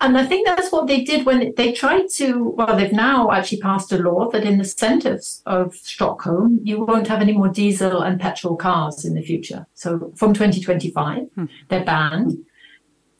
and 0.01 0.17
I 0.17 0.25
think 0.25 0.45
that's 0.45 0.71
what 0.71 0.87
they 0.87 1.03
did 1.03 1.25
when 1.25 1.53
they 1.55 1.71
tried 1.71 2.09
to, 2.15 2.49
well, 2.49 2.75
they've 2.75 2.91
now 2.91 3.31
actually 3.31 3.61
passed 3.61 3.91
a 3.91 3.97
law 3.97 4.29
that 4.29 4.43
in 4.43 4.57
the 4.57 4.65
centers 4.65 5.41
of 5.45 5.73
Stockholm, 5.75 6.59
you 6.63 6.83
won't 6.83 7.07
have 7.07 7.21
any 7.21 7.31
more 7.31 7.47
diesel 7.47 8.01
and 8.01 8.19
petrol 8.19 8.57
cars 8.57 9.05
in 9.05 9.15
the 9.15 9.21
future. 9.21 9.65
So 9.73 10.11
from 10.15 10.33
2025, 10.33 11.29
hmm. 11.33 11.45
they're 11.69 11.85
banned. 11.85 12.45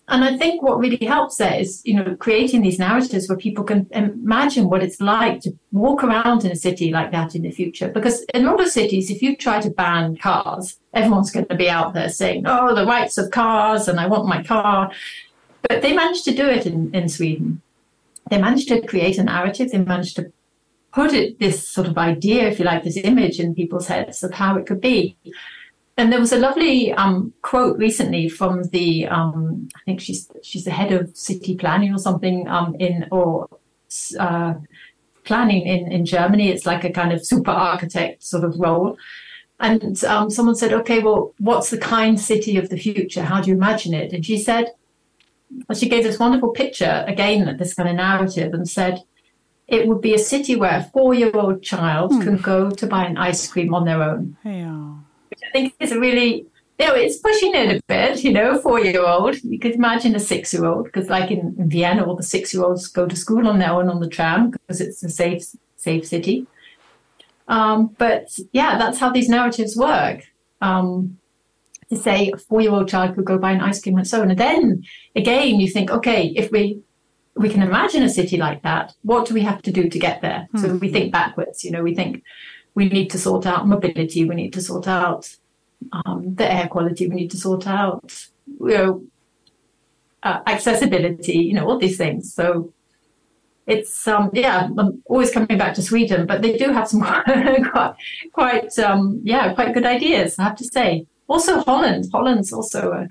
And 0.08 0.24
I 0.24 0.38
think 0.38 0.62
what 0.62 0.78
really 0.78 1.03
helps 1.03 1.38
there 1.38 1.60
is, 1.60 1.82
you 1.84 1.95
know, 1.95 2.16
creating 2.16 2.62
these 2.62 2.78
narratives 2.78 3.28
where 3.28 3.38
people 3.38 3.64
can 3.64 3.88
imagine 3.91 4.70
what 4.70 4.84
it's 4.84 5.01
like 5.01 5.41
to 5.41 5.58
walk 5.72 6.03
around 6.03 6.45
in 6.45 6.51
a 6.51 6.56
city 6.56 6.91
like 6.91 7.12
that 7.12 7.34
in 7.34 7.41
the 7.41 7.49
future. 7.49 7.88
Because 7.88 8.22
in 8.34 8.45
a 8.45 8.51
lot 8.51 8.62
of 8.62 8.70
cities, 8.70 9.10
if 9.10 9.24
you 9.24 9.36
try 9.36 9.60
to 9.60 9.72
ban 9.72 10.16
cars, 10.18 10.78
everyone's 10.93 11.32
going 11.32 11.47
to 11.47 11.56
be 11.56 11.70
out 11.70 11.95
there 11.95 12.10
saying, 12.10 12.43
oh, 12.45 12.76
the 12.76 12.86
rights 12.86 13.18
of 13.18 13.32
cars 13.32 13.88
and 13.88 13.99
I 13.99 14.06
want 14.06 14.28
my 14.28 14.43
car. 14.43 14.91
But 15.68 15.82
they 15.82 15.93
managed 15.93 16.26
to 16.26 16.36
do 16.36 16.47
it 16.47 16.68
in, 16.68 16.93
in 16.93 17.10
Sweden. 17.10 17.64
They 18.30 18.39
managed 18.39 18.68
to 18.68 18.86
create 18.86 19.18
a 19.18 19.24
narrative. 19.24 19.72
They 19.72 19.80
managed 19.80 20.18
to 20.18 20.32
put 20.93 21.14
it, 21.14 21.39
this 21.39 21.68
sort 21.68 21.88
of 21.88 21.97
idea, 21.97 22.47
if 22.47 22.60
you 22.60 22.66
like, 22.66 22.84
this 22.84 22.97
image 22.97 23.39
in 23.39 23.56
people's 23.56 23.88
heads 23.88 24.24
of 24.24 24.34
how 24.34 24.56
it 24.58 24.68
could 24.68 24.82
be. 24.82 25.18
And 25.98 26.12
there 26.12 26.20
was 26.20 26.34
a 26.34 26.38
lovely 26.38 26.91
um, 26.93 27.34
quote 27.41 27.78
recently 27.78 28.28
from 28.28 28.64
the 28.66 29.08
um, 29.08 29.70
I 29.76 29.80
think 29.86 30.02
she's 30.02 30.30
she's 30.43 30.66
the 30.66 30.72
head 30.72 30.91
of 30.91 31.16
city 31.16 31.56
planning 31.56 31.93
or 31.93 32.00
something 32.00 32.48
um, 32.50 32.76
in 32.80 33.08
or 33.12 33.48
uh, 34.20 34.56
planning 35.24 35.66
in 35.66 35.91
in 35.91 36.06
Germany. 36.06 36.50
It's 36.50 36.66
like 36.66 36.84
a 36.84 36.91
kind 36.91 37.14
of 37.14 37.26
super 37.26 37.52
architect 37.52 38.24
sort 38.24 38.43
of 38.43 38.60
role. 38.60 38.98
And 39.58 40.04
um, 40.04 40.30
someone 40.30 40.56
said, 40.56 40.74
"Okay, 40.74 41.00
well, 41.00 41.34
what's 41.39 41.70
the 41.70 41.78
kind 41.78 42.20
city 42.20 42.58
of 42.58 42.68
the 42.68 42.78
future? 42.78 43.24
How 43.24 43.39
do 43.39 43.50
you 43.50 43.56
imagine 43.56 43.93
it?" 43.93 44.12
And 44.12 44.26
she 44.26 44.38
said, 44.38 44.74
well, 45.70 45.78
she 45.78 45.88
gave 45.88 46.04
this 46.04 46.20
wonderful 46.20 46.50
picture 46.50 47.06
again, 47.08 47.56
this 47.58 47.74
kind 47.74 47.88
of 47.88 47.96
narrative, 47.96 48.54
and 48.54 48.70
said, 48.70 49.02
"It 49.70 49.88
would 49.88 50.02
be 50.02 50.14
a 50.14 50.20
city 50.20 50.58
where 50.58 50.80
a 50.80 50.89
four-year-old 50.91 51.64
child 51.64 52.12
hmm. 52.12 52.22
can 52.22 52.38
go 52.38 52.70
to 52.70 52.86
buy 52.86 53.06
an 53.06 53.16
ice 53.16 53.48
cream 53.48 53.74
on 53.74 53.86
their 53.86 54.04
own." 54.04 54.36
Yeah 54.43 54.96
which 55.36 55.50
I 55.50 55.52
think 55.52 55.74
is 55.80 55.92
a 55.92 56.00
really, 56.00 56.46
you 56.80 56.88
know, 56.88 56.96
it's 56.96 57.18
pushing 57.18 57.54
it 57.54 57.78
a 57.78 57.82
bit, 57.88 58.24
you 58.24 58.32
know, 58.32 58.60
four 58.60 58.80
year 58.80 59.06
old. 59.06 59.36
You 59.44 59.60
could 59.60 59.76
imagine 59.76 60.16
a 60.16 60.20
six 60.20 60.54
year 60.54 60.66
old, 60.66 60.86
because 60.86 61.10
like 61.10 61.32
in, 61.32 61.56
in 61.58 61.70
Vienna, 61.70 62.04
all 62.06 62.16
the 62.16 62.24
six 62.24 62.54
year 62.54 62.64
olds 62.64 62.88
go 62.88 63.06
to 63.08 63.16
school 63.16 63.48
on 63.48 63.60
their 63.60 63.72
own 63.72 63.90
on 63.90 64.00
the 64.00 64.10
tram 64.10 64.52
because 64.52 64.82
it's 64.82 65.04
a 65.04 65.10
safe, 65.10 65.46
safe 65.78 66.08
city. 66.08 66.48
Um, 67.48 67.96
but 67.98 68.30
yeah, 68.52 68.78
that's 68.78 68.98
how 68.98 69.12
these 69.12 69.30
narratives 69.30 69.76
work. 69.76 70.24
Um, 70.62 71.18
to 71.90 71.96
say 71.96 72.32
a 72.32 72.38
four 72.38 72.62
year 72.62 72.72
old 72.72 72.88
child 72.88 73.16
could 73.16 73.26
go 73.26 73.38
buy 73.38 73.52
an 73.52 73.62
ice 73.62 73.82
cream 73.82 73.98
and 73.98 74.08
so 74.08 74.22
on. 74.22 74.32
And 74.32 74.40
then 74.40 74.84
again, 75.16 75.60
you 75.60 75.70
think, 75.70 75.92
okay, 75.92 76.34
if 76.36 76.52
we 76.52 76.82
we 77.36 77.50
can 77.50 77.62
imagine 77.62 78.02
a 78.02 78.10
city 78.10 78.38
like 78.38 78.64
that, 78.64 78.94
what 79.02 79.28
do 79.28 79.34
we 79.34 79.42
have 79.42 79.62
to 79.64 79.72
do 79.72 79.90
to 79.90 80.00
get 80.00 80.22
there? 80.22 80.48
Hmm. 80.52 80.58
So 80.58 80.76
we 80.78 80.90
think 80.90 81.12
backwards, 81.12 81.64
you 81.64 81.72
know, 81.72 81.84
we 81.84 81.94
think 81.94 82.24
we 82.76 82.89
need 82.89 83.09
to 83.09 83.17
sort 83.17 83.45
out 83.45 83.67
mobility, 83.67 84.26
we 84.26 84.36
need 84.36 84.53
to 84.53 84.61
sort 84.61 84.88
out 84.88 85.36
um, 85.91 86.36
the 86.36 86.51
air 86.51 86.67
quality, 86.67 87.07
we 87.07 87.15
need 87.15 87.32
to 87.32 87.38
sort 87.38 87.67
out, 87.67 88.13
you 88.59 88.78
know, 88.78 89.03
uh, 90.23 90.41
accessibility, 90.47 91.38
you 91.38 91.53
know, 91.53 91.65
all 91.65 91.78
these 91.78 91.97
things. 91.97 92.34
So 92.34 92.73
it's 93.67 94.07
um 94.07 94.30
yeah 94.34 94.69
i'm 94.78 95.01
always 95.05 95.32
coming 95.32 95.57
back 95.57 95.73
to 95.73 95.82
sweden 95.82 96.26
but 96.26 96.41
they 96.41 96.57
do 96.57 96.71
have 96.71 96.88
some 96.88 97.01
quite 97.71 97.95
quite 98.32 98.80
um 98.80 99.19
yeah 99.23 99.53
quite 99.53 99.73
good 99.73 99.86
ideas 99.86 100.38
i 100.38 100.43
have 100.43 100.55
to 100.55 100.65
say 100.65 101.05
also 101.28 101.61
holland 101.61 102.05
holland's 102.11 102.53
also 102.53 102.91
a, 102.91 103.09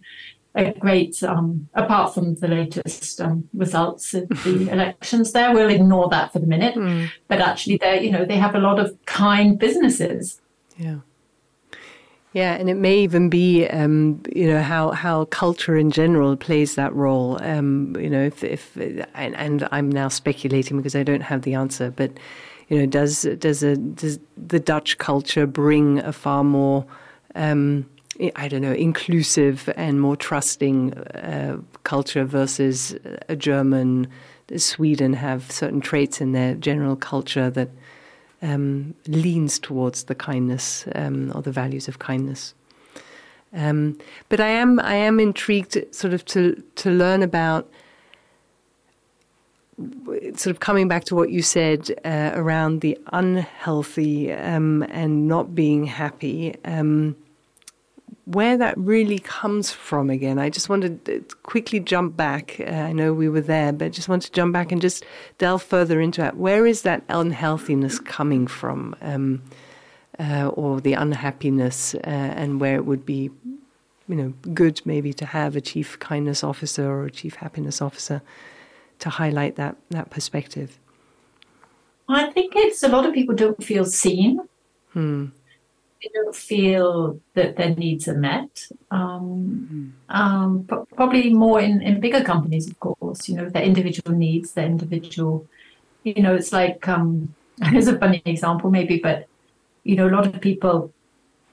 a 0.54 0.72
great, 0.72 1.22
um, 1.22 1.68
apart 1.74 2.14
from 2.14 2.36
the 2.36 2.48
latest 2.48 3.20
um, 3.20 3.48
results 3.52 4.14
of 4.14 4.28
the 4.28 4.68
elections 4.72 5.32
there. 5.32 5.52
We'll 5.52 5.70
ignore 5.70 6.08
that 6.10 6.32
for 6.32 6.38
the 6.38 6.46
minute. 6.46 6.76
Mm. 6.76 7.10
But 7.28 7.40
actually, 7.40 7.78
they 7.78 8.02
you 8.04 8.10
know, 8.10 8.24
they 8.24 8.36
have 8.36 8.54
a 8.54 8.60
lot 8.60 8.78
of 8.78 8.96
kind 9.06 9.58
businesses. 9.58 10.40
Yeah. 10.76 10.98
Yeah, 12.32 12.54
and 12.54 12.68
it 12.68 12.74
may 12.74 12.98
even 12.98 13.28
be, 13.28 13.64
um, 13.68 14.20
you 14.34 14.48
know, 14.48 14.60
how, 14.60 14.90
how 14.90 15.26
culture 15.26 15.76
in 15.76 15.92
general 15.92 16.36
plays 16.36 16.74
that 16.74 16.92
role. 16.92 17.40
Um, 17.40 17.94
you 17.96 18.10
know, 18.10 18.24
if, 18.24 18.42
if 18.42 18.76
and, 18.76 19.36
and, 19.36 19.68
I'm 19.70 19.88
now 19.88 20.08
speculating 20.08 20.76
because 20.76 20.96
I 20.96 21.04
don't 21.04 21.20
have 21.20 21.42
the 21.42 21.54
answer, 21.54 21.92
but 21.92 22.10
you 22.68 22.78
know, 22.78 22.86
does 22.86 23.22
does 23.38 23.62
a 23.62 23.76
does 23.76 24.18
the 24.36 24.58
Dutch 24.58 24.98
culture 24.98 25.46
bring 25.46 26.00
a 26.00 26.12
far 26.12 26.42
more 26.42 26.84
um, 27.36 27.86
I 28.36 28.48
don't 28.48 28.62
know, 28.62 28.72
inclusive 28.72 29.72
and 29.76 30.00
more 30.00 30.16
trusting 30.16 30.94
uh, 30.94 31.58
culture 31.82 32.24
versus 32.24 32.96
a 33.28 33.36
German. 33.36 34.08
Sweden 34.56 35.14
have 35.14 35.50
certain 35.50 35.80
traits 35.80 36.20
in 36.20 36.32
their 36.32 36.54
general 36.54 36.96
culture 36.96 37.50
that 37.50 37.70
um, 38.42 38.94
leans 39.08 39.58
towards 39.58 40.04
the 40.04 40.14
kindness 40.14 40.86
um, 40.94 41.32
or 41.34 41.42
the 41.42 41.50
values 41.50 41.88
of 41.88 41.98
kindness. 41.98 42.54
Um, 43.52 43.98
but 44.28 44.40
I 44.40 44.48
am 44.48 44.80
I 44.80 44.94
am 44.94 45.18
intrigued, 45.18 45.76
sort 45.94 46.12
of, 46.12 46.24
to 46.26 46.62
to 46.76 46.90
learn 46.90 47.22
about 47.22 47.68
sort 50.34 50.46
of 50.46 50.60
coming 50.60 50.88
back 50.88 51.04
to 51.04 51.14
what 51.14 51.30
you 51.30 51.42
said 51.42 51.90
uh, 52.04 52.30
around 52.34 52.80
the 52.80 52.98
unhealthy 53.12 54.32
um, 54.32 54.82
and 54.90 55.26
not 55.26 55.54
being 55.54 55.84
happy. 55.86 56.54
Um, 56.64 57.16
where 58.26 58.56
that 58.56 58.76
really 58.78 59.18
comes 59.18 59.70
from 59.70 60.08
again. 60.08 60.38
I 60.38 60.48
just 60.48 60.68
wanted 60.68 61.04
to 61.04 61.24
quickly 61.42 61.78
jump 61.78 62.16
back. 62.16 62.58
Uh, 62.58 62.70
I 62.70 62.92
know 62.92 63.12
we 63.12 63.28
were 63.28 63.40
there, 63.40 63.72
but 63.72 63.92
just 63.92 64.08
want 64.08 64.22
to 64.22 64.32
jump 64.32 64.52
back 64.52 64.72
and 64.72 64.80
just 64.80 65.04
delve 65.38 65.62
further 65.62 66.00
into 66.00 66.20
that. 66.22 66.36
Where 66.36 66.66
is 66.66 66.82
that 66.82 67.02
unhealthiness 67.08 67.98
coming 67.98 68.46
from, 68.46 68.96
um, 69.02 69.42
uh, 70.18 70.48
or 70.48 70.80
the 70.80 70.94
unhappiness, 70.94 71.94
uh, 71.94 71.98
and 72.06 72.60
where 72.60 72.76
it 72.76 72.86
would 72.86 73.04
be, 73.04 73.30
you 74.08 74.16
know, 74.16 74.32
good 74.54 74.80
maybe 74.86 75.12
to 75.12 75.26
have 75.26 75.54
a 75.54 75.60
chief 75.60 75.98
kindness 75.98 76.42
officer 76.42 76.88
or 76.88 77.04
a 77.04 77.10
chief 77.10 77.36
happiness 77.36 77.82
officer 77.82 78.22
to 79.00 79.10
highlight 79.10 79.56
that 79.56 79.76
that 79.90 80.08
perspective. 80.08 80.78
I 82.08 82.30
think 82.30 82.54
it's 82.56 82.82
a 82.82 82.88
lot 82.88 83.06
of 83.06 83.12
people 83.12 83.34
don't 83.34 83.62
feel 83.62 83.84
seen. 83.84 84.40
Hmm 84.92 85.26
they 86.04 86.10
don't 86.12 86.34
feel 86.34 87.20
that 87.34 87.56
their 87.56 87.74
needs 87.74 88.08
are 88.08 88.16
met. 88.16 88.66
Um, 88.90 89.94
mm. 90.08 90.14
um, 90.14 90.64
probably 90.94 91.32
more 91.32 91.60
in, 91.60 91.80
in 91.82 92.00
bigger 92.00 92.22
companies, 92.22 92.68
of 92.68 92.78
course, 92.80 93.28
you 93.28 93.36
know, 93.36 93.48
their 93.48 93.62
individual 93.62 94.16
needs, 94.16 94.52
their 94.52 94.66
individual, 94.66 95.46
you 96.02 96.22
know, 96.22 96.34
it's 96.34 96.52
like, 96.52 96.86
um, 96.88 97.34
here's 97.62 97.88
a 97.88 97.98
funny 97.98 98.22
example 98.24 98.70
maybe, 98.70 98.98
but, 98.98 99.26
you 99.84 99.96
know, 99.96 100.08
a 100.08 100.10
lot 100.10 100.26
of 100.26 100.40
people, 100.40 100.92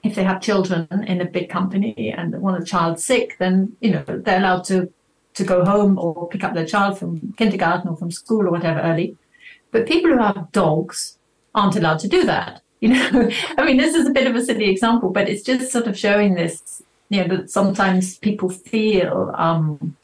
if 0.02 0.14
they 0.14 0.24
have 0.24 0.40
children 0.40 0.88
in 1.06 1.20
a 1.20 1.24
big 1.24 1.48
company 1.48 2.12
and 2.16 2.40
one 2.40 2.54
of 2.54 2.60
the 2.60 2.66
child's 2.66 3.04
sick, 3.04 3.36
then, 3.38 3.76
you 3.80 3.90
know, 3.92 4.04
they're 4.06 4.38
allowed 4.38 4.64
to, 4.64 4.92
to 5.34 5.44
go 5.44 5.64
home 5.64 5.98
or 5.98 6.28
pick 6.28 6.44
up 6.44 6.54
their 6.54 6.66
child 6.66 6.98
from 6.98 7.32
kindergarten 7.36 7.88
or 7.88 7.96
from 7.96 8.10
school 8.10 8.42
or 8.42 8.50
whatever 8.50 8.80
early. 8.80 9.16
But 9.70 9.86
people 9.86 10.10
who 10.10 10.18
have 10.18 10.52
dogs 10.52 11.18
aren't 11.54 11.76
allowed 11.76 12.00
to 12.00 12.08
do 12.08 12.24
that 12.24 12.62
you 12.82 12.88
know, 12.88 13.30
I 13.56 13.64
mean, 13.64 13.78
this 13.78 13.94
is 13.94 14.06
a 14.06 14.12
bit 14.12 14.26
of 14.26 14.34
a 14.34 14.44
silly 14.44 14.68
example, 14.68 15.10
but 15.10 15.28
it's 15.28 15.42
just 15.42 15.72
sort 15.72 15.86
of 15.86 15.96
showing 15.96 16.34
this, 16.34 16.82
you 17.08 17.22
know, 17.24 17.36
that 17.36 17.50
sometimes 17.50 18.18
people 18.18 18.50
feel 18.50 19.32
um, 19.36 19.96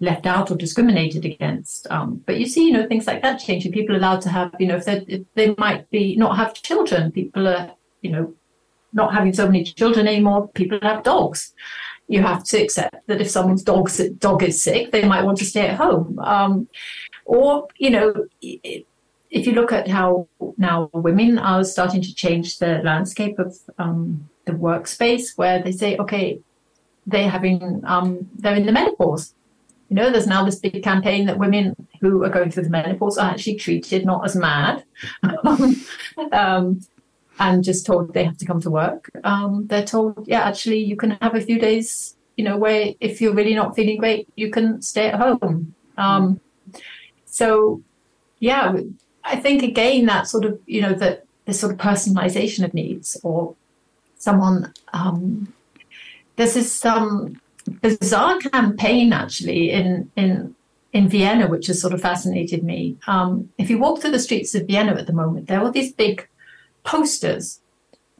left 0.00 0.26
out 0.26 0.50
or 0.50 0.56
discriminated 0.56 1.26
against. 1.26 1.86
Um, 1.90 2.22
but 2.26 2.38
you 2.38 2.46
see, 2.46 2.66
you 2.66 2.72
know, 2.72 2.88
things 2.88 3.06
like 3.06 3.22
that 3.22 3.38
changing. 3.38 3.72
People 3.72 3.94
are 3.94 3.98
allowed 3.98 4.22
to 4.22 4.30
have, 4.30 4.54
you 4.58 4.66
know, 4.66 4.76
if, 4.76 4.88
if 4.88 5.22
they 5.34 5.54
might 5.58 5.88
be 5.90 6.16
not 6.16 6.36
have 6.36 6.54
children, 6.54 7.12
people 7.12 7.46
are, 7.46 7.72
you 8.00 8.10
know, 8.10 8.34
not 8.94 9.12
having 9.12 9.34
so 9.34 9.46
many 9.46 9.62
children 9.64 10.08
anymore. 10.08 10.48
People 10.48 10.78
have 10.82 11.02
dogs. 11.02 11.52
You 12.08 12.22
have 12.22 12.44
to 12.44 12.62
accept 12.62 13.06
that 13.08 13.20
if 13.20 13.30
someone's 13.30 13.62
dog 13.62 13.90
dog 14.18 14.42
is 14.42 14.62
sick, 14.62 14.90
they 14.90 15.04
might 15.04 15.24
want 15.24 15.38
to 15.38 15.44
stay 15.44 15.68
at 15.68 15.76
home. 15.76 16.18
Um, 16.18 16.68
or 17.24 17.68
you 17.78 17.90
know, 17.90 18.26
it, 18.40 18.86
if 19.32 19.46
you 19.46 19.52
look 19.52 19.72
at 19.72 19.88
how 19.88 20.28
now 20.58 20.90
women 20.92 21.38
are 21.38 21.64
starting 21.64 22.02
to 22.02 22.14
change 22.14 22.58
the 22.58 22.80
landscape 22.84 23.38
of 23.38 23.56
um, 23.78 24.28
the 24.44 24.52
workspace, 24.52 25.36
where 25.36 25.62
they 25.62 25.72
say, 25.72 25.96
okay, 25.96 26.38
they're 27.06 27.30
having 27.30 27.82
um, 27.84 28.28
they're 28.36 28.54
in 28.54 28.66
the 28.66 28.72
menopause. 28.72 29.34
You 29.88 29.96
know, 29.96 30.10
there's 30.10 30.26
now 30.26 30.44
this 30.44 30.58
big 30.58 30.82
campaign 30.82 31.26
that 31.26 31.38
women 31.38 31.74
who 32.00 32.22
are 32.24 32.28
going 32.28 32.50
through 32.50 32.64
the 32.64 32.70
menopause 32.70 33.18
are 33.18 33.30
actually 33.30 33.56
treated 33.56 34.04
not 34.04 34.24
as 34.24 34.36
mad, 34.36 34.84
um, 36.32 36.80
and 37.38 37.64
just 37.64 37.86
told 37.86 38.12
they 38.12 38.24
have 38.24 38.36
to 38.36 38.44
come 38.44 38.60
to 38.60 38.70
work. 38.70 39.10
Um, 39.24 39.66
they're 39.66 39.84
told, 39.84 40.28
yeah, 40.28 40.42
actually, 40.42 40.78
you 40.78 40.96
can 40.96 41.12
have 41.22 41.34
a 41.34 41.40
few 41.40 41.58
days. 41.58 42.16
You 42.36 42.44
know, 42.44 42.58
where 42.58 42.92
if 43.00 43.20
you're 43.20 43.34
really 43.34 43.54
not 43.54 43.76
feeling 43.76 43.98
great, 43.98 44.28
you 44.36 44.50
can 44.50 44.82
stay 44.82 45.08
at 45.08 45.20
home. 45.20 45.74
Um, 45.96 46.40
so, 47.26 47.82
yeah, 48.40 48.74
I 49.24 49.36
think 49.36 49.62
again 49.62 50.06
that 50.06 50.28
sort 50.28 50.44
of 50.44 50.60
you 50.66 50.80
know 50.80 50.94
that 50.94 51.24
this 51.44 51.60
sort 51.60 51.72
of 51.72 51.78
personalization 51.78 52.64
of 52.64 52.74
needs 52.74 53.16
or 53.22 53.54
someone 54.18 54.72
um, 54.92 55.52
there's 56.36 56.54
this 56.54 56.84
um, 56.84 57.40
bizarre 57.80 58.38
campaign 58.38 59.12
actually 59.12 59.70
in 59.70 60.10
in 60.16 60.54
in 60.92 61.08
Vienna 61.08 61.48
which 61.48 61.66
has 61.68 61.80
sort 61.80 61.94
of 61.94 62.00
fascinated 62.00 62.62
me. 62.62 62.96
Um, 63.06 63.50
if 63.58 63.70
you 63.70 63.78
walk 63.78 64.00
through 64.00 64.10
the 64.10 64.18
streets 64.18 64.54
of 64.54 64.66
Vienna 64.66 64.92
at 64.92 65.06
the 65.06 65.12
moment, 65.12 65.48
there 65.48 65.60
are 65.60 65.72
these 65.72 65.92
big 65.92 66.28
posters, 66.84 67.60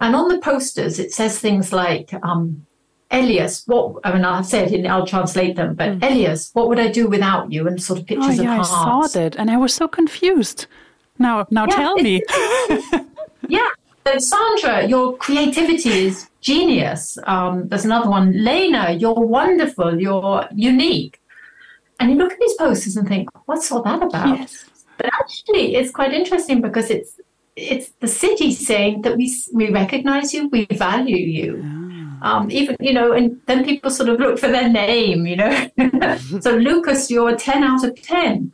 and 0.00 0.16
on 0.16 0.28
the 0.28 0.38
posters 0.38 0.98
it 0.98 1.12
says 1.12 1.38
things 1.38 1.72
like. 1.72 2.12
Um, 2.22 2.66
Elias, 3.14 3.64
what 3.66 3.96
I 4.04 4.14
mean, 4.14 4.24
I'll 4.24 4.42
say 4.42 4.64
it 4.64 4.72
in, 4.72 4.86
I'll 4.86 5.06
translate 5.06 5.54
them, 5.54 5.74
but 5.74 5.98
mm. 5.98 6.02
Elias, 6.02 6.48
what 6.54 6.70
would 6.70 6.78
I 6.78 6.90
do 6.90 7.08
without 7.08 7.52
you? 7.52 7.68
And 7.68 7.80
sort 7.82 8.00
of 8.00 8.06
pictures 8.06 8.40
oh, 8.40 8.42
yeah, 8.42 8.58
of 8.58 8.66
hearts. 8.66 8.70
I 8.70 9.18
saw 9.18 9.20
that, 9.20 9.36
and 9.36 9.50
I 9.50 9.58
was 9.58 9.74
so 9.74 9.86
confused. 9.86 10.66
Now, 11.18 11.46
now 11.50 11.66
yeah, 11.68 11.76
tell 11.76 11.96
me. 11.96 12.22
yeah. 13.48 13.68
So 14.06 14.18
Sandra, 14.18 14.86
your 14.86 15.16
creativity 15.16 16.06
is 16.06 16.28
genius. 16.40 17.18
Um, 17.24 17.68
there's 17.68 17.84
another 17.84 18.10
one. 18.10 18.44
Lena, 18.44 18.92
you're 18.92 19.14
wonderful. 19.14 20.00
You're 20.00 20.48
unique. 20.54 21.20
And 22.00 22.10
you 22.10 22.16
look 22.16 22.32
at 22.32 22.40
these 22.40 22.54
posters 22.54 22.96
and 22.96 23.06
think, 23.06 23.28
what's 23.46 23.70
all 23.70 23.82
that 23.82 24.02
about? 24.02 24.38
Yes. 24.38 24.64
But 24.96 25.06
actually, 25.06 25.76
it's 25.76 25.90
quite 25.90 26.12
interesting 26.12 26.60
because 26.60 26.90
it's 26.90 27.20
it's 27.54 27.90
the 28.00 28.08
city 28.08 28.52
saying 28.52 29.02
that 29.02 29.16
we 29.16 29.32
we 29.52 29.70
recognize 29.70 30.34
you, 30.34 30.48
we 30.48 30.66
value 30.66 31.16
you. 31.16 31.62
Ah. 31.64 32.38
Um, 32.38 32.50
even 32.50 32.76
you 32.80 32.92
know, 32.92 33.12
and 33.12 33.40
then 33.46 33.64
people 33.64 33.90
sort 33.90 34.08
of 34.08 34.18
look 34.18 34.38
for 34.38 34.48
their 34.48 34.68
name. 34.68 35.26
You 35.26 35.36
know, 35.36 35.70
so 36.40 36.56
Lucas, 36.56 37.10
you're 37.10 37.30
a 37.30 37.36
ten 37.36 37.62
out 37.62 37.84
of 37.84 38.00
ten 38.02 38.52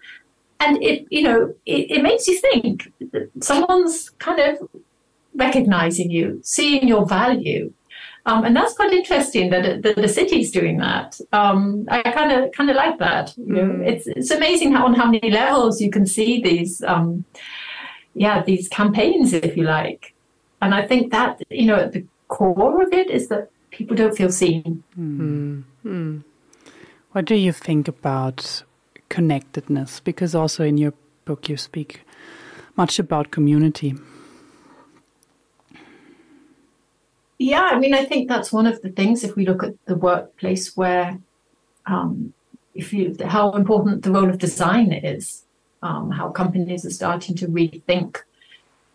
and 0.61 0.83
it 0.83 1.07
you 1.11 1.23
know 1.23 1.55
it, 1.67 1.91
it 1.91 2.03
makes 2.03 2.27
you 2.27 2.39
think 2.39 2.93
someone's 3.41 4.11
kind 4.19 4.41
of 4.41 4.69
recognizing 5.35 6.11
you 6.11 6.41
seeing 6.43 6.89
your 6.89 7.07
value 7.07 7.73
um, 8.29 8.45
and 8.45 8.55
that's 8.55 8.75
quite 8.75 8.93
interesting 8.93 9.49
that, 9.51 9.83
that 9.83 9.97
the 9.97 10.07
city's 10.07 10.51
doing 10.51 10.77
that. 10.79 11.19
Um, 11.33 11.87
I 11.91 12.03
kind 12.03 12.31
of 12.31 12.53
kind 12.53 12.69
of 12.69 12.77
like 12.77 12.99
that. 12.99 13.35
You 13.39 13.55
know, 13.55 13.63
mm. 13.63 13.89
it's 13.89 14.07
it's 14.07 14.31
amazing 14.31 14.73
how 14.73 14.85
on 14.85 14.93
how 14.93 15.11
many 15.11 15.31
levels 15.31 15.81
you 15.81 15.91
can 15.91 16.05
see 16.05 16.43
these, 16.43 16.83
um, 16.83 17.25
yeah, 18.15 18.43
these 18.43 18.69
campaigns, 18.69 19.33
if 19.33 19.57
you 19.57 19.65
like. 19.65 20.15
And 20.61 20.75
I 20.75 20.87
think 20.87 21.11
that 21.11 21.41
you 21.49 21.65
know, 21.65 21.77
at 21.77 21.93
the 21.93 22.05
core 22.29 22.83
of 22.83 22.93
it 22.93 23.09
is 23.09 23.29
that 23.29 23.49
people 23.71 23.97
don't 23.97 24.15
feel 24.15 24.31
seen. 24.31 24.83
Mm. 24.99 25.65
Mm. 25.87 26.25
What 27.13 27.25
do 27.25 27.35
you 27.35 27.53
think 27.53 27.89
about 27.89 28.63
connectedness 29.09 30.01
because 30.01 30.35
also 30.35 30.65
in 30.65 30.79
your 30.79 30.93
book 31.25 31.49
you 31.49 31.57
speak 31.57 32.03
much 32.77 32.99
about 32.99 33.31
community. 33.31 33.95
Yeah, 37.39 37.71
I 37.73 37.79
mean, 37.79 37.95
I 37.95 38.05
think 38.05 38.29
that's 38.29 38.53
one 38.53 38.67
of 38.67 38.83
the 38.83 38.91
things 38.91 39.23
if 39.23 39.37
we 39.37 39.47
look 39.47 39.63
at 39.63 39.75
the 39.87 39.95
workplace 39.95 40.77
where, 40.77 41.19
um, 41.87 42.33
if 42.75 42.93
you, 42.93 43.17
how 43.25 43.53
important 43.53 44.03
the 44.03 44.11
role 44.11 44.29
of 44.29 44.39
design 44.39 44.93
is, 44.93 45.45
um, 45.83 46.11
how 46.11 46.31
companies 46.31 46.85
are 46.85 46.91
starting 46.91 47.37
to 47.37 47.47
rethink 47.47 48.19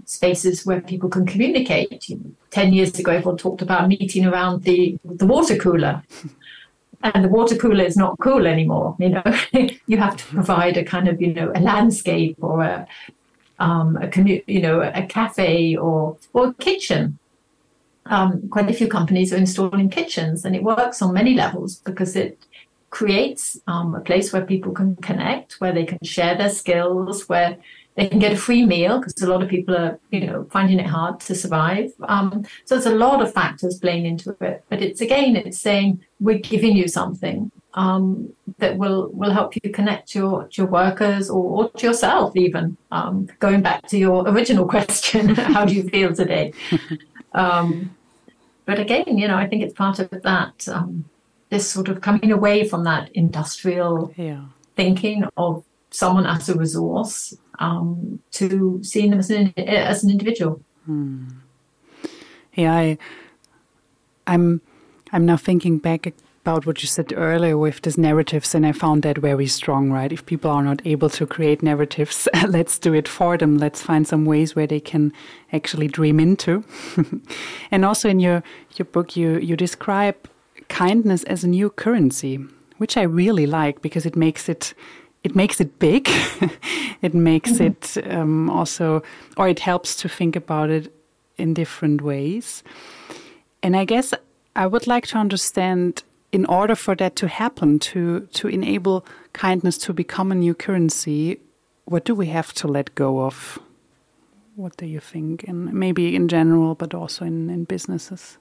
spaces 0.05 0.65
where 0.65 0.81
people 0.81 1.09
can 1.09 1.25
communicate. 1.25 2.05
Ten 2.51 2.73
years 2.73 2.99
ago, 2.99 3.11
everyone 3.13 3.37
talked 3.37 3.61
about 3.61 3.87
meeting 3.87 4.25
around 4.25 4.63
the 4.63 4.97
the 5.05 5.25
water 5.25 5.55
cooler, 5.55 6.03
and 7.03 7.23
the 7.23 7.29
water 7.29 7.55
cooler 7.55 7.83
is 7.83 7.97
not 7.97 8.17
cool 8.19 8.47
anymore. 8.47 8.95
You 8.99 9.09
know, 9.09 9.23
you 9.87 9.97
have 9.97 10.17
to 10.17 10.25
provide 10.25 10.77
a 10.77 10.83
kind 10.83 11.07
of 11.07 11.21
you 11.21 11.33
know 11.33 11.51
a 11.53 11.59
landscape 11.59 12.37
or 12.41 12.63
a 12.63 12.87
um, 13.59 13.97
a 13.97 14.07
commu- 14.07 14.43
you 14.47 14.61
know 14.61 14.81
a 14.81 15.05
cafe 15.05 15.75
or 15.75 16.17
or 16.33 16.47
a 16.47 16.53
kitchen. 16.55 17.19
Um, 18.05 18.49
quite 18.49 18.69
a 18.69 18.73
few 18.73 18.87
companies 18.87 19.31
are 19.31 19.37
installing 19.37 19.89
kitchens, 19.89 20.43
and 20.43 20.55
it 20.55 20.63
works 20.63 21.01
on 21.01 21.13
many 21.13 21.35
levels 21.35 21.75
because 21.79 22.15
it 22.15 22.37
creates 22.89 23.57
um, 23.67 23.95
a 23.95 24.01
place 24.01 24.31
where 24.31 24.45
people 24.45 24.71
can 24.71 24.95
connect, 24.97 25.53
where 25.53 25.71
they 25.71 25.85
can 25.85 25.97
share 26.03 26.35
their 26.35 26.49
skills, 26.49 27.27
where 27.29 27.57
they 27.95 28.07
can 28.07 28.19
get 28.19 28.33
a 28.33 28.37
free 28.37 28.65
meal 28.65 28.97
because 28.97 29.21
a 29.21 29.27
lot 29.27 29.43
of 29.43 29.49
people 29.49 29.75
are, 29.75 29.99
you 30.09 30.25
know, 30.25 30.47
finding 30.51 30.79
it 30.79 30.87
hard 30.87 31.19
to 31.21 31.35
survive. 31.35 31.91
Um, 32.03 32.45
so 32.65 32.75
there's 32.75 32.87
a 32.87 32.95
lot 32.95 33.21
of 33.21 33.33
factors 33.33 33.77
playing 33.79 34.05
into 34.05 34.35
it. 34.41 34.63
But 34.69 34.81
it's 34.81 35.01
again, 35.01 35.35
it's 35.35 35.59
saying 35.59 36.03
we're 36.19 36.39
giving 36.39 36.75
you 36.75 36.87
something 36.87 37.51
um, 37.75 38.33
that 38.57 38.77
will 38.77 39.09
will 39.09 39.31
help 39.31 39.55
you 39.55 39.71
connect 39.71 40.15
your 40.15 40.47
to 40.47 40.61
your 40.61 40.67
workers 40.67 41.29
or, 41.29 41.43
or 41.43 41.69
to 41.69 41.87
yourself 41.87 42.35
even. 42.35 42.77
Um, 42.91 43.27
going 43.39 43.61
back 43.61 43.87
to 43.87 43.97
your 43.97 44.27
original 44.27 44.67
question, 44.75 45.35
how 45.35 45.65
do 45.65 45.75
you 45.75 45.87
feel 45.89 46.13
today? 46.13 46.53
Um, 47.35 47.95
but 48.65 48.79
again, 48.79 49.17
you 49.17 49.27
know, 49.27 49.35
I 49.35 49.47
think 49.47 49.63
it's 49.63 49.73
part 49.73 49.97
of 49.97 50.09
that 50.11 50.67
um, 50.67 51.05
this 51.49 51.69
sort 51.69 51.89
of 51.89 52.01
coming 52.01 52.31
away 52.31 52.67
from 52.67 52.83
that 52.83 53.11
industrial 53.13 54.13
yeah. 54.17 54.45
thinking 54.75 55.25
of 55.35 55.63
someone 55.89 56.25
as 56.25 56.49
a 56.49 56.55
resource 56.55 57.35
um, 57.59 58.19
to 58.31 58.79
seeing 58.83 59.11
them 59.11 59.19
as 59.19 59.29
an, 59.29 59.53
as 59.57 60.03
an 60.03 60.09
individual. 60.09 60.61
Hmm. 60.85 61.29
Yeah, 62.53 62.73
I, 62.73 62.97
I'm 64.27 64.61
I'm 65.11 65.25
now 65.25 65.37
thinking 65.37 65.77
back 65.77 66.13
about 66.43 66.65
what 66.65 66.81
you 66.81 66.87
said 66.87 67.13
earlier 67.15 67.57
with 67.57 67.81
these 67.83 67.97
narratives, 67.97 68.53
and 68.53 68.65
I 68.65 68.73
found 68.73 69.03
that 69.03 69.17
very 69.17 69.47
strong, 69.47 69.91
right? 69.91 70.11
If 70.11 70.25
people 70.25 70.51
are 70.51 70.63
not 70.63 70.81
able 70.85 71.09
to 71.11 71.25
create 71.25 71.63
narratives, 71.63 72.27
let's 72.47 72.77
do 72.77 72.93
it 72.93 73.07
for 73.07 73.37
them. 73.37 73.57
Let's 73.57 73.81
find 73.81 74.05
some 74.05 74.25
ways 74.25 74.55
where 74.55 74.67
they 74.67 74.81
can 74.81 75.13
actually 75.53 75.87
dream 75.87 76.19
into. 76.19 76.65
and 77.71 77.85
also 77.85 78.09
in 78.09 78.19
your, 78.19 78.43
your 78.75 78.85
book, 78.85 79.15
you, 79.15 79.37
you 79.37 79.55
describe 79.55 80.17
kindness 80.67 81.23
as 81.23 81.45
a 81.45 81.47
new 81.47 81.69
currency, 81.69 82.37
which 82.77 82.97
I 82.97 83.03
really 83.03 83.45
like 83.45 83.81
because 83.81 84.05
it 84.05 84.17
makes 84.17 84.49
it 84.49 84.73
it 85.23 85.35
makes 85.35 85.59
it 85.59 85.79
big. 85.79 86.09
it 87.01 87.13
makes 87.13 87.51
mm 87.51 87.57
-hmm. 87.57 87.65
it 87.65 88.13
um, 88.13 88.49
also, 88.49 89.01
or 89.37 89.47
it 89.47 89.59
helps 89.59 89.95
to 89.95 90.07
think 90.09 90.35
about 90.35 90.69
it 90.69 90.91
in 91.35 91.53
different 91.53 92.01
ways. 92.01 92.63
And 93.61 93.75
I 93.75 93.85
guess 93.85 94.13
I 94.55 94.67
would 94.67 94.87
like 94.87 95.07
to 95.07 95.19
understand 95.19 96.03
in 96.31 96.45
order 96.45 96.75
for 96.75 96.95
that 96.95 97.15
to 97.15 97.27
happen, 97.27 97.79
to, 97.79 98.27
to 98.31 98.47
enable 98.47 99.05
kindness 99.31 99.77
to 99.77 99.93
become 99.93 100.31
a 100.31 100.35
new 100.35 100.53
currency, 100.55 101.39
what 101.85 102.05
do 102.05 102.15
we 102.15 102.27
have 102.27 102.53
to 102.53 102.67
let 102.67 102.95
go 102.95 103.19
of? 103.19 103.59
What 104.55 104.77
do 104.77 104.85
you 104.85 104.99
think? 104.99 105.47
And 105.47 105.73
maybe 105.73 106.15
in 106.15 106.27
general, 106.27 106.75
but 106.75 106.93
also 106.93 107.25
in, 107.25 107.49
in 107.49 107.65
businesses? 107.65 108.37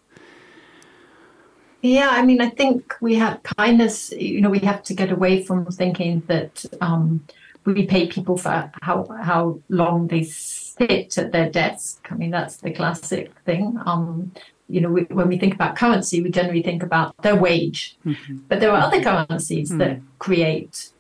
Yeah, 1.82 2.10
I 2.10 2.24
mean, 2.24 2.40
I 2.40 2.48
think 2.48 2.94
we 3.00 3.16
have 3.16 3.42
kindness, 3.42 4.12
you 4.12 4.40
know, 4.40 4.50
we 4.50 4.60
have 4.60 4.84
to 4.84 4.94
get 4.94 5.10
away 5.10 5.42
from 5.42 5.66
thinking 5.66 6.22
that 6.28 6.64
um, 6.80 7.26
we 7.64 7.86
pay 7.86 8.06
people 8.06 8.36
for 8.36 8.70
how, 8.82 9.04
how 9.20 9.58
long 9.68 10.06
they 10.06 10.22
sit 10.22 11.18
at 11.18 11.32
their 11.32 11.50
desk. 11.50 12.06
I 12.08 12.14
mean, 12.14 12.30
that's 12.30 12.58
the 12.58 12.70
classic 12.70 13.32
thing. 13.40 13.80
Um, 13.84 14.30
you 14.68 14.80
know, 14.80 14.90
we, 14.90 15.02
when 15.02 15.28
we 15.28 15.38
think 15.38 15.54
about 15.54 15.74
currency, 15.74 16.22
we 16.22 16.30
generally 16.30 16.62
think 16.62 16.84
about 16.84 17.16
their 17.22 17.34
wage. 17.34 17.96
Mm-hmm. 18.06 18.38
But 18.48 18.60
there 18.60 18.70
are 18.70 18.80
other 18.80 19.02
currencies 19.02 19.70
mm-hmm. 19.70 19.78
that 19.78 20.00
create 20.20 20.90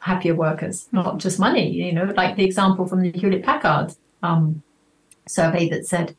happier 0.00 0.34
workers, 0.34 0.88
not 0.90 1.18
just 1.18 1.38
money. 1.38 1.70
You 1.70 1.92
know, 1.92 2.12
like 2.16 2.34
the 2.34 2.44
example 2.44 2.86
from 2.88 3.02
the 3.02 3.12
Hewlett 3.12 3.44
Packard 3.44 3.94
um, 4.24 4.62
survey 5.26 5.68
that 5.68 5.86
said 5.86 6.16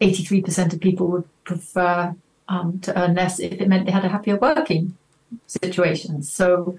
83% 0.00 0.72
of 0.72 0.80
people 0.80 1.06
would 1.08 1.44
prefer 1.44 2.14
um, 2.48 2.78
to 2.80 2.98
earn 3.00 3.14
less 3.14 3.38
if 3.38 3.52
it 3.52 3.68
meant 3.68 3.86
they 3.86 3.92
had 3.92 4.04
a 4.04 4.08
happier 4.08 4.36
working 4.36 4.96
situation. 5.46 6.22
So 6.22 6.76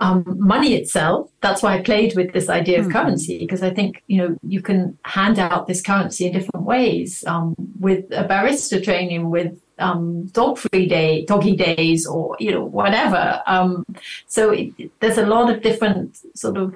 um, 0.00 0.24
money 0.38 0.74
itself. 0.74 1.30
That's 1.40 1.62
why 1.62 1.74
I 1.74 1.82
played 1.82 2.16
with 2.16 2.32
this 2.32 2.48
idea 2.48 2.78
of 2.80 2.86
mm-hmm. 2.86 2.92
currency 2.92 3.38
because 3.38 3.62
I 3.62 3.70
think 3.70 4.02
you 4.06 4.16
know 4.18 4.36
you 4.42 4.62
can 4.62 4.98
hand 5.04 5.38
out 5.38 5.66
this 5.66 5.82
currency 5.82 6.26
in 6.26 6.32
different 6.32 6.64
ways 6.64 7.22
um, 7.26 7.54
with 7.78 8.06
a 8.10 8.24
barista 8.24 8.82
training, 8.82 9.30
with 9.30 9.60
um, 9.78 10.26
dog 10.28 10.58
free 10.58 10.86
day, 10.86 11.24
doggy 11.26 11.54
days, 11.54 12.06
or 12.06 12.36
you 12.40 12.50
know 12.50 12.64
whatever. 12.64 13.42
Um, 13.46 13.84
so 14.26 14.50
it, 14.50 14.90
there's 15.00 15.18
a 15.18 15.26
lot 15.26 15.50
of 15.50 15.62
different 15.62 16.18
sort 16.34 16.56
of 16.56 16.74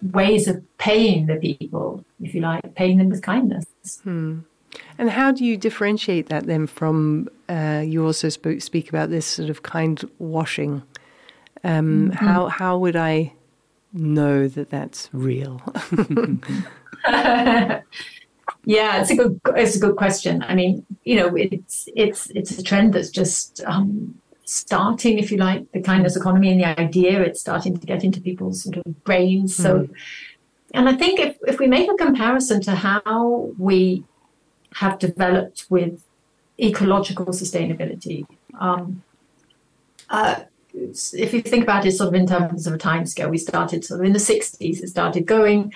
ways 0.00 0.48
of 0.48 0.62
paying 0.78 1.26
the 1.26 1.36
people, 1.36 2.04
if 2.22 2.34
you 2.34 2.40
like, 2.40 2.74
paying 2.74 2.98
them 2.98 3.10
with 3.10 3.22
kindness. 3.22 3.66
Hmm. 4.04 4.40
And 4.96 5.10
how 5.10 5.32
do 5.32 5.44
you 5.44 5.56
differentiate 5.56 6.28
that 6.28 6.46
then 6.46 6.66
from? 6.66 7.28
Uh, 7.48 7.82
you 7.84 8.04
also 8.04 8.28
spoke, 8.28 8.60
speak 8.60 8.88
about 8.90 9.08
this 9.08 9.24
sort 9.26 9.48
of 9.48 9.62
kind 9.62 10.08
washing 10.18 10.82
um, 11.64 12.10
mm-hmm. 12.10 12.24
How 12.24 12.48
how 12.48 12.78
would 12.78 12.96
I 12.96 13.32
know 13.92 14.48
that 14.48 14.70
that's 14.70 15.08
real? 15.12 15.60
yeah, 17.08 17.82
it's 18.64 19.10
a 19.10 19.16
good 19.16 19.40
it's 19.56 19.76
a 19.76 19.80
good 19.80 19.96
question. 19.96 20.42
I 20.46 20.54
mean, 20.54 20.86
you 21.04 21.16
know, 21.16 21.34
it's 21.36 21.88
it's 21.96 22.30
it's 22.30 22.58
a 22.58 22.62
trend 22.62 22.94
that's 22.94 23.10
just 23.10 23.62
um, 23.64 24.18
starting, 24.44 25.18
if 25.18 25.30
you 25.32 25.38
like, 25.38 25.70
the 25.72 25.80
kindness 25.80 26.16
economy 26.16 26.50
and 26.50 26.60
the 26.60 26.80
idea. 26.80 27.20
It's 27.22 27.40
starting 27.40 27.76
to 27.76 27.86
get 27.86 28.04
into 28.04 28.20
people's 28.20 28.62
sort 28.62 28.76
of 28.78 29.04
brains. 29.04 29.56
So, 29.56 29.80
mm. 29.80 29.90
and 30.74 30.88
I 30.88 30.94
think 30.94 31.18
if 31.18 31.36
if 31.46 31.58
we 31.58 31.66
make 31.66 31.90
a 31.90 31.96
comparison 31.96 32.60
to 32.62 32.74
how 32.74 33.50
we 33.58 34.04
have 34.74 34.98
developed 34.98 35.66
with 35.70 36.04
ecological 36.60 37.26
sustainability. 37.26 38.26
Um, 38.58 39.02
uh, 40.10 40.40
if 40.74 41.32
you 41.32 41.42
think 41.42 41.62
about 41.62 41.86
it 41.86 41.92
sort 41.92 42.08
of 42.08 42.14
in 42.14 42.26
terms 42.26 42.66
of 42.66 42.74
a 42.74 42.78
time 42.78 43.06
scale, 43.06 43.30
we 43.30 43.38
started 43.38 43.84
sort 43.84 44.00
of 44.00 44.06
in 44.06 44.12
the 44.12 44.18
60s, 44.18 44.82
it 44.82 44.88
started 44.88 45.26
going. 45.26 45.72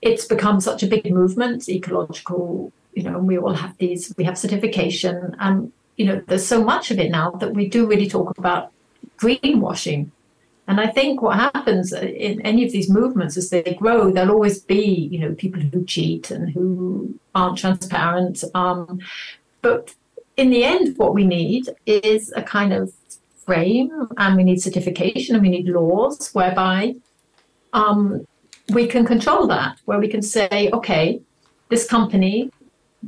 It's 0.00 0.24
become 0.24 0.60
such 0.60 0.82
a 0.82 0.86
big 0.86 1.12
movement, 1.12 1.68
ecological, 1.68 2.72
you 2.94 3.02
know, 3.02 3.18
and 3.18 3.26
we 3.26 3.38
all 3.38 3.54
have 3.54 3.76
these, 3.78 4.14
we 4.16 4.24
have 4.24 4.38
certification. 4.38 5.36
And, 5.40 5.72
you 5.96 6.06
know, 6.06 6.22
there's 6.26 6.46
so 6.46 6.62
much 6.62 6.90
of 6.90 6.98
it 6.98 7.10
now 7.10 7.30
that 7.32 7.54
we 7.54 7.68
do 7.68 7.86
really 7.86 8.08
talk 8.08 8.36
about 8.38 8.72
greenwashing. 9.18 10.10
And 10.68 10.80
I 10.80 10.86
think 10.86 11.22
what 11.22 11.36
happens 11.36 11.92
in 11.94 12.42
any 12.42 12.64
of 12.64 12.72
these 12.72 12.90
movements 12.90 13.38
as 13.38 13.48
they 13.48 13.62
grow, 13.78 14.12
there'll 14.12 14.32
always 14.32 14.60
be, 14.60 15.08
you 15.10 15.18
know, 15.18 15.34
people 15.34 15.62
who 15.62 15.84
cheat 15.84 16.30
and 16.30 16.50
who 16.50 17.18
aren't 17.34 17.56
transparent. 17.56 18.44
Um, 18.54 19.00
but 19.68 19.94
in 20.36 20.50
the 20.50 20.64
end, 20.64 20.96
what 20.96 21.14
we 21.14 21.24
need 21.24 21.64
is 21.84 22.32
a 22.36 22.42
kind 22.42 22.72
of 22.72 22.92
frame 23.44 23.90
and 24.16 24.36
we 24.36 24.44
need 24.44 24.60
certification 24.62 25.34
and 25.34 25.42
we 25.42 25.50
need 25.50 25.68
laws 25.68 26.30
whereby 26.32 26.94
um, 27.72 28.26
we 28.72 28.86
can 28.86 29.04
control 29.04 29.46
that, 29.48 29.78
where 29.84 29.98
we 29.98 30.08
can 30.08 30.22
say, 30.22 30.70
okay, 30.72 31.20
this 31.68 31.86
company 31.86 32.50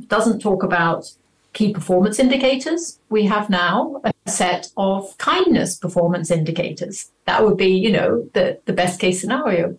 doesn't 0.07 0.39
talk 0.39 0.61
about 0.63 1.11
key 1.53 1.73
performance 1.73 2.19
indicators. 2.19 2.99
We 3.09 3.25
have 3.25 3.49
now 3.49 4.01
a 4.03 4.13
set 4.29 4.71
of 4.77 5.17
kindness 5.17 5.77
performance 5.77 6.29
indicators. 6.31 7.11
That 7.25 7.43
would 7.43 7.57
be, 7.57 7.71
you 7.85 7.91
know, 7.91 8.29
the, 8.33 8.59
the 8.65 8.73
best 8.73 8.99
case 8.99 9.19
scenario. 9.19 9.77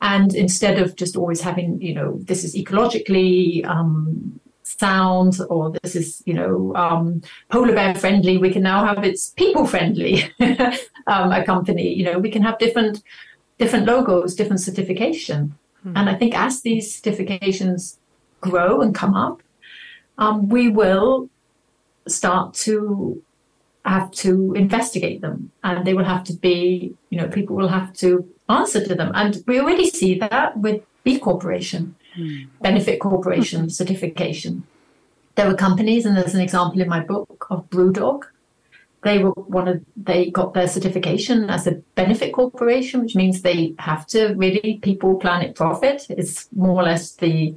And 0.00 0.34
instead 0.34 0.78
of 0.78 0.96
just 0.96 1.16
always 1.16 1.40
having, 1.40 1.80
you 1.80 1.94
know, 1.94 2.18
this 2.20 2.44
is 2.44 2.54
ecologically 2.54 3.64
um, 3.66 4.40
sound 4.78 5.38
or 5.50 5.72
this 5.82 5.94
is 5.94 6.22
you 6.26 6.34
know 6.34 6.74
um, 6.74 7.22
polar 7.50 7.74
bear 7.74 7.94
friendly 7.94 8.38
we 8.38 8.52
can 8.52 8.62
now 8.62 8.84
have 8.84 9.04
it's 9.04 9.30
people 9.30 9.66
friendly 9.66 10.22
um, 11.06 11.32
a 11.32 11.44
company. 11.44 11.92
You 11.94 12.04
know 12.04 12.18
we 12.18 12.30
can 12.30 12.42
have 12.42 12.58
different 12.58 13.02
different 13.58 13.86
logos 13.86 14.34
different 14.34 14.60
certification. 14.60 15.54
Mm-hmm. 15.84 15.98
and 15.98 16.08
i 16.08 16.14
think 16.14 16.34
as 16.34 16.62
these 16.62 16.98
certifications 16.98 17.98
grow 18.40 18.80
and 18.80 18.94
come 18.94 19.14
up 19.14 19.42
um, 20.16 20.48
we 20.48 20.70
will 20.70 21.28
start 22.06 22.54
to 22.54 23.22
have 23.84 24.10
to 24.10 24.54
investigate 24.54 25.20
them. 25.20 25.50
And 25.62 25.86
they 25.86 25.94
will 25.94 26.04
have 26.04 26.24
to 26.24 26.32
be 26.32 26.94
you 27.10 27.18
know 27.18 27.28
people 27.28 27.56
will 27.56 27.68
have 27.68 27.92
to 27.94 28.28
answer 28.48 28.84
to 28.84 28.94
them. 28.94 29.12
And 29.14 29.42
we 29.46 29.60
already 29.60 29.88
see 29.90 30.18
that 30.18 30.56
with 30.56 30.82
b 31.04 31.18
corporation 31.18 31.94
mm. 32.16 32.48
benefit 32.60 33.00
corporation 33.00 33.70
certification. 33.70 34.64
There 35.34 35.48
were 35.48 35.56
companies, 35.56 36.06
and 36.06 36.16
there's 36.16 36.34
an 36.34 36.40
example 36.40 36.80
in 36.80 36.88
my 36.88 37.00
book 37.00 37.46
of 37.50 37.68
Brewdog. 37.70 38.24
They 39.02 39.18
were 39.18 39.32
one 39.32 39.68
of 39.68 39.84
they 39.96 40.30
got 40.30 40.54
their 40.54 40.68
certification 40.68 41.50
as 41.50 41.66
a 41.66 41.72
benefit 41.94 42.32
corporation, 42.32 43.02
which 43.02 43.16
means 43.16 43.42
they 43.42 43.74
have 43.78 44.06
to 44.08 44.34
really 44.34 44.78
people, 44.82 45.16
planet, 45.16 45.54
profit. 45.54 46.06
Is 46.08 46.48
more 46.54 46.80
or 46.80 46.84
less 46.84 47.12
the 47.16 47.54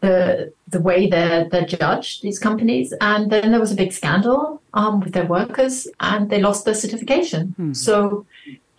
the 0.00 0.52
the 0.68 0.80
way 0.80 1.08
they're 1.08 1.48
they're 1.48 1.66
judged 1.66 2.22
these 2.22 2.38
companies 2.38 2.92
and 3.00 3.30
then 3.30 3.50
there 3.50 3.60
was 3.60 3.72
a 3.72 3.76
big 3.76 3.92
scandal 3.92 4.62
um, 4.74 5.00
with 5.00 5.12
their 5.12 5.26
workers 5.26 5.88
and 6.00 6.30
they 6.30 6.40
lost 6.40 6.64
their 6.64 6.74
certification 6.74 7.48
hmm. 7.56 7.72
so 7.72 8.24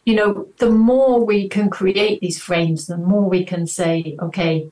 you 0.09 0.15
know, 0.15 0.47
the 0.57 0.71
more 0.71 1.23
we 1.23 1.47
can 1.47 1.69
create 1.69 2.19
these 2.19 2.41
frames, 2.41 2.87
the 2.87 2.97
more 2.97 3.29
we 3.29 3.45
can 3.45 3.67
say, 3.67 4.17
okay, 4.19 4.67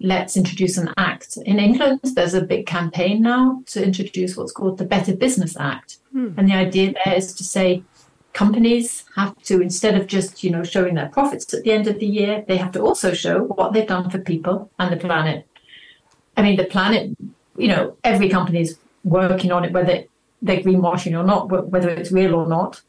let's 0.00 0.36
introduce 0.36 0.76
an 0.76 0.92
act. 0.98 1.38
In 1.38 1.58
England, 1.58 2.00
there's 2.14 2.34
a 2.34 2.42
big 2.42 2.66
campaign 2.66 3.22
now 3.22 3.62
to 3.68 3.82
introduce 3.82 4.36
what's 4.36 4.52
called 4.52 4.76
the 4.76 4.84
Better 4.84 5.16
Business 5.16 5.56
Act. 5.56 5.96
Hmm. 6.12 6.34
And 6.36 6.46
the 6.46 6.52
idea 6.52 6.92
there 6.92 7.14
is 7.16 7.32
to 7.36 7.44
say 7.44 7.82
companies 8.34 9.04
have 9.16 9.34
to, 9.44 9.62
instead 9.62 9.96
of 9.96 10.06
just, 10.08 10.44
you 10.44 10.50
know, 10.50 10.62
showing 10.62 10.94
their 10.94 11.08
profits 11.08 11.54
at 11.54 11.64
the 11.64 11.72
end 11.72 11.86
of 11.88 11.98
the 11.98 12.06
year, 12.06 12.44
they 12.46 12.58
have 12.58 12.72
to 12.72 12.80
also 12.80 13.14
show 13.14 13.44
what 13.44 13.72
they've 13.72 13.86
done 13.86 14.10
for 14.10 14.18
people 14.18 14.70
and 14.78 14.92
the 14.92 14.98
planet. 14.98 15.46
I 16.36 16.42
mean, 16.42 16.56
the 16.56 16.64
planet, 16.64 17.16
you 17.56 17.68
know, 17.68 17.96
every 18.04 18.28
company 18.28 18.60
is 18.60 18.76
working 19.04 19.52
on 19.52 19.64
it, 19.64 19.72
whether 19.72 20.04
they're 20.42 20.60
greenwashing 20.60 21.18
or 21.18 21.24
not, 21.24 21.48
whether 21.48 21.88
it's 21.88 22.12
real 22.12 22.34
or 22.34 22.46
not. 22.46 22.82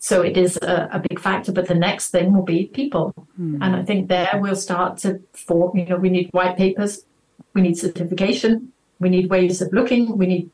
So 0.00 0.22
it 0.22 0.36
is 0.36 0.56
a, 0.58 0.88
a, 0.92 0.98
big 1.00 1.18
factor. 1.18 1.52
But 1.52 1.66
the 1.66 1.74
next 1.74 2.10
thing 2.10 2.32
will 2.32 2.44
be 2.44 2.66
people. 2.66 3.12
Mm. 3.40 3.58
And 3.60 3.76
I 3.76 3.82
think 3.84 4.08
there 4.08 4.30
we'll 4.34 4.56
start 4.56 4.98
to 4.98 5.20
form, 5.32 5.76
you 5.76 5.86
know, 5.86 5.96
we 5.96 6.08
need 6.08 6.30
white 6.30 6.56
papers, 6.56 7.04
we 7.52 7.62
need 7.62 7.76
certification, 7.76 8.72
we 9.00 9.08
need 9.08 9.28
ways 9.28 9.60
of 9.60 9.72
looking, 9.72 10.16
we 10.16 10.26
need, 10.26 10.50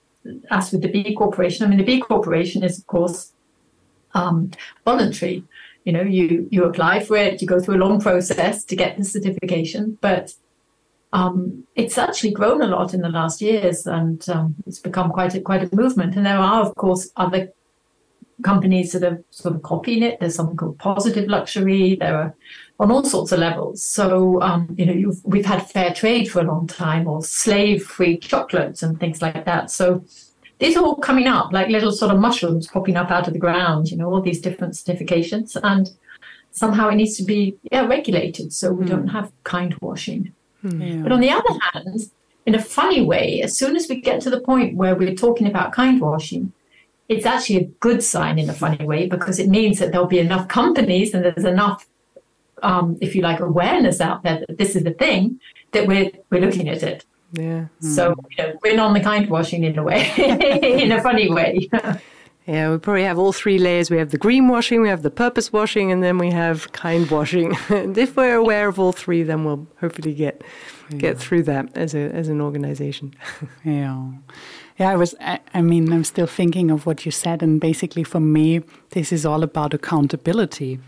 as 0.50 0.72
with 0.72 0.82
the 0.82 0.88
B 0.88 1.14
Corporation, 1.14 1.66
I 1.66 1.68
mean, 1.68 1.78
the 1.78 1.84
B 1.84 2.00
Corporation 2.00 2.62
is, 2.62 2.78
of 2.78 2.86
course, 2.86 3.32
um, 4.14 4.50
voluntary. 4.84 5.44
You 5.84 5.92
know, 5.92 6.02
you 6.02 6.48
you 6.50 6.64
apply 6.64 7.04
for 7.04 7.14
it, 7.16 7.42
you 7.42 7.46
go 7.46 7.60
through 7.60 7.76
a 7.76 7.84
long 7.84 8.00
process 8.00 8.64
to 8.64 8.76
get 8.76 8.96
the 8.96 9.04
certification, 9.04 9.98
but 10.00 10.34
um, 11.12 11.64
it's 11.74 11.98
actually 11.98 12.32
grown 12.32 12.62
a 12.62 12.66
lot 12.66 12.94
in 12.94 13.02
the 13.02 13.10
last 13.10 13.42
years, 13.42 13.86
and 13.86 14.26
um, 14.30 14.54
it's 14.66 14.78
become 14.78 15.10
quite 15.10 15.34
a 15.34 15.40
quite 15.42 15.62
a 15.62 15.76
movement. 15.76 16.16
And 16.16 16.24
there 16.24 16.38
are, 16.38 16.62
of 16.62 16.74
course, 16.74 17.10
other 17.16 17.52
companies 18.42 18.92
that 18.92 19.04
are 19.04 19.22
sort 19.30 19.54
of 19.54 19.62
copying 19.62 20.02
it. 20.02 20.20
There's 20.20 20.34
something 20.34 20.56
called 20.56 20.78
positive 20.78 21.28
luxury. 21.28 21.96
There 21.96 22.16
are 22.16 22.34
on 22.80 22.90
all 22.90 23.04
sorts 23.04 23.32
of 23.32 23.38
levels. 23.38 23.82
So, 23.82 24.40
um, 24.42 24.74
you 24.76 24.86
know, 24.86 25.12
we've 25.24 25.46
had 25.46 25.70
fair 25.70 25.94
trade 25.94 26.30
for 26.30 26.40
a 26.40 26.44
long 26.44 26.66
time 26.66 27.06
or 27.06 27.22
slave 27.22 27.84
free 27.84 28.16
chocolates 28.16 28.82
and 28.82 28.98
things 28.98 29.22
like 29.22 29.44
that. 29.44 29.70
So 29.70 30.04
these 30.58 30.76
are 30.76 30.84
all 30.84 30.96
coming 30.96 31.26
up 31.26 31.52
like 31.52 31.68
little 31.68 31.92
sort 31.92 32.12
of 32.12 32.20
mushrooms 32.20 32.66
popping 32.66 32.96
up 32.96 33.10
out 33.10 33.26
of 33.28 33.32
the 33.32 33.38
ground, 33.38 33.90
you 33.90 33.96
know, 33.96 34.12
all 34.12 34.20
these 34.20 34.40
different 34.40 34.74
certifications. 34.74 35.56
And 35.62 35.90
somehow 36.50 36.88
it 36.88 36.96
needs 36.96 37.16
to 37.18 37.24
be 37.24 37.56
yeah, 37.70 37.86
regulated 37.86 38.52
so 38.52 38.72
we 38.72 38.84
mm. 38.84 38.88
don't 38.88 39.08
have 39.08 39.30
kind 39.44 39.76
washing. 39.80 40.32
Mm. 40.64 40.96
Yeah. 40.96 41.02
But 41.02 41.12
on 41.12 41.20
the 41.20 41.30
other 41.30 41.58
hand, 41.72 42.10
in 42.46 42.54
a 42.54 42.62
funny 42.62 43.02
way, 43.02 43.40
as 43.42 43.56
soon 43.56 43.76
as 43.76 43.88
we 43.88 44.00
get 44.00 44.20
to 44.22 44.30
the 44.30 44.40
point 44.40 44.76
where 44.76 44.94
we're 44.94 45.14
talking 45.14 45.46
about 45.46 45.72
kind 45.72 46.00
washing, 46.00 46.52
it's 47.08 47.26
actually 47.26 47.56
a 47.56 47.64
good 47.80 48.02
sign 48.02 48.38
in 48.38 48.48
a 48.48 48.54
funny 48.54 48.84
way 48.84 49.06
because 49.06 49.38
it 49.38 49.48
means 49.48 49.78
that 49.78 49.92
there'll 49.92 50.06
be 50.06 50.18
enough 50.18 50.48
companies 50.48 51.12
and 51.12 51.24
there's 51.24 51.44
enough, 51.44 51.86
um, 52.62 52.96
if 53.00 53.14
you 53.14 53.22
like, 53.22 53.40
awareness 53.40 54.00
out 54.00 54.22
there 54.22 54.42
that 54.46 54.58
this 54.58 54.74
is 54.74 54.84
the 54.84 54.92
thing 54.92 55.40
that 55.72 55.86
we're 55.86 56.10
we're 56.30 56.40
looking 56.40 56.68
at 56.68 56.82
it. 56.82 57.04
Yeah. 57.32 57.66
So 57.80 58.14
you 58.30 58.36
know, 58.38 58.58
we're 58.62 58.80
on 58.80 58.94
the 58.94 59.00
kind 59.00 59.28
washing 59.28 59.64
in 59.64 59.78
a 59.78 59.82
way, 59.82 60.10
in 60.80 60.92
a 60.92 61.02
funny 61.02 61.30
way. 61.30 61.68
Yeah, 62.46 62.70
we 62.70 62.78
probably 62.78 63.04
have 63.04 63.18
all 63.18 63.32
three 63.32 63.58
layers. 63.58 63.90
We 63.90 63.96
have 63.96 64.10
the 64.10 64.18
green 64.18 64.48
washing, 64.48 64.82
we 64.82 64.90
have 64.90 65.00
the 65.00 65.10
purpose 65.10 65.50
washing, 65.50 65.90
and 65.90 66.02
then 66.02 66.18
we 66.18 66.30
have 66.30 66.70
kind 66.72 67.10
washing. 67.10 67.56
and 67.70 67.96
if 68.04 68.16
we're 68.16 68.34
aware 68.34 68.68
of 68.68 68.78
all 68.78 68.92
three, 68.92 69.22
then 69.22 69.44
we'll 69.44 69.66
hopefully 69.80 70.12
get 70.12 70.42
yeah. 70.90 70.98
get 70.98 71.18
through 71.18 71.44
that 71.44 71.74
as 71.74 71.94
a 71.94 72.00
as 72.00 72.28
an 72.28 72.42
organization. 72.42 73.14
yeah. 73.64 74.08
Yeah, 74.78 74.90
I 74.90 74.96
was, 74.96 75.14
I, 75.20 75.38
I, 75.52 75.62
mean, 75.62 75.92
I'm 75.92 76.04
still 76.04 76.26
thinking 76.26 76.70
of 76.70 76.84
what 76.84 77.06
you 77.06 77.12
said. 77.12 77.42
And 77.42 77.60
basically, 77.60 78.02
for 78.02 78.20
me, 78.20 78.62
this 78.90 79.12
is 79.12 79.24
all 79.24 79.42
about 79.42 79.72
accountability. 79.72 80.80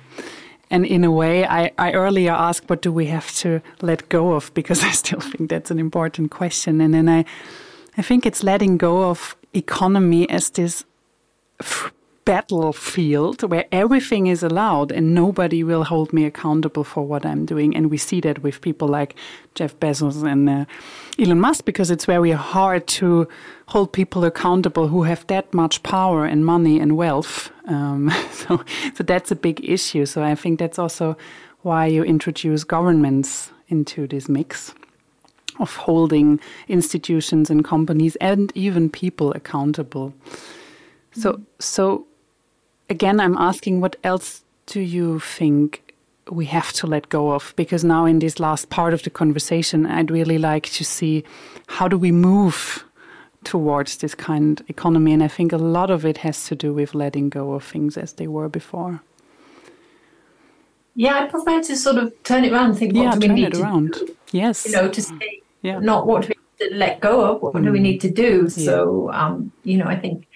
And 0.70 0.84
in 0.84 1.04
a 1.04 1.10
way, 1.10 1.46
I, 1.46 1.70
I 1.78 1.92
earlier 1.92 2.32
asked, 2.32 2.68
what 2.68 2.82
do 2.82 2.90
we 2.90 3.06
have 3.06 3.32
to 3.36 3.60
let 3.82 4.08
go 4.08 4.32
of? 4.32 4.52
Because 4.54 4.82
I 4.82 4.90
still 4.90 5.20
think 5.20 5.50
that's 5.50 5.70
an 5.70 5.78
important 5.78 6.30
question. 6.30 6.80
And 6.80 6.94
then 6.94 7.08
I, 7.08 7.24
I 7.96 8.02
think 8.02 8.26
it's 8.26 8.42
letting 8.42 8.76
go 8.76 9.04
of 9.04 9.36
economy 9.54 10.28
as 10.28 10.50
this 10.50 10.84
battlefield 12.26 13.48
where 13.48 13.64
everything 13.70 14.26
is 14.26 14.42
allowed 14.42 14.90
and 14.92 15.14
nobody 15.14 15.62
will 15.62 15.84
hold 15.84 16.12
me 16.12 16.24
accountable 16.24 16.84
for 16.84 17.06
what 17.06 17.24
I'm 17.24 17.46
doing. 17.46 17.74
And 17.74 17.88
we 17.88 17.96
see 17.96 18.20
that 18.20 18.42
with 18.42 18.60
people 18.60 18.88
like 18.88 19.14
Jeff 19.54 19.78
Bezos 19.78 20.22
and 20.30 20.50
uh, 20.50 20.64
Elon 21.18 21.40
Musk 21.40 21.64
because 21.64 21.90
it's 21.90 22.04
very 22.04 22.32
hard 22.32 22.86
to 22.98 23.28
hold 23.68 23.92
people 23.92 24.24
accountable 24.24 24.88
who 24.88 25.04
have 25.04 25.26
that 25.28 25.54
much 25.54 25.82
power 25.84 26.26
and 26.26 26.44
money 26.44 26.80
and 26.80 26.96
wealth. 26.96 27.50
Um, 27.68 28.10
so, 28.32 28.62
so 28.94 29.04
that's 29.04 29.30
a 29.30 29.36
big 29.36 29.64
issue. 29.64 30.04
So 30.04 30.22
I 30.22 30.34
think 30.34 30.58
that's 30.58 30.80
also 30.80 31.16
why 31.62 31.86
you 31.86 32.02
introduce 32.02 32.64
governments 32.64 33.52
into 33.68 34.08
this 34.08 34.28
mix 34.28 34.74
of 35.60 35.76
holding 35.76 36.40
institutions 36.68 37.50
and 37.50 37.64
companies 37.64 38.16
and 38.16 38.52
even 38.56 38.90
people 38.90 39.32
accountable. 39.32 40.12
So, 41.12 41.40
so 41.58 42.05
again, 42.88 43.20
I'm 43.20 43.36
asking, 43.36 43.80
what 43.80 43.96
else 44.04 44.42
do 44.66 44.80
you 44.80 45.20
think 45.20 45.94
we 46.30 46.46
have 46.46 46.72
to 46.74 46.86
let 46.86 47.08
go 47.08 47.32
of? 47.32 47.52
Because 47.56 47.84
now, 47.84 48.04
in 48.04 48.18
this 48.18 48.40
last 48.40 48.70
part 48.70 48.94
of 48.94 49.02
the 49.02 49.10
conversation, 49.10 49.86
I'd 49.86 50.10
really 50.10 50.38
like 50.38 50.66
to 50.70 50.84
see 50.84 51.24
how 51.66 51.88
do 51.88 51.98
we 51.98 52.12
move 52.12 52.84
towards 53.44 53.98
this 53.98 54.14
kind 54.14 54.60
of 54.60 54.68
economy, 54.68 55.12
and 55.12 55.22
I 55.22 55.28
think 55.28 55.52
a 55.52 55.56
lot 55.56 55.90
of 55.90 56.04
it 56.04 56.18
has 56.18 56.46
to 56.46 56.56
do 56.56 56.74
with 56.74 56.94
letting 56.94 57.28
go 57.28 57.52
of 57.52 57.64
things 57.64 57.96
as 57.96 58.14
they 58.14 58.26
were 58.26 58.48
before. 58.48 59.02
Yeah, 60.96 61.20
I 61.20 61.26
prefer 61.26 61.62
to 61.62 61.76
sort 61.76 61.98
of 61.98 62.12
turn 62.24 62.44
it 62.44 62.52
around 62.52 62.70
and 62.70 62.78
think, 62.78 62.94
what 62.94 63.02
yeah, 63.02 63.12
do 63.12 63.18
we 63.20 63.26
turn 63.26 63.36
need 63.36 63.54
it 63.54 63.60
around. 63.60 63.92
Do? 63.92 64.16
Yes, 64.32 64.66
you 64.66 64.72
know, 64.72 64.88
to 64.88 65.02
say 65.02 65.42
yeah. 65.62 65.78
not 65.78 66.06
what 66.06 66.26
we 66.26 66.34
let 66.72 67.00
go 67.00 67.20
of, 67.24 67.42
what 67.42 67.54
mm. 67.54 67.64
do 67.64 67.72
we 67.72 67.78
need 67.78 68.00
to 68.00 68.10
do? 68.10 68.48
So, 68.48 69.12
um, 69.12 69.52
you 69.62 69.76
know, 69.76 69.84
I 69.84 69.96
think 69.96 70.26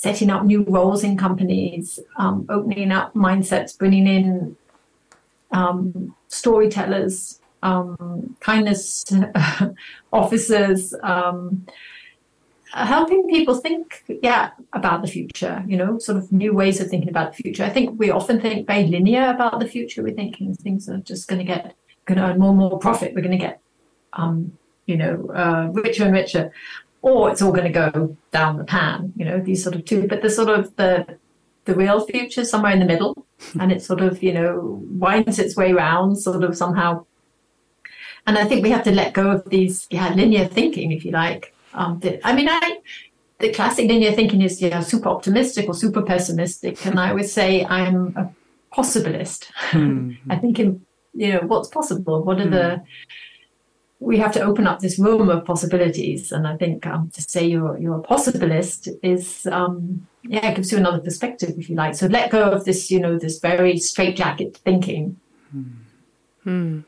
setting 0.00 0.30
up 0.30 0.46
new 0.46 0.62
roles 0.62 1.04
in 1.04 1.14
companies, 1.14 2.00
um, 2.16 2.46
opening 2.48 2.90
up 2.90 3.12
mindsets, 3.12 3.76
bringing 3.76 4.06
in 4.06 4.56
um, 5.50 6.14
storytellers, 6.28 7.38
um, 7.62 8.34
kindness 8.40 9.04
officers, 10.12 10.94
um, 11.02 11.66
helping 12.72 13.28
people 13.28 13.54
think, 13.54 14.02
yeah, 14.22 14.52
about 14.72 15.02
the 15.02 15.08
future. 15.08 15.62
You 15.66 15.76
know, 15.76 15.98
sort 15.98 16.16
of 16.16 16.32
new 16.32 16.54
ways 16.54 16.80
of 16.80 16.88
thinking 16.88 17.10
about 17.10 17.36
the 17.36 17.42
future. 17.42 17.64
I 17.64 17.68
think 17.68 18.00
we 18.00 18.10
often 18.10 18.40
think 18.40 18.66
very 18.66 18.86
linear 18.86 19.28
about 19.28 19.60
the 19.60 19.68
future. 19.68 20.02
We're 20.02 20.14
thinking 20.14 20.54
things 20.54 20.88
are 20.88 20.96
just 20.96 21.28
going 21.28 21.40
to 21.40 21.44
get 21.44 21.74
going 22.06 22.16
to 22.16 22.24
earn 22.24 22.38
more 22.38 22.50
and 22.50 22.58
more 22.58 22.78
profit. 22.78 23.14
We're 23.14 23.20
going 23.20 23.38
to 23.38 23.44
get 23.48 23.60
um, 24.14 24.56
you 24.86 24.96
know, 24.96 25.30
uh, 25.34 25.68
richer 25.72 26.04
and 26.04 26.14
richer 26.14 26.52
or 27.02 27.30
it's 27.30 27.42
all 27.42 27.52
going 27.52 27.72
to 27.72 27.90
go 27.90 28.16
down 28.30 28.58
the 28.58 28.64
pan. 28.64 29.12
You 29.16 29.24
know, 29.24 29.40
these 29.40 29.62
sort 29.62 29.74
of 29.74 29.84
two, 29.84 30.06
but 30.06 30.22
the 30.22 30.30
sort 30.30 30.48
of 30.48 30.74
the 30.76 31.18
the 31.64 31.74
real 31.74 32.04
future 32.06 32.44
somewhere 32.44 32.72
in 32.72 32.80
the 32.80 32.86
middle, 32.86 33.26
and 33.60 33.72
it 33.72 33.82
sort 33.82 34.00
of 34.00 34.22
you 34.22 34.32
know 34.32 34.82
winds 34.90 35.38
its 35.38 35.56
way 35.56 35.72
around, 35.72 36.16
sort 36.16 36.42
of 36.44 36.56
somehow. 36.56 37.04
And 38.26 38.36
I 38.36 38.44
think 38.44 38.62
we 38.62 38.70
have 38.70 38.84
to 38.84 38.92
let 38.92 39.14
go 39.14 39.30
of 39.30 39.48
these 39.48 39.86
yeah 39.90 40.12
linear 40.14 40.46
thinking, 40.46 40.92
if 40.92 41.04
you 41.04 41.12
like. 41.12 41.54
Um, 41.72 42.00
the, 42.00 42.26
I 42.26 42.34
mean, 42.34 42.48
I 42.48 42.80
the 43.38 43.52
classic 43.52 43.88
linear 43.88 44.12
thinking 44.12 44.42
is 44.42 44.60
yeah 44.60 44.80
super 44.80 45.08
optimistic 45.08 45.68
or 45.68 45.74
super 45.74 46.02
pessimistic, 46.02 46.84
and 46.86 47.00
I 47.00 47.12
would 47.12 47.28
say 47.28 47.64
I'm 47.64 48.14
a 48.16 48.30
possibilist. 48.74 49.50
Mm-hmm. 49.70 50.30
I 50.30 50.36
think 50.36 50.58
in 50.58 50.84
you 51.14 51.32
know 51.32 51.40
what's 51.40 51.68
possible. 51.68 52.22
What 52.22 52.40
are 52.40 52.46
mm. 52.46 52.50
the 52.50 52.82
we 54.00 54.16
have 54.16 54.32
to 54.32 54.40
open 54.40 54.66
up 54.66 54.80
this 54.80 54.98
room 54.98 55.28
of 55.28 55.44
possibilities. 55.44 56.32
And 56.32 56.48
I 56.48 56.56
think 56.56 56.86
um, 56.86 57.10
to 57.10 57.22
say 57.22 57.46
you're 57.46 57.78
you're 57.78 57.98
a 57.98 58.02
possibilist 58.02 58.88
is 59.02 59.46
um, 59.46 60.06
yeah, 60.22 60.48
it 60.48 60.56
gives 60.56 60.72
you 60.72 60.78
another 60.78 61.00
perspective 61.00 61.54
if 61.58 61.68
you 61.68 61.76
like. 61.76 61.94
So 61.94 62.06
let 62.06 62.30
go 62.30 62.50
of 62.50 62.64
this, 62.64 62.90
you 62.90 62.98
know, 62.98 63.18
this 63.18 63.38
very 63.38 63.78
straitjacket 63.78 64.56
thinking. 64.56 65.20
Hmm. 66.44 66.80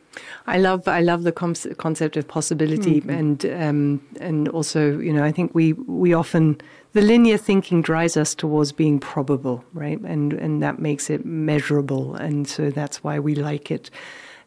I 0.47 0.59
love 0.59 0.89
I 0.89 1.01
love 1.01 1.23
the 1.23 1.33
concept 1.33 2.17
of 2.17 2.29
possibility 2.29 3.01
mm-hmm. 3.01 3.11
and 3.11 3.47
um, 3.47 4.07
and 4.21 4.49
also 4.49 4.99
you 4.99 5.13
know 5.13 5.25
I 5.25 5.33
think 5.33 5.55
we 5.55 5.75
we 5.75 6.13
often 6.13 6.61
the 6.93 7.01
linear 7.03 7.39
thinking 7.39 7.83
drives 7.83 8.17
us 8.17 8.35
towards 8.35 8.73
being 8.73 8.99
probable 8.99 9.65
right 9.73 10.01
and 10.01 10.33
and 10.33 10.63
that 10.63 10.79
makes 10.79 11.11
it 11.11 11.25
measurable 11.25 12.15
and 12.15 12.49
so 12.49 12.71
that's 12.71 13.03
why 13.05 13.19
we 13.19 13.35
like 13.35 13.71
it 13.71 13.91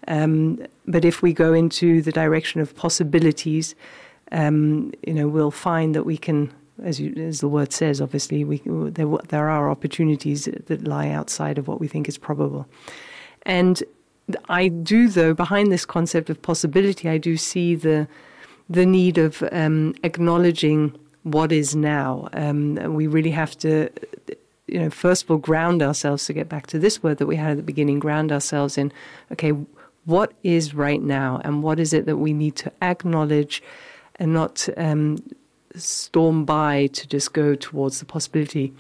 um, 0.08 0.66
but 0.86 1.06
if 1.06 1.22
we 1.22 1.34
go 1.34 1.53
into 1.53 2.01
the 2.01 2.12
direction 2.12 2.62
of 2.62 2.76
possibilities, 2.76 3.76
um, 4.32 4.93
you 5.06 5.14
know, 5.14 5.28
we'll 5.28 5.51
find 5.51 5.95
that 5.95 6.03
we 6.03 6.18
can, 6.18 6.51
as, 6.84 6.99
you, 6.99 7.14
as 7.16 7.39
the 7.39 7.47
word 7.47 7.72
says, 7.74 8.01
obviously, 8.01 8.43
we, 8.43 8.62
there, 8.66 9.08
there 9.30 9.49
are 9.49 9.70
opportunities 9.70 10.45
that 10.45 10.88
lie 10.88 11.10
outside 11.10 11.58
of 11.58 11.68
what 11.68 11.80
we 11.80 11.88
think 11.88 12.08
is 12.08 12.18
probable. 12.18 12.68
And 13.43 13.84
I 14.49 14.70
do, 14.70 15.08
though, 15.08 15.34
behind 15.34 15.72
this 15.72 15.86
concept 15.86 16.30
of 16.30 16.41
possibility, 16.41 17.10
I 17.10 17.18
do 17.18 17.38
see 17.38 17.76
the 17.76 18.08
the 18.68 18.86
need 18.86 19.20
of 19.20 19.43
um, 19.51 19.93
acknowledging 20.03 20.97
what 21.22 21.51
is 21.51 21.76
now. 21.76 22.28
Um, 22.34 22.76
we 22.93 23.08
really 23.08 23.32
have 23.32 23.58
to, 23.60 23.89
you 24.68 24.80
know, 24.80 24.89
first 24.89 25.24
of 25.24 25.32
all, 25.32 25.38
ground 25.38 25.84
ourselves 25.84 26.26
to 26.26 26.34
get 26.34 26.49
back 26.49 26.68
to 26.68 26.80
this 26.80 27.03
word 27.03 27.18
that 27.20 27.28
we 27.28 27.36
had 27.36 27.51
at 27.51 27.58
the 27.58 27.64
beginning. 27.64 27.99
Ground 27.99 28.32
ourselves 28.32 28.78
in, 28.78 28.91
okay, 29.32 29.53
what 30.06 30.34
is 30.43 30.74
right 30.74 31.01
now 31.01 31.41
and 31.43 31.64
what 31.64 31.80
is 31.80 31.93
it 31.93 32.06
that 32.06 32.18
we 32.18 32.34
need 32.34 32.56
to 32.56 32.72
acknowledge 32.82 33.62
and 34.16 34.34
not 34.34 34.68
um, 34.78 35.18
storm 35.76 36.45
by 36.45 36.88
to 36.88 37.08
just 37.08 37.34
go 37.34 37.56
towards 37.56 37.99
the 37.99 38.06
possibility. 38.06 38.74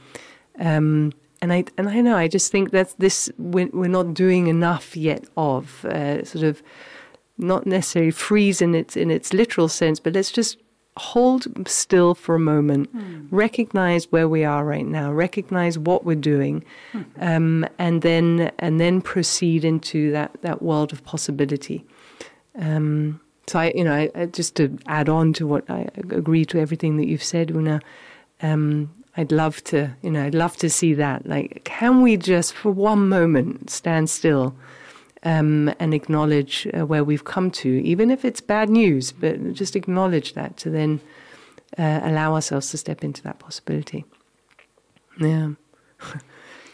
Um, 0.59 1.11
and 1.41 1.51
I 1.51 1.65
and 1.77 1.89
I 1.89 2.01
know 2.01 2.15
I 2.15 2.27
just 2.27 2.51
think 2.51 2.71
that 2.71 2.95
this 2.97 3.29
we're, 3.37 3.69
we're 3.73 3.87
not 3.89 4.13
doing 4.13 4.47
enough 4.47 4.95
yet 4.95 5.25
of 5.35 5.83
uh, 5.85 6.23
sort 6.23 6.43
of 6.43 6.63
not 7.37 7.65
necessarily 7.65 8.11
freeze 8.11 8.61
in 8.61 8.73
its 8.73 8.95
in 8.95 9.11
its 9.11 9.33
literal 9.33 9.67
sense, 9.67 9.99
but 9.99 10.13
let's 10.13 10.31
just 10.31 10.57
hold 10.97 11.67
still 11.67 12.15
for 12.15 12.35
a 12.35 12.39
moment, 12.39 12.95
mm. 12.95 13.27
recognize 13.31 14.11
where 14.11 14.29
we 14.29 14.43
are 14.43 14.63
right 14.63 14.85
now, 14.85 15.11
recognize 15.11 15.77
what 15.77 16.05
we're 16.05 16.15
doing, 16.15 16.63
mm. 16.93 17.05
um, 17.19 17.67
and 17.77 18.01
then 18.01 18.51
and 18.59 18.79
then 18.79 19.01
proceed 19.01 19.65
into 19.65 20.11
that 20.11 20.31
that 20.41 20.61
world 20.61 20.93
of 20.93 21.03
possibility. 21.03 21.85
Um, 22.57 23.19
so 23.47 23.59
I, 23.59 23.73
you 23.75 23.83
know, 23.83 23.93
I, 23.93 24.09
I, 24.15 24.25
just 24.25 24.55
to 24.55 24.77
add 24.87 25.09
on 25.09 25.33
to 25.33 25.45
what 25.45 25.69
I 25.69 25.87
agree 25.95 26.45
to 26.45 26.59
everything 26.59 26.97
that 26.97 27.07
you've 27.07 27.23
said, 27.23 27.51
Oona. 27.51 27.81
Um, 28.41 28.91
I'd 29.17 29.31
love 29.31 29.63
to, 29.65 29.95
you 30.01 30.11
know, 30.11 30.25
I'd 30.25 30.35
love 30.35 30.57
to 30.57 30.69
see 30.69 30.93
that. 30.95 31.25
Like, 31.25 31.61
can 31.63 32.01
we 32.01 32.17
just 32.17 32.53
for 32.53 32.71
one 32.71 33.07
moment 33.07 33.69
stand 33.69 34.09
still 34.09 34.55
um, 35.25 35.73
and 35.79 35.93
acknowledge 35.93 36.67
uh, 36.77 36.85
where 36.85 37.03
we've 37.03 37.25
come 37.25 37.49
to, 37.49 37.69
even 37.83 38.11
if 38.11 38.23
it's 38.23 38.39
bad 38.39 38.69
news, 38.69 39.11
but 39.11 39.53
just 39.53 39.75
acknowledge 39.75 40.33
that 40.33 40.55
to 40.57 40.69
then 40.69 41.01
uh, 41.77 42.01
allow 42.03 42.35
ourselves 42.35 42.69
to 42.71 42.77
step 42.77 43.03
into 43.03 43.21
that 43.23 43.39
possibility. 43.39 44.05
Yeah. 45.19 45.49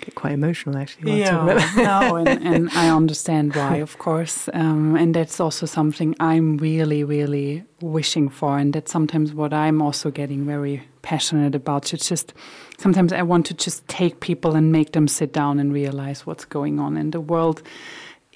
Get 0.01 0.15
quite 0.15 0.33
emotional 0.33 0.77
actually. 0.77 1.19
Yeah, 1.19 1.71
no, 1.77 2.15
and, 2.15 2.27
and, 2.27 2.69
I 2.73 2.89
understand 2.89 3.55
why, 3.55 3.75
of 3.77 3.99
course, 3.99 4.49
um, 4.51 4.95
and 4.95 5.13
that's 5.13 5.39
also 5.39 5.67
something 5.67 6.15
I'm 6.19 6.57
really, 6.57 7.03
really 7.03 7.63
wishing 7.81 8.27
for, 8.27 8.57
and 8.57 8.73
that's 8.73 8.91
sometimes 8.91 9.31
what 9.31 9.53
I'm 9.53 9.79
also 9.79 10.09
getting 10.09 10.43
very 10.43 10.81
passionate 11.03 11.53
about. 11.53 11.93
It's 11.93 12.09
just 12.09 12.33
sometimes 12.79 13.13
I 13.13 13.21
want 13.21 13.45
to 13.47 13.53
just 13.53 13.87
take 13.87 14.21
people 14.21 14.55
and 14.55 14.71
make 14.71 14.93
them 14.93 15.07
sit 15.07 15.33
down 15.33 15.59
and 15.59 15.71
realize 15.71 16.25
what's 16.25 16.45
going 16.45 16.79
on 16.79 16.97
in 16.97 17.11
the 17.11 17.21
world 17.21 17.61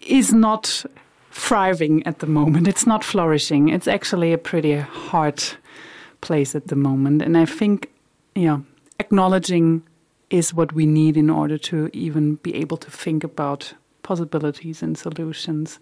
is 0.06 0.34
not 0.34 0.86
thriving 1.32 2.06
at 2.08 2.20
the 2.20 2.28
moment. 2.28 2.68
It's 2.68 2.88
not 2.88 3.04
flourishing. 3.04 3.70
It's 3.70 3.88
actually 3.88 4.34
a 4.34 4.38
pretty 4.38 4.78
hard 4.78 5.44
place 6.22 6.56
at 6.56 6.68
the 6.68 6.76
moment. 6.76 7.22
And 7.22 7.38
I 7.38 7.46
think, 7.46 7.90
yeah, 8.36 8.60
acknowledging 9.00 9.84
is 10.30 10.54
what 10.54 10.74
we 10.74 10.86
need 10.86 11.18
in 11.18 11.30
order 11.30 11.58
to 11.58 11.90
even 11.94 12.36
be 12.36 12.56
able 12.56 12.78
to 12.78 12.90
think 12.90 13.24
about 13.24 13.74
possibilities 14.02 14.82
and 14.82 14.98
solutions. 14.98 15.80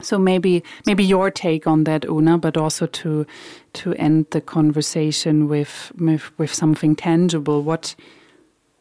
So 0.00 0.18
maybe 0.18 0.62
maybe 0.86 1.04
your 1.04 1.30
take 1.30 1.66
on 1.66 1.84
that, 1.84 2.04
Oona, 2.04 2.38
but 2.38 2.56
also 2.56 2.86
to 2.86 3.26
to 3.74 3.94
end 3.94 4.26
the 4.30 4.40
conversation 4.40 5.48
with 5.48 5.92
with, 5.98 6.36
with 6.38 6.52
something 6.52 6.96
tangible. 6.96 7.62
What 7.62 7.94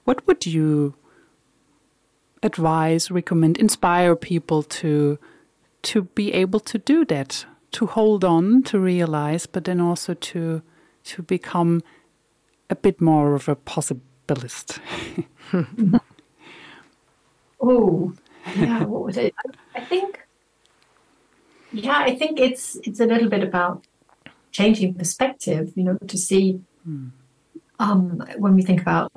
what 0.05 0.25
would 0.25 0.45
you 0.45 0.95
advise, 2.43 3.11
recommend, 3.11 3.57
inspire 3.57 4.15
people 4.15 4.63
to 4.63 5.17
to 5.83 6.03
be 6.03 6.31
able 6.33 6.59
to 6.59 6.77
do 6.77 7.03
that, 7.05 7.45
to 7.71 7.87
hold 7.87 8.23
on, 8.23 8.61
to 8.63 8.79
realize, 8.79 9.45
but 9.45 9.63
then 9.65 9.79
also 9.81 10.13
to 10.13 10.61
to 11.03 11.23
become 11.23 11.81
a 12.69 12.75
bit 12.75 13.01
more 13.01 13.35
of 13.35 13.49
a 13.49 13.55
possibilist. 13.55 14.79
oh, 17.61 18.13
yeah. 18.55 18.83
What 18.83 19.03
was 19.03 19.17
it? 19.17 19.33
I 19.75 19.81
think. 19.81 20.19
Yeah, 21.73 21.99
I 21.99 22.15
think 22.15 22.39
it's 22.39 22.77
it's 22.83 22.99
a 22.99 23.05
little 23.05 23.29
bit 23.29 23.43
about 23.43 23.83
changing 24.51 24.93
perspective. 24.95 25.73
You 25.75 25.83
know, 25.83 25.97
to 26.07 26.17
see 26.17 26.61
hmm. 26.83 27.09
um, 27.79 28.23
when 28.37 28.55
we 28.55 28.61
think 28.61 28.81
about 28.81 29.11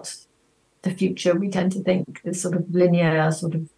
the 0.85 0.91
future, 0.91 1.35
we 1.35 1.49
tend 1.49 1.73
to 1.73 1.83
think 1.83 2.23
this 2.23 2.41
sort 2.41 2.57
of 2.57 2.73
linear 2.75 3.31
sort 3.33 3.55
of. 3.55 3.69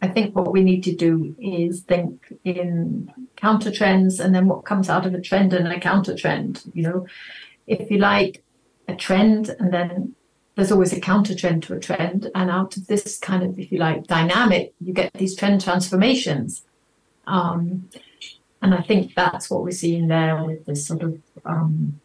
I 0.00 0.08
think 0.08 0.36
what 0.36 0.52
we 0.52 0.62
need 0.62 0.84
to 0.84 0.94
do 0.94 1.34
is 1.40 1.80
think 1.80 2.32
in 2.44 3.12
counter 3.36 3.72
trends 3.72 4.20
and 4.20 4.34
then 4.34 4.46
what 4.46 4.64
comes 4.64 4.88
out 4.88 5.06
of 5.06 5.14
a 5.14 5.20
trend 5.20 5.52
and 5.52 5.66
a 5.68 5.80
counter 5.80 6.16
trend. 6.16 6.62
You 6.72 6.82
know, 6.82 7.06
if 7.66 7.90
you 7.90 7.98
like 7.98 8.44
a 8.86 8.94
trend 8.94 9.54
and 9.58 9.72
then 9.72 10.14
there's 10.58 10.72
always 10.72 10.92
a 10.92 11.00
counter 11.00 11.36
trend 11.36 11.62
to 11.62 11.74
a 11.74 11.78
trend. 11.78 12.30
And 12.34 12.50
out 12.50 12.76
of 12.76 12.88
this 12.88 13.16
kind 13.18 13.44
of, 13.44 13.58
if 13.60 13.70
you 13.70 13.78
like, 13.78 14.08
dynamic, 14.08 14.74
you 14.80 14.92
get 14.92 15.12
these 15.12 15.36
trend 15.36 15.62
transformations. 15.62 16.64
Um, 17.28 17.88
and 18.60 18.74
I 18.74 18.82
think 18.82 19.14
that's 19.14 19.48
what 19.48 19.62
we're 19.62 19.70
seeing 19.70 20.08
there 20.08 20.42
with 20.42 20.66
this 20.66 20.84
sort 20.84 21.02
of 21.02 21.22
um, 21.44 22.00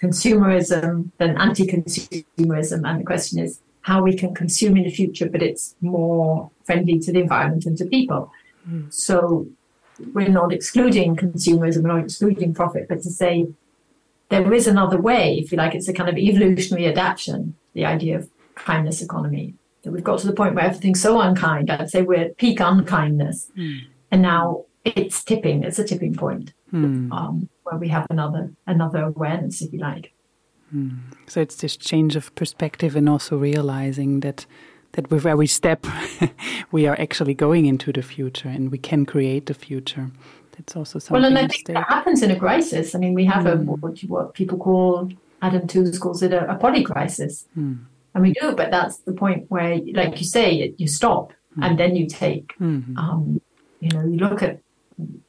consumerism 0.00 1.10
than 1.18 1.36
anti-consumerism. 1.36 2.88
And 2.88 3.00
the 3.00 3.04
question 3.04 3.38
is 3.38 3.60
how 3.82 4.02
we 4.02 4.14
can 4.14 4.34
consume 4.34 4.76
in 4.76 4.84
the 4.84 4.90
future, 4.90 5.28
but 5.28 5.42
it's 5.42 5.74
more 5.80 6.50
friendly 6.64 6.98
to 7.00 7.12
the 7.12 7.20
environment 7.20 7.66
and 7.66 7.76
to 7.78 7.84
people. 7.86 8.30
Mm. 8.68 8.92
So 8.92 9.46
we're 10.14 10.28
not 10.28 10.52
excluding 10.52 11.16
consumerism, 11.16 11.82
we're 11.82 11.94
not 11.96 12.04
excluding 12.04 12.54
profit, 12.54 12.86
but 12.88 13.02
to 13.02 13.10
say 13.10 13.48
there 14.28 14.52
is 14.52 14.66
another 14.66 15.00
way, 15.00 15.38
if 15.38 15.50
you 15.50 15.58
like, 15.58 15.74
it's 15.74 15.88
a 15.88 15.92
kind 15.92 16.08
of 16.08 16.16
evolutionary 16.16 16.86
adaptation, 16.86 17.56
the 17.72 17.84
idea 17.84 18.18
of 18.18 18.30
kindness 18.54 19.02
economy. 19.02 19.54
That 19.82 19.92
we've 19.92 20.04
got 20.04 20.18
to 20.20 20.26
the 20.26 20.32
point 20.32 20.54
where 20.54 20.64
everything's 20.64 21.00
so 21.00 21.20
unkind. 21.20 21.70
I'd 21.70 21.90
say 21.90 22.02
we're 22.02 22.24
at 22.24 22.36
peak 22.36 22.60
unkindness. 22.60 23.50
Mm. 23.56 23.80
And 24.10 24.22
now 24.22 24.64
it's 24.84 25.24
tipping, 25.24 25.62
it's 25.62 25.78
a 25.78 25.84
tipping 25.84 26.14
point. 26.14 26.52
Mm. 26.72 27.10
Um, 27.12 27.48
where 27.62 27.78
we 27.78 27.88
have 27.88 28.06
another 28.10 28.52
another 28.66 29.02
awareness, 29.04 29.62
if 29.62 29.72
you 29.72 29.78
like. 29.78 30.12
Mm. 30.74 30.98
So 31.26 31.40
it's 31.40 31.56
this 31.56 31.76
change 31.76 32.16
of 32.16 32.34
perspective 32.34 32.94
and 32.96 33.08
also 33.08 33.36
realizing 33.36 34.20
that 34.20 34.46
that 34.92 35.10
with 35.10 35.26
every 35.26 35.46
step 35.46 35.86
we 36.72 36.86
are 36.86 36.98
actually 37.00 37.34
going 37.34 37.66
into 37.66 37.92
the 37.92 38.02
future 38.02 38.48
and 38.48 38.70
we 38.70 38.78
can 38.78 39.06
create 39.06 39.46
the 39.46 39.54
future. 39.54 40.10
That's 40.52 40.76
also 40.76 40.98
something. 40.98 41.22
Well, 41.22 41.24
and 41.24 41.38
I 41.38 41.46
think 41.46 41.66
that 41.68 41.86
happens 41.88 42.22
in 42.22 42.30
a 42.30 42.38
crisis. 42.38 42.94
I 42.94 42.98
mean, 42.98 43.14
we 43.14 43.24
have 43.26 43.44
mm. 43.44 43.52
a 43.52 43.56
hmm. 43.56 43.66
what, 43.80 44.00
what, 44.00 44.34
people 44.34 44.58
call 44.58 45.10
Adam 45.40 45.66
Tooze 45.66 45.98
calls 45.98 46.22
it 46.22 46.32
a, 46.32 46.50
a 46.50 46.56
polycrisis, 46.56 47.46
mm. 47.56 47.78
and 48.14 48.22
we 48.22 48.32
do. 48.32 48.52
But 48.52 48.70
that's 48.70 48.98
the 48.98 49.12
point 49.12 49.50
where, 49.50 49.78
like 49.94 50.18
you 50.18 50.26
say, 50.26 50.74
you 50.76 50.88
stop 50.88 51.32
and 51.62 51.78
then 51.78 51.96
you 51.96 52.06
take. 52.06 52.54
Mm-hmm. 52.58 52.96
Um, 52.96 53.40
you 53.80 53.90
know, 53.90 54.04
you 54.04 54.18
look 54.18 54.42
at 54.42 54.60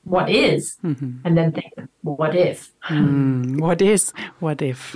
what 0.09 0.29
is, 0.29 0.77
mm-hmm. 0.83 1.19
and 1.23 1.37
then 1.37 1.51
think, 1.51 1.71
what 2.01 2.35
if? 2.35 2.71
Mm, 2.89 3.59
what 3.61 3.79
is? 3.81 4.11
What 4.39 4.59
if? 4.61 4.95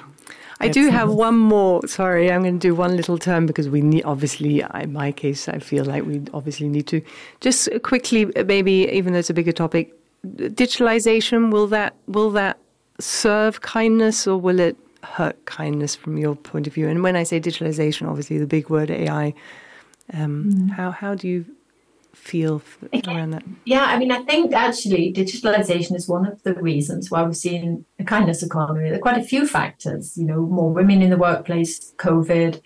I 0.59 0.69
do 0.69 0.89
have 0.89 1.11
one 1.11 1.37
more. 1.37 1.85
Sorry, 1.87 2.31
I'm 2.31 2.41
going 2.41 2.59
to 2.59 2.67
do 2.67 2.73
one 2.73 2.95
little 2.95 3.17
term 3.17 3.45
because 3.45 3.69
we 3.69 3.81
need, 3.81 4.05
obviously, 4.05 4.61
in 4.61 4.93
my 4.93 5.11
case, 5.11 5.47
I 5.47 5.59
feel 5.59 5.85
like 5.85 6.05
we 6.05 6.23
obviously 6.33 6.67
need 6.67 6.87
to 6.87 7.01
just 7.41 7.69
quickly, 7.83 8.25
maybe, 8.45 8.89
even 8.91 9.13
though 9.13 9.19
it's 9.19 9.29
a 9.29 9.33
bigger 9.33 9.51
topic, 9.51 9.93
digitalization 10.25 11.51
will 11.51 11.67
that 11.67 11.95
will 12.07 12.31
that 12.31 12.57
serve 12.99 13.61
kindness 13.61 14.25
or 14.25 14.37
will 14.37 14.59
it 14.59 14.77
hurt 15.03 15.45
kindness 15.45 15.95
from 15.95 16.17
your 16.17 16.35
point 16.35 16.65
of 16.65 16.73
view? 16.73 16.87
And 16.87 17.03
when 17.03 17.15
I 17.15 17.23
say 17.23 17.39
digitalization, 17.39 18.07
obviously 18.07 18.39
the 18.39 18.47
big 18.47 18.69
word 18.69 18.89
AI. 18.89 19.33
Um, 20.13 20.45
mm. 20.45 20.69
How 20.71 20.91
how 20.91 21.13
do 21.13 21.27
you 21.27 21.45
feel 22.13 22.61
around 23.07 23.31
that? 23.31 23.43
Yeah, 23.65 23.85
I 23.85 23.97
mean, 23.97 24.11
I 24.11 24.23
think 24.23 24.53
actually 24.53 25.11
digitalization 25.13 25.95
is 25.95 26.07
one 26.07 26.25
of 26.25 26.41
the 26.43 26.53
reasons 26.55 27.09
why 27.09 27.23
we're 27.23 27.33
seeing 27.33 27.85
a 27.99 28.03
kindness 28.03 28.43
economy. 28.43 28.89
There 28.89 28.95
are 28.95 29.01
quite 29.01 29.17
a 29.17 29.23
few 29.23 29.47
factors, 29.47 30.17
you 30.17 30.25
know, 30.25 30.41
more 30.41 30.71
women 30.71 31.01
in 31.01 31.09
the 31.09 31.17
workplace, 31.17 31.93
COVID, 31.97 32.61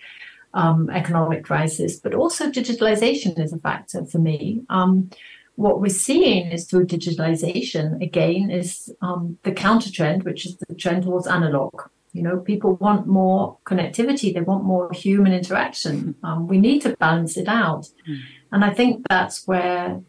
um, 0.54 0.90
economic 0.90 1.44
crisis, 1.44 1.98
but 1.98 2.14
also 2.14 2.50
digitalization 2.50 3.38
is 3.38 3.52
a 3.52 3.58
factor 3.58 4.04
for 4.04 4.18
me. 4.18 4.62
Um, 4.68 5.10
what 5.56 5.80
we're 5.80 5.88
seeing 5.88 6.52
is 6.52 6.66
through 6.66 6.86
digitalization, 6.86 8.00
again, 8.02 8.50
is 8.50 8.92
um, 9.02 9.38
the 9.42 9.52
counter 9.52 9.90
trend, 9.90 10.22
which 10.22 10.46
is 10.46 10.56
the 10.56 10.74
trend 10.74 11.02
towards 11.02 11.26
analog. 11.26 11.82
You 12.12 12.22
know, 12.22 12.38
people 12.38 12.76
want 12.76 13.06
more 13.06 13.58
connectivity, 13.64 14.32
they 14.32 14.40
want 14.40 14.64
more 14.64 14.90
human 14.92 15.32
interaction. 15.32 16.14
Um, 16.22 16.46
we 16.46 16.58
need 16.58 16.82
to 16.82 16.96
balance 16.96 17.36
it 17.36 17.48
out. 17.48 17.88
Mm. 18.08 18.20
And 18.52 18.64
I 18.64 18.72
think 18.72 19.06
that's 19.08 19.46
where 19.46 20.00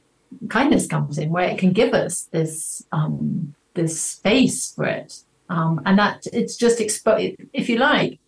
kindness 0.49 0.87
comes 0.87 1.17
in, 1.17 1.29
where 1.29 1.47
it 1.47 1.57
can 1.57 1.71
give 1.71 1.93
us 1.93 2.23
this 2.31 2.83
um, 2.91 3.55
this 3.73 4.01
space 4.01 4.73
for 4.73 4.85
it, 4.85 5.21
um, 5.49 5.81
and 5.85 5.97
that 5.99 6.25
it's 6.31 6.55
just 6.55 6.79
if 6.81 7.69
you 7.69 7.77
like, 7.77 8.19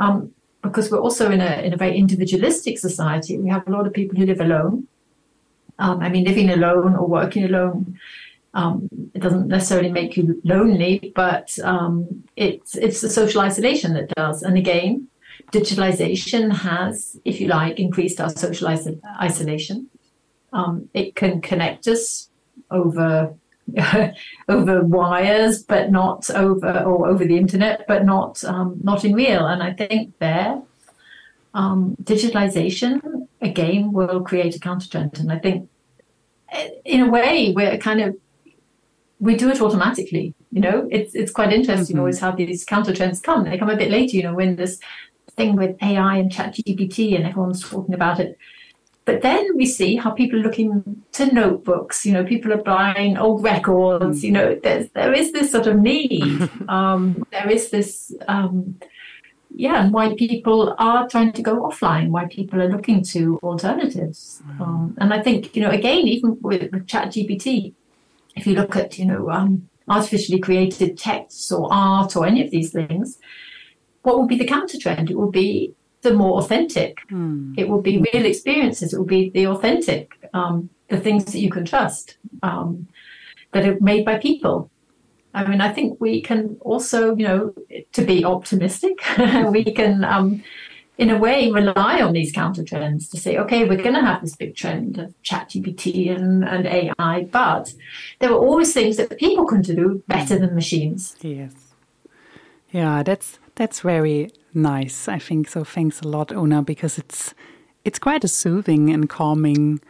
um, 0.00 0.32
because 0.62 0.90
we're 0.90 1.00
also 1.00 1.30
in 1.30 1.40
a 1.40 1.62
in 1.62 1.72
a 1.72 1.76
very 1.76 1.96
individualistic 1.96 2.78
society. 2.78 3.38
We 3.38 3.50
have 3.50 3.66
a 3.68 3.70
lot 3.70 3.86
of 3.86 3.92
people 3.92 4.18
who 4.18 4.26
live 4.26 4.40
alone. 4.40 4.88
Um, 5.78 6.00
I 6.00 6.08
mean, 6.08 6.24
living 6.24 6.50
alone 6.50 6.94
or 6.94 7.06
working 7.06 7.44
alone. 7.44 7.98
Um, 8.54 8.88
it 9.14 9.20
doesn't 9.20 9.48
necessarily 9.48 9.90
make 9.90 10.16
you 10.16 10.40
lonely, 10.44 11.12
but 11.16 11.58
um, 11.64 12.24
it's 12.36 12.76
it's 12.76 13.00
the 13.00 13.10
social 13.10 13.40
isolation 13.40 13.94
that 13.94 14.08
does. 14.10 14.44
And 14.44 14.56
again, 14.56 15.08
digitalization 15.52 16.52
has, 16.52 17.18
if 17.24 17.40
you 17.40 17.48
like, 17.48 17.78
increased 17.78 18.20
our 18.20 18.30
social 18.30 18.68
isolation. 19.20 19.88
Um, 20.52 20.88
it 20.94 21.16
can 21.16 21.40
connect 21.40 21.88
us 21.88 22.28
over 22.70 23.34
over 24.48 24.82
wires, 24.82 25.62
but 25.62 25.90
not 25.90 26.28
over 26.30 26.80
or 26.80 27.08
over 27.08 27.24
the 27.24 27.36
internet, 27.36 27.86
but 27.88 28.04
not 28.04 28.44
um, 28.44 28.78
not 28.82 29.04
in 29.04 29.14
real. 29.14 29.46
And 29.46 29.62
I 29.62 29.72
think 29.72 30.18
there, 30.18 30.60
um, 31.54 31.96
digitalization 32.02 33.26
again 33.40 33.92
will 33.92 34.20
create 34.22 34.56
a 34.56 34.58
countertrend. 34.58 35.18
And 35.18 35.32
I 35.32 35.38
think, 35.38 35.68
eh, 36.50 36.68
in 36.84 37.00
a 37.00 37.10
way, 37.10 37.52
we're 37.56 37.78
kind 37.78 38.00
of 38.00 38.16
we 39.18 39.36
do 39.36 39.48
it 39.48 39.60
automatically. 39.60 40.34
You 40.52 40.60
know, 40.60 40.88
it's 40.90 41.14
it's 41.14 41.32
quite 41.32 41.52
interesting 41.52 41.94
mm-hmm. 41.94 42.00
always 42.00 42.20
how 42.20 42.32
these 42.32 42.64
countertrends 42.66 43.22
come. 43.22 43.44
They 43.44 43.58
come 43.58 43.70
a 43.70 43.76
bit 43.76 43.90
later. 43.90 44.16
You 44.16 44.24
know, 44.24 44.34
when 44.34 44.56
this 44.56 44.78
thing 45.36 45.56
with 45.56 45.76
AI 45.82 46.16
and 46.16 46.30
ChatGPT, 46.30 47.16
and 47.16 47.26
everyone's 47.26 47.68
talking 47.68 47.94
about 47.94 48.20
it. 48.20 48.38
But 49.04 49.20
then 49.20 49.54
we 49.54 49.66
see 49.66 49.96
how 49.96 50.10
people 50.10 50.40
are 50.40 50.42
looking 50.42 51.02
to 51.12 51.26
notebooks. 51.26 52.06
You 52.06 52.14
know, 52.14 52.24
people 52.24 52.52
are 52.52 52.62
buying 52.62 53.18
old 53.18 53.42
records. 53.42 54.24
You 54.24 54.32
know, 54.32 54.58
there's 54.62 54.88
there 54.90 55.12
is 55.12 55.32
this 55.32 55.50
sort 55.52 55.66
of 55.66 55.78
need. 55.78 56.48
Um, 56.68 57.26
there 57.30 57.50
is 57.50 57.70
this 57.70 58.14
um, 58.26 58.76
yeah, 59.56 59.84
and 59.84 59.92
why 59.92 60.14
people 60.14 60.74
are 60.78 61.08
trying 61.08 61.32
to 61.32 61.42
go 61.42 61.62
offline, 61.62 62.08
why 62.08 62.26
people 62.26 62.60
are 62.60 62.68
looking 62.68 63.02
to 63.04 63.38
alternatives. 63.42 64.42
Mm. 64.46 64.60
Um, 64.60 64.96
and 64.98 65.14
I 65.14 65.22
think, 65.22 65.54
you 65.54 65.62
know, 65.62 65.70
again, 65.70 66.08
even 66.08 66.38
with, 66.40 66.72
with 66.72 66.86
ChatGPT, 66.86 67.72
if 68.34 68.46
you 68.46 68.54
look 68.54 68.74
at, 68.74 68.98
you 68.98 69.04
know, 69.04 69.30
um, 69.30 69.68
artificially 69.88 70.40
created 70.40 70.98
texts 70.98 71.52
or 71.52 71.72
art 71.72 72.16
or 72.16 72.26
any 72.26 72.44
of 72.44 72.50
these 72.50 72.72
things, 72.72 73.18
what 74.04 74.16
will 74.16 74.26
be 74.26 74.38
the 74.38 74.46
counter 74.46 74.78
trend? 74.78 75.10
It 75.10 75.18
will 75.18 75.30
be 75.30 75.74
the 76.02 76.14
more 76.14 76.38
authentic. 76.38 76.98
Mm. 77.10 77.58
It 77.58 77.68
will 77.68 77.80
be 77.80 78.04
real 78.12 78.24
experiences. 78.24 78.92
It 78.92 78.98
will 78.98 79.06
be 79.06 79.30
the 79.30 79.46
authentic, 79.48 80.12
um, 80.32 80.70
the 80.88 81.00
things 81.00 81.24
that 81.24 81.38
you 81.38 81.50
can 81.50 81.64
trust, 81.64 82.18
um, 82.42 82.86
that 83.52 83.66
are 83.66 83.78
made 83.80 84.04
by 84.04 84.18
people. 84.18 84.70
I 85.32 85.44
mean, 85.46 85.60
I 85.60 85.72
think 85.72 86.00
we 86.00 86.20
can 86.20 86.58
also, 86.60 87.16
you 87.16 87.26
know, 87.26 87.54
to 87.92 88.04
be 88.04 88.24
optimistic, 88.24 88.98
we 89.50 89.64
can, 89.64 90.04
um, 90.04 90.44
in 90.96 91.10
a 91.10 91.18
way, 91.18 91.50
rely 91.50 92.00
on 92.00 92.12
these 92.12 92.30
counter 92.30 92.62
trends 92.62 93.08
to 93.08 93.16
say, 93.16 93.36
okay, 93.38 93.64
we're 93.64 93.82
going 93.82 93.94
to 93.94 94.00
have 94.00 94.20
this 94.20 94.36
big 94.36 94.54
trend 94.54 94.98
of 94.98 95.12
ChatGPT 95.24 96.14
and, 96.14 96.44
and 96.44 96.66
AI, 96.66 97.26
but 97.32 97.74
there 98.20 98.30
are 98.30 98.38
always 98.38 98.72
things 98.72 98.96
that 98.98 99.18
people 99.18 99.44
can 99.44 99.62
do 99.62 100.04
better 100.06 100.38
than 100.38 100.54
machines. 100.54 101.16
Yes. 101.20 101.52
Yeah, 102.70 103.02
that's 103.02 103.38
that's 103.54 103.80
very 103.80 104.30
nice. 104.52 105.08
I 105.08 105.18
think 105.18 105.48
so. 105.48 105.64
Thanks 105.64 106.00
a 106.00 106.08
lot, 106.08 106.32
Oona, 106.32 106.62
because 106.62 106.98
it's 106.98 107.34
it's 107.84 107.98
quite 107.98 108.24
a 108.24 108.28
soothing 108.28 108.90
and 108.90 109.08
calming 109.08 109.80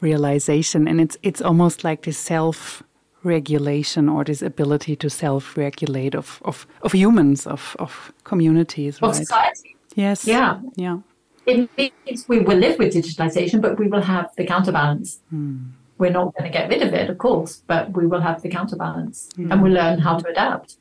realization, 0.00 0.88
and 0.88 1.00
it's 1.00 1.16
it's 1.22 1.42
almost 1.42 1.84
like 1.84 2.02
this 2.02 2.18
self 2.18 2.82
regulation 3.24 4.08
or 4.08 4.24
this 4.24 4.42
ability 4.42 4.96
to 4.96 5.10
self-regulate 5.10 6.14
of, 6.14 6.40
of, 6.44 6.66
of 6.82 6.92
humans, 6.92 7.46
of, 7.46 7.76
of 7.78 8.12
communities, 8.24 8.96
of 8.96 9.02
right? 9.02 9.16
society. 9.16 9.76
Yes. 9.94 10.26
Yeah. 10.26 10.60
Yeah. 10.76 10.98
It 11.46 11.68
means 11.76 12.28
we 12.28 12.40
will 12.40 12.58
live 12.58 12.78
with 12.78 12.94
digitalization, 12.94 13.60
but 13.60 13.78
we 13.78 13.88
will 13.88 14.02
have 14.02 14.30
the 14.36 14.44
counterbalance. 14.44 15.20
Mm. 15.32 15.70
We're 15.96 16.10
not 16.10 16.34
going 16.36 16.50
to 16.50 16.56
get 16.56 16.68
rid 16.68 16.82
of 16.82 16.92
it, 16.92 17.10
of 17.10 17.18
course, 17.18 17.62
but 17.66 17.96
we 17.96 18.06
will 18.06 18.20
have 18.20 18.42
the 18.42 18.48
counterbalance 18.48 19.30
mm. 19.36 19.50
and 19.50 19.62
we'll 19.62 19.72
learn 19.72 19.98
how 19.98 20.18
to 20.18 20.28
adapt. 20.28 20.76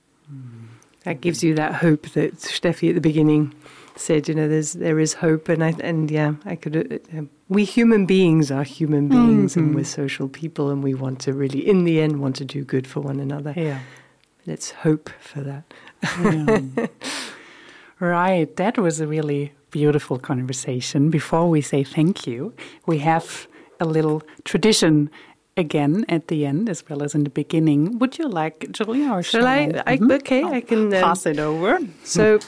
That 1.08 1.22
gives 1.22 1.42
you 1.42 1.56
that 1.56 1.76
hope 1.76 2.10
that 2.10 2.36
Steffi 2.36 2.90
at 2.90 2.96
the 2.96 3.00
beginning 3.00 3.54
said, 3.96 4.28
you 4.28 4.36
know, 4.36 4.50
there's 4.50 4.74
there 4.74 5.00
is 5.00 5.14
hope, 5.14 5.48
and 5.48 5.64
I 5.64 5.74
and 5.80 6.12
yeah, 6.12 6.34
I 6.44 6.58
could. 6.58 6.76
Uh, 6.76 7.18
uh 7.18 7.22
we 7.48 7.64
human 7.64 8.06
beings 8.06 8.52
are 8.52 8.66
human 8.66 9.08
beings, 9.08 9.54
mm-hmm. 9.54 9.68
and 9.68 9.76
we're 9.76 9.86
social 9.86 10.28
people, 10.28 10.70
and 10.70 10.84
we 10.84 10.94
want 10.94 11.22
to 11.22 11.32
really, 11.32 11.66
in 11.66 11.86
the 11.86 12.02
end, 12.02 12.20
want 12.20 12.36
to 12.36 12.44
do 12.44 12.66
good 12.66 12.86
for 12.86 13.00
one 13.00 13.22
another. 13.22 13.54
Yeah, 13.56 13.80
let's 14.46 14.72
hope 14.72 15.10
for 15.22 15.40
that. 15.40 15.74
yeah. 16.22 16.88
right, 18.02 18.54
that 18.58 18.78
was 18.78 19.00
a 19.00 19.08
really 19.08 19.54
beautiful 19.72 20.20
conversation. 20.20 21.10
Before 21.10 21.50
we 21.50 21.62
say 21.62 21.86
thank 21.86 22.28
you, 22.28 22.54
we 22.86 22.98
have 22.98 23.48
a 23.80 23.86
little 23.86 24.24
tradition 24.44 25.10
again 25.58 26.06
at 26.08 26.28
the 26.28 26.46
end 26.46 26.70
as 26.70 26.88
well 26.88 27.04
as 27.04 27.16
in 27.16 27.24
the 27.24 27.30
beginning. 27.30 28.00
Would 28.00 28.18
you 28.18 28.28
like, 28.28 28.72
Julia, 28.72 29.12
or 29.12 29.24
shall, 29.24 29.46
I? 29.46 29.72
I 29.86 29.98
mm-hmm. 29.98 30.12
Okay, 30.12 30.44
I 30.44 30.62
can 30.62 30.94
uh, 30.94 31.02
pass 31.02 31.26
it 31.26 31.40
over. 31.40 31.80
So 32.04 32.40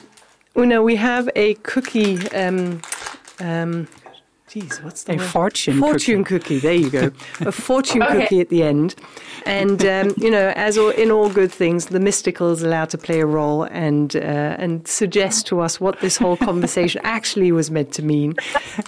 Oona, 0.57 0.81
we 0.81 0.95
have 0.95 1.29
a 1.35 1.55
cookie. 1.55 2.29
Um, 2.31 2.81
um, 3.39 3.87
Geez, 4.49 4.81
what's 4.81 5.03
the 5.03 5.13
a 5.13 5.17
word? 5.17 5.27
fortune 5.27 5.79
fortune 5.79 6.23
cookie. 6.23 6.55
cookie. 6.55 6.59
There 6.59 6.73
you 6.73 6.89
go, 6.89 7.11
a 7.41 7.51
fortune 7.51 8.01
okay. 8.03 8.21
cookie 8.21 8.41
at 8.41 8.49
the 8.49 8.63
end, 8.63 8.95
and 9.45 9.85
um, 9.85 10.15
you 10.17 10.31
know, 10.31 10.51
as 10.55 10.75
all, 10.75 10.89
in 10.89 11.11
all 11.11 11.29
good 11.29 11.51
things, 11.51 11.85
the 11.87 11.99
mystical 11.99 12.51
is 12.51 12.63
allowed 12.63 12.89
to 12.89 12.97
play 12.97 13.19
a 13.19 13.27
role 13.27 13.63
and 13.63 14.15
uh, 14.15 14.55
and 14.57 14.87
suggest 14.87 15.45
to 15.47 15.59
us 15.59 15.79
what 15.79 15.99
this 15.99 16.17
whole 16.17 16.35
conversation 16.35 16.99
actually 17.03 17.51
was 17.51 17.69
meant 17.69 17.93
to 17.93 18.01
mean, 18.03 18.33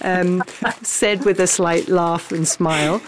um, 0.02 0.42
said 0.82 1.24
with 1.24 1.38
a 1.38 1.46
slight 1.46 1.86
laugh 1.88 2.32
and 2.32 2.48
smile. 2.48 3.00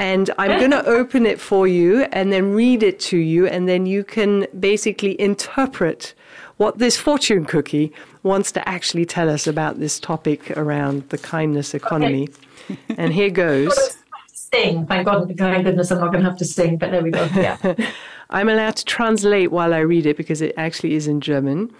And 0.00 0.30
I'm 0.38 0.58
going 0.58 0.70
to 0.82 0.84
open 0.86 1.26
it 1.26 1.38
for 1.38 1.68
you 1.68 2.02
and 2.04 2.32
then 2.32 2.54
read 2.54 2.82
it 2.82 2.98
to 3.00 3.18
you, 3.18 3.46
and 3.46 3.68
then 3.68 3.84
you 3.86 4.02
can 4.02 4.46
basically 4.58 5.20
interpret 5.20 6.14
what 6.56 6.78
this 6.78 6.96
fortune 6.96 7.44
cookie 7.44 7.92
wants 8.22 8.50
to 8.52 8.68
actually 8.68 9.04
tell 9.04 9.28
us 9.30 9.46
about 9.46 9.78
this 9.78 10.00
topic 10.00 10.50
around 10.56 11.08
the 11.10 11.18
kindness 11.18 11.74
economy. 11.74 12.28
Okay. 12.70 12.78
and 12.98 13.12
here 13.12 13.30
goes. 13.30 13.96
Sing. 14.32 14.86
Thank 14.86 15.06
God, 15.06 15.32
thank 15.36 15.64
goodness, 15.64 15.90
I'm 15.90 16.00
not 16.00 16.12
going 16.12 16.24
to 16.24 16.28
have 16.28 16.38
to 16.38 16.44
sing. 16.44 16.76
But 16.76 16.90
there 16.90 17.02
we 17.02 17.10
go. 17.10 17.28
Yeah. 17.34 17.74
I'm 18.30 18.48
allowed 18.48 18.76
to 18.76 18.84
translate 18.84 19.50
while 19.50 19.74
I 19.74 19.78
read 19.78 20.06
it 20.06 20.16
because 20.16 20.40
it 20.40 20.54
actually 20.56 20.94
is 20.94 21.06
in 21.06 21.20
German. 21.20 21.72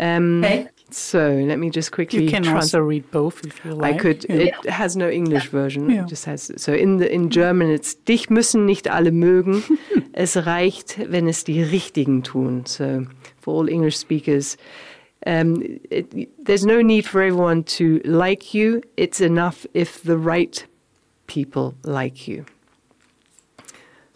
Um, 0.00 0.44
okay. 0.44 0.68
So 0.90 1.30
let 1.46 1.58
me 1.58 1.70
just 1.70 1.90
quickly. 1.90 2.24
You 2.24 2.30
can 2.30 2.44
trans- 2.44 2.64
also 2.64 2.80
read 2.80 3.10
both 3.10 3.44
if 3.44 3.64
you 3.64 3.72
like. 3.72 3.96
I 3.96 3.98
could. 3.98 4.26
Yeah. 4.28 4.36
It 4.36 4.70
has 4.70 4.96
no 4.96 5.10
English 5.10 5.48
version. 5.48 5.90
Yeah. 5.90 6.02
It 6.02 6.08
just 6.08 6.24
has. 6.26 6.52
So 6.56 6.72
in 6.72 6.98
the 6.98 7.12
in 7.12 7.28
German, 7.30 7.70
it's 7.70 7.94
dich 7.94 8.28
müssen 8.28 8.66
nicht 8.66 8.88
alle 8.88 9.10
mögen. 9.10 9.64
es 10.12 10.36
reicht, 10.36 10.98
wenn 11.10 11.28
es 11.28 11.42
die 11.44 11.62
Richtigen 11.62 12.22
tun. 12.22 12.66
So 12.66 13.06
for 13.38 13.54
all 13.60 13.68
English 13.68 13.96
speakers. 13.96 14.56
Um, 15.26 15.80
it, 15.90 16.28
there's 16.44 16.64
no 16.64 16.82
need 16.82 17.04
for 17.04 17.20
everyone 17.20 17.64
to 17.64 18.00
like 18.04 18.54
you. 18.54 18.82
It's 18.96 19.20
enough 19.20 19.66
if 19.74 20.00
the 20.04 20.16
right 20.16 20.64
people 21.26 21.74
like 21.82 22.28
you. 22.28 22.44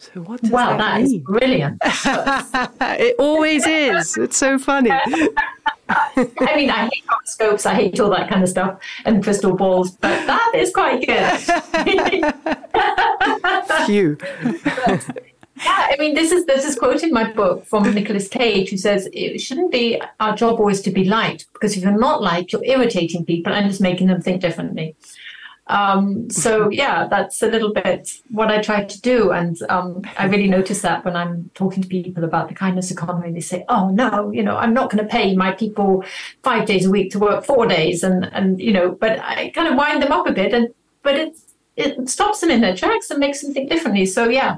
So 0.00 0.20
what 0.22 0.40
does 0.40 0.50
wow, 0.50 0.70
that, 0.70 0.78
that 0.78 1.02
mean? 1.02 1.06
is 1.06 1.18
brilliant. 1.18 1.78
it 1.84 3.16
always 3.18 3.66
is. 3.66 4.16
It's 4.16 4.36
so 4.36 4.58
funny. 4.58 4.90
I 5.90 6.54
mean, 6.56 6.70
I 6.70 6.88
hate 6.92 7.04
horoscopes, 7.08 7.66
I 7.66 7.74
hate 7.74 8.00
all 8.00 8.10
that 8.10 8.28
kind 8.30 8.42
of 8.42 8.48
stuff, 8.48 8.80
and 9.04 9.22
crystal 9.22 9.54
balls, 9.56 9.90
but 9.92 10.26
that 10.26 10.52
is 10.54 10.72
quite 10.72 11.06
good. 11.06 11.40
Phew. 13.86 14.16
Yeah, 15.62 15.88
I 15.90 15.96
mean, 15.98 16.14
this 16.14 16.32
is 16.32 16.46
this 16.46 16.64
is 16.64 16.76
quoted 16.76 17.02
in 17.02 17.12
my 17.12 17.30
book 17.32 17.66
from 17.66 17.82
Nicholas 17.94 18.28
Cage, 18.28 18.70
who 18.70 18.78
says 18.78 19.08
it 19.12 19.38
shouldn't 19.40 19.70
be 19.70 20.00
our 20.18 20.34
job 20.34 20.58
always 20.58 20.80
to 20.82 20.90
be 20.90 21.04
liked 21.04 21.48
because 21.52 21.76
if 21.76 21.82
you're 21.82 21.98
not 21.98 22.22
liked, 22.22 22.52
you're 22.52 22.64
irritating 22.64 23.26
people 23.26 23.52
and 23.52 23.68
just 23.68 23.80
making 23.80 24.06
them 24.06 24.22
think 24.22 24.40
differently. 24.40 24.96
Um, 25.70 26.28
so 26.30 26.68
yeah, 26.68 27.06
that's 27.06 27.42
a 27.42 27.46
little 27.46 27.72
bit 27.72 28.10
what 28.30 28.50
I 28.50 28.60
try 28.60 28.84
to 28.84 29.00
do, 29.00 29.30
and 29.30 29.56
um, 29.68 30.02
I 30.18 30.26
really 30.26 30.48
notice 30.48 30.82
that 30.82 31.04
when 31.04 31.16
I'm 31.16 31.50
talking 31.54 31.82
to 31.82 31.88
people 31.88 32.24
about 32.24 32.48
the 32.48 32.54
kindness 32.54 32.90
economy, 32.90 33.32
they 33.32 33.40
say, 33.40 33.64
"Oh 33.68 33.88
no, 33.90 34.30
you 34.32 34.42
know, 34.42 34.56
I'm 34.56 34.74
not 34.74 34.90
going 34.90 35.02
to 35.02 35.08
pay 35.08 35.36
my 35.36 35.52
people 35.52 36.04
five 36.42 36.66
days 36.66 36.86
a 36.86 36.90
week 36.90 37.12
to 37.12 37.18
work 37.18 37.44
four 37.44 37.66
days," 37.66 38.02
and 38.02 38.24
and 38.32 38.60
you 38.60 38.72
know, 38.72 38.90
but 38.90 39.20
I 39.20 39.50
kind 39.50 39.68
of 39.68 39.76
wind 39.76 40.02
them 40.02 40.12
up 40.12 40.26
a 40.26 40.32
bit, 40.32 40.52
and 40.52 40.68
but 41.02 41.14
it 41.14 41.36
it 41.76 42.08
stops 42.08 42.40
them 42.40 42.50
in 42.50 42.60
their 42.60 42.76
tracks 42.76 43.10
and 43.10 43.20
makes 43.20 43.40
them 43.40 43.54
think 43.54 43.70
differently. 43.70 44.06
So 44.06 44.28
yeah, 44.28 44.56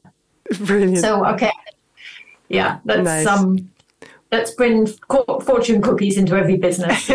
Brilliant. 0.61 0.99
So 0.99 1.25
okay, 1.27 1.53
yeah, 2.49 2.81
let's 2.85 3.05
nice. 3.05 3.27
um, 3.27 3.71
let's 4.33 4.51
bring 4.55 4.87
fortune 4.87 5.83
cookies 5.83 6.17
into 6.17 6.35
every 6.35 6.57
business. 6.57 7.05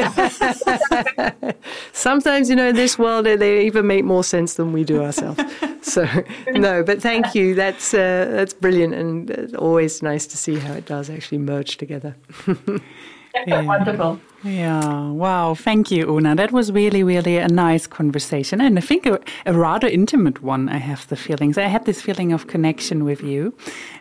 Sometimes, 1.91 2.49
you 2.49 2.55
know, 2.55 2.69
in 2.69 2.75
this 2.75 2.97
world, 2.97 3.25
they 3.25 3.65
even 3.65 3.87
make 3.87 4.05
more 4.05 4.23
sense 4.23 4.53
than 4.53 4.71
we 4.71 4.83
do 4.83 5.03
ourselves. 5.03 5.41
so 5.81 6.07
no, 6.51 6.83
but 6.83 7.01
thank 7.01 7.33
you. 7.35 7.55
That's 7.55 7.93
uh, 7.93 8.29
that's 8.29 8.53
brilliant, 8.53 8.93
and 8.93 9.55
always 9.55 10.01
nice 10.03 10.27
to 10.27 10.37
see 10.37 10.55
how 10.55 10.73
it 10.73 10.85
does 10.85 11.09
actually 11.09 11.39
merge 11.39 11.77
together. 11.77 12.15
yeah. 13.45 13.61
Wonderful. 13.61 14.19
Yeah, 14.43 15.09
wow. 15.09 15.55
Thank 15.55 15.89
you, 15.89 16.07
Oona. 16.09 16.35
That 16.35 16.51
was 16.51 16.71
really, 16.71 17.03
really 17.03 17.37
a 17.37 17.47
nice 17.47 17.87
conversation. 17.87 18.61
And 18.61 18.77
I 18.77 18.81
think 18.81 19.05
a, 19.05 19.19
a 19.45 19.53
rather 19.53 19.87
intimate 19.87 20.43
one, 20.43 20.69
I 20.69 20.77
have 20.77 21.07
the 21.07 21.15
feelings. 21.15 21.57
I 21.57 21.63
had 21.63 21.85
this 21.85 22.01
feeling 22.01 22.31
of 22.31 22.47
connection 22.47 23.03
with 23.03 23.23
you. 23.23 23.55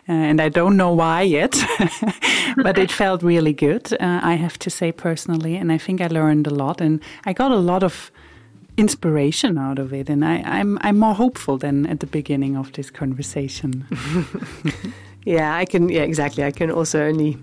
Uh, 0.07 0.13
and 0.13 0.39
I 0.39 0.49
don't 0.49 0.77
know 0.77 0.93
why 0.93 1.23
yet, 1.23 1.55
but 2.63 2.77
it 2.77 2.91
felt 2.91 3.23
really 3.23 3.53
good, 3.53 3.91
uh, 3.93 4.19
I 4.21 4.35
have 4.35 4.59
to 4.59 4.69
say 4.69 4.91
personally. 4.91 5.55
And 5.55 5.71
I 5.71 5.77
think 5.79 6.01
I 6.01 6.07
learned 6.07 6.45
a 6.45 6.53
lot. 6.53 6.81
And 6.81 7.01
I 7.25 7.33
got 7.33 7.51
a 7.51 7.57
lot 7.57 7.83
of 7.83 8.11
inspiration 8.77 9.57
out 9.57 9.79
of 9.79 9.91
it. 9.91 10.07
And 10.07 10.23
I, 10.23 10.43
I'm, 10.45 10.77
I'm 10.81 10.99
more 10.99 11.15
hopeful 11.15 11.57
than 11.57 11.87
at 11.87 11.99
the 11.99 12.07
beginning 12.07 12.55
of 12.55 12.71
this 12.73 12.91
conversation. 12.91 13.85
yeah, 15.25 15.55
I 15.55 15.65
can, 15.65 15.89
yeah, 15.89 16.03
exactly. 16.03 16.43
I 16.43 16.51
can 16.51 16.69
also 16.69 17.03
only. 17.03 17.37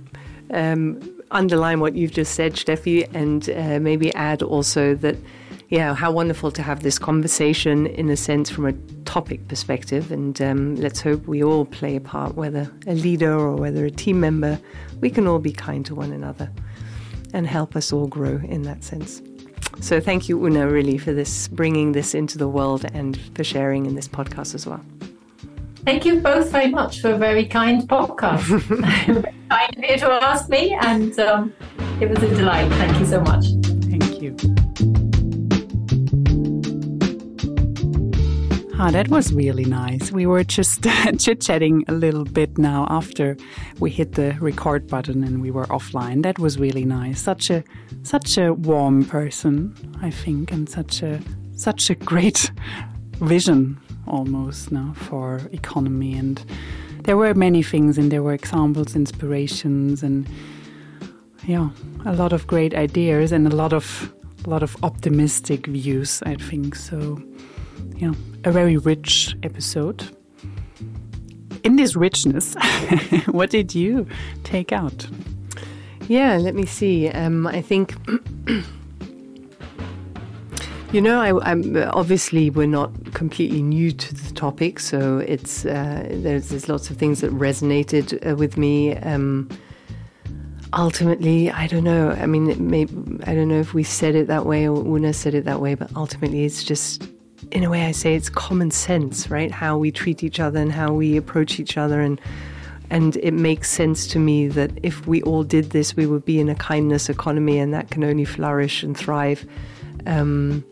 Um, 0.51 1.14
underline 1.35 1.81
what 1.81 1.95
you've 1.95 2.13
just 2.13 2.35
said, 2.35 2.55
Steffi, 2.55 3.13
and 3.15 3.51
uh, 3.51 3.79
maybe 3.81 4.15
add 4.15 4.43
also 4.43 4.95
that, 4.97 5.17
yeah, 5.69 5.95
how 5.95 6.11
wonderful 6.11 6.51
to 6.53 6.63
have 6.63 6.83
this 6.83 6.99
conversation 6.99 7.87
in 7.87 8.09
a 8.09 8.17
sense 8.17 8.49
from 8.49 8.67
a 8.67 8.73
topic 9.05 9.47
perspective. 9.49 10.11
And 10.11 10.41
um, 10.41 10.77
let's 10.77 11.01
hope 11.01 11.27
we 11.27 11.43
all 11.43 11.65
play 11.65 11.97
a 11.97 12.01
part, 12.01 12.35
whether 12.37 12.71
a 12.87 12.95
leader 12.95 13.33
or 13.33 13.57
whether 13.57 13.85
a 13.85 13.91
team 13.91 14.21
member, 14.21 14.59
we 15.01 15.11
can 15.11 15.27
all 15.27 15.41
be 15.41 15.53
kind 15.53 15.85
to 15.87 15.95
one 15.95 16.13
another 16.13 16.51
and 17.35 17.47
help 17.47 17.77
us 17.77 17.93
all 17.93 18.07
grow 18.07 18.41
in 18.45 18.63
that 18.63 18.85
sense. 18.85 19.21
So 19.81 20.01
thank 20.01 20.29
you, 20.29 20.43
Oona, 20.43 20.69
really, 20.69 20.99
for 20.99 21.13
this, 21.13 21.49
bringing 21.49 21.93
this 21.93 22.15
into 22.15 22.39
the 22.39 22.49
world 22.49 22.87
and 22.95 23.19
for 23.35 23.43
sharing 23.43 23.87
in 23.87 23.97
this 23.97 24.07
podcast 24.07 24.55
as 24.55 24.67
well. 24.67 24.85
Thank 25.85 26.07
you 26.07 26.21
both 26.21 26.51
very 26.51 26.71
much 26.71 27.03
for 27.03 27.13
a 27.13 27.19
very 27.19 27.45
kind 27.45 27.87
podcast. 27.87 28.41
very 28.67 29.35
kind 29.51 29.77
of 29.77 29.85
you 29.85 29.97
to 29.99 30.13
ask 30.25 30.49
me, 30.49 30.73
and 30.81 31.19
um, 31.19 31.53
it 32.01 32.09
was 32.09 32.23
a 32.23 32.35
delight. 32.35 32.71
Thank 32.73 32.99
you 33.01 33.07
so 33.07 33.21
much. 33.21 33.45
Thank 33.91 34.23
you. 34.23 34.35
Ah, 38.79 38.91
that 38.91 39.09
was 39.09 39.35
really 39.35 39.67
nice. 39.67 40.11
We 40.11 40.25
were 40.25 40.43
just 40.43 40.87
chit 41.19 41.43
chatting 41.43 41.85
a 41.89 41.93
little 41.93 42.25
bit 42.25 42.57
now 42.57 42.87
after 42.89 43.37
we 43.79 43.91
hit 43.91 44.13
the 44.13 44.39
record 44.41 44.89
button 44.89 45.23
and 45.23 45.43
we 45.43 45.51
were 45.51 45.67
offline. 45.67 46.23
That 46.23 46.39
was 46.39 46.59
really 46.59 46.87
nice. 46.87 47.21
Such 47.21 47.51
a 47.51 47.63
such 48.05 48.39
a 48.39 48.55
warm 48.55 49.05
person, 49.05 49.75
I 50.01 50.11
think, 50.11 50.51
and 50.51 50.67
such 50.67 51.03
a 51.03 51.21
such 51.53 51.91
a 51.91 51.95
great 51.95 52.51
vision 53.21 53.79
almost 54.07 54.73
now 54.73 54.93
for 54.95 55.41
economy 55.53 56.15
and 56.15 56.45
there 57.05 57.17
were 57.17 57.35
many 57.35 57.63
things 57.63 57.99
and 57.99 58.11
there 58.11 58.23
were 58.23 58.33
examples, 58.33 58.97
inspirations 58.97 60.03
and 60.03 60.29
yeah, 61.47 61.69
a 62.07 62.15
lot 62.15 62.33
of 62.33 62.47
great 62.47 62.75
ideas 62.75 63.33
and 63.33 63.47
a 63.47 63.55
lot 63.55 63.73
of 63.73 64.13
a 64.45 64.51
lot 64.51 64.63
of 64.63 64.77
optimistic 64.83 65.67
views, 65.67 66.23
I 66.27 66.37
think. 66.37 66.75
So 66.75 67.23
yeah, 67.97 68.13
a 68.45 68.53
very 68.53 68.77
rich 68.77 69.37
episode. 69.43 70.17
In 71.63 71.77
this 71.77 71.97
richness, 71.97 72.55
what 73.27 73.51
did 73.51 73.75
you 73.75 74.07
take 74.43 74.73
out? 74.73 75.07
Yeah, 76.09 76.37
let 76.37 76.55
me 76.55 76.67
see. 76.67 77.09
Um, 77.09 77.47
I 77.47 77.63
think, 77.63 77.95
you 80.95 81.01
know, 81.01 81.21
I, 81.21 81.87
obviously 81.89 82.51
we're 82.51 82.69
not 82.69 83.15
completely 83.15 83.63
new 83.63 83.91
to 83.91 84.15
the 84.15 84.33
topic, 84.33 84.79
so 84.79 85.19
it's 85.19 85.65
uh, 85.65 86.07
there's, 86.09 86.51
there's 86.51 86.69
lots 86.69 86.89
of 86.89 86.97
things 86.99 87.21
that 87.21 87.33
resonated 87.33 88.25
uh, 88.25 88.37
with 88.37 88.57
me. 88.57 88.97
Um, 88.99 89.49
ultimately, 90.73 91.51
I 91.51 91.67
don't 91.67 91.83
know. 91.83 92.11
I 92.11 92.27
mean, 92.27 92.69
may, 92.71 92.83
I 93.27 93.35
don't 93.35 93.49
know 93.49 93.59
if 93.59 93.75
we 93.75 93.83
said 93.83 94.15
it 94.15 94.29
that 94.29 94.47
way 94.47 94.69
or 94.69 94.77
Oona 94.87 95.13
said 95.13 95.35
it 95.35 95.45
that 95.47 95.61
way, 95.61 95.75
but 95.75 95.91
ultimately, 95.97 96.45
it's 96.45 96.63
just 96.63 97.03
in 97.51 97.65
a 97.65 97.71
way, 97.71 97.87
I 97.87 97.91
say 97.91 98.15
it's 98.15 98.29
common 98.29 98.71
sense, 98.71 99.29
right? 99.29 99.51
How 99.51 99.77
we 99.77 99.91
treat 99.91 100.23
each 100.23 100.39
other 100.39 100.61
and 100.61 100.71
how 100.71 100.93
we 100.93 101.17
approach 101.17 101.59
each 101.59 101.77
other, 101.77 102.01
and 102.01 102.21
and 102.91 103.17
it 103.17 103.35
makes 103.35 103.69
sense 103.69 104.07
to 104.09 104.21
me 104.21 104.47
that 104.47 104.71
if 104.85 105.09
we 105.09 105.23
all 105.23 105.43
did 105.43 105.71
this, 105.71 105.97
we 105.97 106.07
would 106.07 106.25
be 106.25 106.39
in 106.39 106.49
a 106.49 106.55
kindness 106.55 107.09
economy, 107.09 107.59
and 107.59 107.75
that 107.75 107.91
can 107.91 108.05
only 108.05 108.25
flourish 108.25 108.85
and 108.85 108.97
thrive. 108.97 109.45
Um, 110.07 110.65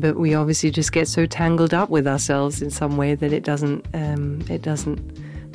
but 0.00 0.16
we 0.16 0.34
obviously 0.34 0.70
just 0.70 0.92
get 0.92 1.08
so 1.08 1.26
tangled 1.26 1.74
up 1.74 1.90
with 1.90 2.06
ourselves 2.06 2.62
in 2.62 2.70
some 2.70 2.96
way 2.96 3.14
that 3.14 3.32
it 3.32 3.44
doesn't 3.44 3.86
um, 3.94 4.42
it 4.48 4.62
doesn't 4.62 5.00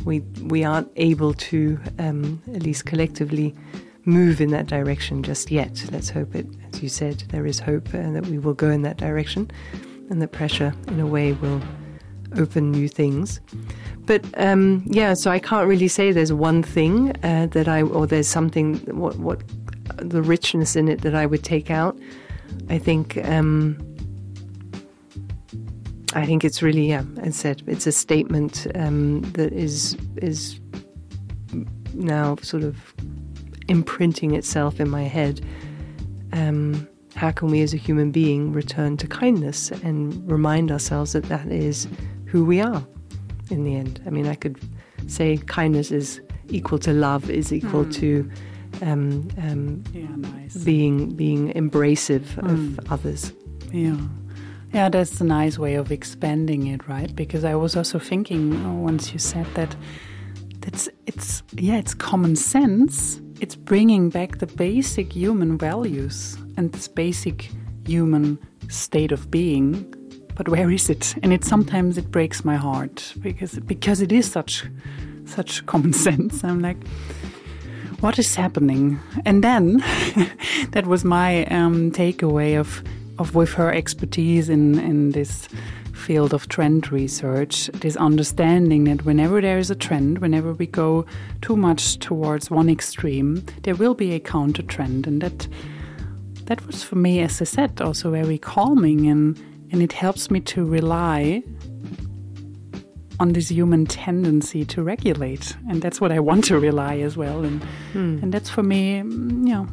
we 0.05 0.19
we 0.43 0.63
aren't 0.63 0.91
able 0.95 1.33
to 1.33 1.79
um, 1.99 2.41
at 2.53 2.63
least 2.63 2.85
collectively 2.85 3.53
move 4.07 4.39
in 4.39 4.51
that 4.51 4.67
direction 4.67 5.21
just 5.21 5.51
yet. 5.51 5.83
Let's 5.91 6.09
hope 6.09 6.33
it, 6.33 6.47
as 6.73 6.81
you 6.81 6.89
said, 6.89 7.19
there 7.29 7.45
is 7.45 7.59
hope 7.59 7.93
and 7.93 8.15
that 8.15 8.25
we 8.27 8.39
will 8.39 8.53
go 8.53 8.69
in 8.69 8.81
that 8.83 8.97
direction 8.97 9.51
and 10.09 10.21
that 10.21 10.31
pressure, 10.31 10.73
in 10.87 10.99
a 10.99 11.05
way, 11.05 11.33
will 11.33 11.61
open 12.37 12.71
new 12.71 12.87
things. 12.87 13.41
But 14.05 14.23
um, 14.37 14.83
yeah, 14.87 15.13
so 15.13 15.29
I 15.29 15.39
can't 15.39 15.67
really 15.67 15.89
say 15.89 16.13
there's 16.13 16.31
one 16.31 16.63
thing 16.63 17.11
uh, 17.23 17.47
that 17.47 17.67
I, 17.67 17.81
or 17.81 18.07
there's 18.07 18.29
something, 18.29 18.77
what, 18.97 19.17
what 19.17 19.41
the 19.97 20.21
richness 20.21 20.77
in 20.77 20.87
it 20.87 21.01
that 21.01 21.13
I 21.13 21.25
would 21.25 21.43
take 21.43 21.69
out. 21.69 21.99
I 22.69 22.77
think, 22.77 23.17
um, 23.25 23.77
I 26.13 26.25
think 26.25 26.45
it's 26.45 26.61
really, 26.61 26.87
yeah, 26.87 27.03
as 27.17 27.27
I 27.27 27.31
said, 27.31 27.63
it's 27.67 27.85
a 27.85 27.91
statement 27.91 28.67
um, 28.75 29.21
that 29.33 29.51
is 29.51 29.97
is 30.21 30.59
now 31.93 32.37
sort 32.41 32.63
of 32.63 32.93
imprinting 33.67 34.33
itself 34.33 34.79
in 34.79 34.89
my 34.89 35.03
head. 35.03 35.41
Um, 36.31 36.87
how 37.15 37.31
can 37.31 37.49
we 37.49 37.61
as 37.61 37.73
a 37.73 37.77
human 37.77 38.11
being 38.11 38.53
return 38.53 38.95
to 38.97 39.07
kindness 39.07 39.71
and 39.71 40.29
remind 40.31 40.71
ourselves 40.71 41.13
that 41.13 41.23
that 41.25 41.47
is 41.47 41.87
who 42.25 42.45
we 42.45 42.61
are 42.61 42.85
in 43.49 43.63
the 43.63 43.75
end? 43.75 44.01
I 44.05 44.09
mean, 44.09 44.27
I 44.27 44.35
could 44.35 44.59
say 45.07 45.37
kindness 45.37 45.91
is 45.91 46.21
equal 46.49 46.79
to 46.79 46.93
love, 46.93 47.29
is 47.29 47.51
equal 47.51 47.85
mm. 47.85 47.93
to 47.95 48.31
um, 48.81 49.27
um, 49.39 49.83
yeah, 49.93 50.07
nice. 50.15 50.55
being 50.57 51.15
being 51.15 51.51
embracive 51.53 52.21
mm. 52.21 52.51
of 52.51 52.85
hmm. 52.85 52.93
others. 52.93 53.33
Yeah. 53.71 53.97
Yeah, 54.77 54.89
that's 54.89 55.19
a 55.21 55.23
nice 55.23 55.57
way 55.57 55.73
of 55.73 55.91
expanding 55.91 56.67
it, 56.67 56.87
right? 56.87 57.15
Because 57.15 57.43
I 57.43 57.55
was 57.55 57.75
also 57.75 57.97
thinking 57.97 58.53
oh, 58.63 58.75
once 58.75 59.11
you 59.11 59.17
said 59.17 59.47
that, 59.55 59.75
that's 60.59 60.87
it's 61.07 61.41
yeah, 61.53 61.77
it's 61.77 61.95
common 61.95 62.35
sense. 62.35 63.19
It's 63.41 63.55
bringing 63.55 64.11
back 64.11 64.37
the 64.37 64.45
basic 64.45 65.13
human 65.13 65.57
values 65.57 66.37
and 66.57 66.71
this 66.73 66.87
basic 66.87 67.49
human 67.87 68.37
state 68.69 69.11
of 69.11 69.31
being 69.31 69.71
but 70.35 70.47
where 70.47 70.69
is 70.69 70.91
it 70.91 71.15
and 71.23 71.33
it 71.33 71.43
sometimes 71.43 71.97
it 71.97 72.11
breaks 72.11 72.45
my 72.45 72.55
heart 72.55 73.15
because 73.21 73.57
because 73.59 73.99
it 74.01 74.11
is 74.11 74.29
such 74.29 74.65
such 75.25 75.65
common 75.65 75.93
sense 76.05 76.43
i'm 76.43 76.59
like 76.59 76.77
what 78.01 78.19
is 78.19 78.35
happening 78.35 78.99
and 79.25 79.43
then 79.43 79.77
that 80.71 80.85
was 80.85 81.05
my 81.05 81.45
um, 81.45 81.91
takeaway 81.91 82.59
of 82.59 82.83
of 83.19 83.35
with 83.35 83.53
her 83.53 83.71
expertise 83.73 84.49
in 84.49 84.79
in 84.79 85.11
this 85.11 85.47
field 85.93 86.33
of 86.33 86.47
trend 86.47 86.91
research 86.91 87.67
this 87.73 87.95
understanding 87.97 88.83
that 88.83 89.03
whenever 89.03 89.41
there 89.41 89.57
is 89.57 89.71
a 89.71 89.75
trend 89.75 90.19
whenever 90.19 90.53
we 90.53 90.67
go 90.67 91.05
too 91.41 91.57
much 91.57 91.97
towards 91.97 92.51
one 92.51 92.69
extreme 92.69 93.43
there 93.63 93.75
will 93.75 93.95
be 93.95 94.13
a 94.13 94.19
counter 94.19 94.61
trend 94.61 95.07
and 95.07 95.21
that 95.21 95.47
that 96.47 96.65
was 96.65 96.81
for 96.81 96.95
me, 96.95 97.19
as 97.19 97.41
I 97.41 97.45
said, 97.45 97.81
also 97.81 98.09
very 98.11 98.37
calming 98.37 99.07
and, 99.07 99.37
and 99.71 99.81
it 99.81 99.91
helps 99.91 100.31
me 100.31 100.39
to 100.41 100.65
rely 100.65 101.43
on 103.19 103.33
this 103.33 103.49
human 103.51 103.85
tendency 103.85 104.63
to 104.65 104.81
regulate. 104.81 105.55
And 105.69 105.81
that's 105.81 105.99
what 105.99 106.11
I 106.11 106.19
want 106.19 106.45
to 106.45 106.59
rely 106.59 106.99
as 106.99 107.17
well. 107.17 107.43
And, 107.43 107.63
hmm. 107.91 108.19
and 108.21 108.33
that's 108.33 108.49
for 108.49 108.63
me, 108.63 109.01
mm, 109.01 109.47
you 109.47 109.53
know, 109.53 109.67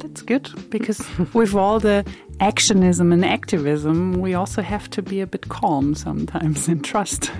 that's 0.00 0.22
good 0.22 0.50
because 0.70 1.06
with 1.34 1.54
all 1.54 1.80
the 1.80 2.04
actionism 2.40 3.12
and 3.12 3.24
activism, 3.24 4.12
we 4.14 4.34
also 4.34 4.62
have 4.62 4.88
to 4.90 5.02
be 5.02 5.20
a 5.20 5.26
bit 5.26 5.48
calm 5.48 5.94
sometimes 5.94 6.68
and 6.68 6.84
trust 6.84 7.30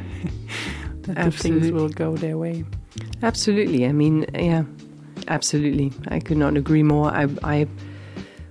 that 1.03 1.19
Absolutely. 1.19 1.61
the 1.61 1.61
things 1.61 1.73
will 1.73 1.89
go 1.89 2.17
their 2.17 2.39
way. 2.39 2.65
Absolutely. 3.23 3.87
I 3.87 3.93
mean, 3.93 4.27
yeah, 4.35 4.65
absolutely. 5.29 5.93
I 6.09 6.21
could 6.21 6.37
not 6.37 6.57
agree 6.57 6.83
more. 6.83 7.11
I, 7.11 7.29
I 7.43 7.67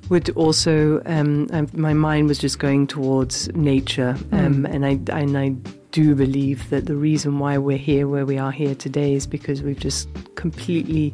would 0.10 0.30
also, 0.32 1.01
um, 1.05 1.47
I, 1.53 1.68
my 1.74 1.93
mind 1.93 2.28
was 2.28 2.39
just 2.39 2.60
going 2.60 2.88
towards 2.88 3.47
nature, 3.53 4.18
um, 4.32 4.64
mm. 4.64 4.74
and 4.74 4.86
I 4.86 5.20
and 5.20 5.38
I 5.38 5.49
do 5.91 6.16
believe 6.16 6.70
that 6.70 6.86
the 6.86 6.95
reason 6.95 7.39
why 7.39 7.57
we're 7.57 7.78
here 7.78 8.08
where 8.08 8.25
we 8.25 8.38
are 8.38 8.51
here 8.51 8.75
today 8.75 9.13
is 9.13 9.25
because 9.25 9.62
we've 9.62 9.79
just 9.79 10.08
completely 10.36 11.13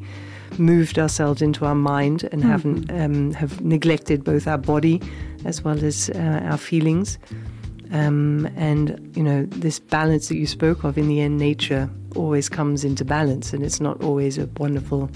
moved 0.58 0.98
ourselves 1.00 1.42
into 1.42 1.66
our 1.66 1.76
mind 1.76 2.24
and 2.32 2.42
mm-hmm. 2.42 2.52
haven't 2.52 2.92
um, 2.92 3.34
have 3.34 3.62
neglected 3.62 4.24
both 4.24 4.48
our 4.48 4.58
body 4.58 5.02
as 5.46 5.64
well 5.64 5.84
as 5.84 6.10
uh, 6.12 6.42
our 6.50 6.58
feelings. 6.58 7.18
Um, 7.92 8.50
and 8.56 9.12
you 9.16 9.24
know 9.24 9.46
this 9.46 9.80
balance 9.80 10.28
that 10.30 10.38
you 10.38 10.48
spoke 10.48 10.84
of 10.84 10.98
in 10.98 11.08
the 11.08 11.22
end, 11.22 11.38
nature 11.38 11.90
always 12.16 12.50
comes 12.50 12.84
into 12.84 13.06
balance, 13.06 13.54
and 13.54 13.64
it's 13.64 13.80
not 13.80 14.04
always 14.04 14.38
a 14.38 14.48
wonderful 14.58 15.10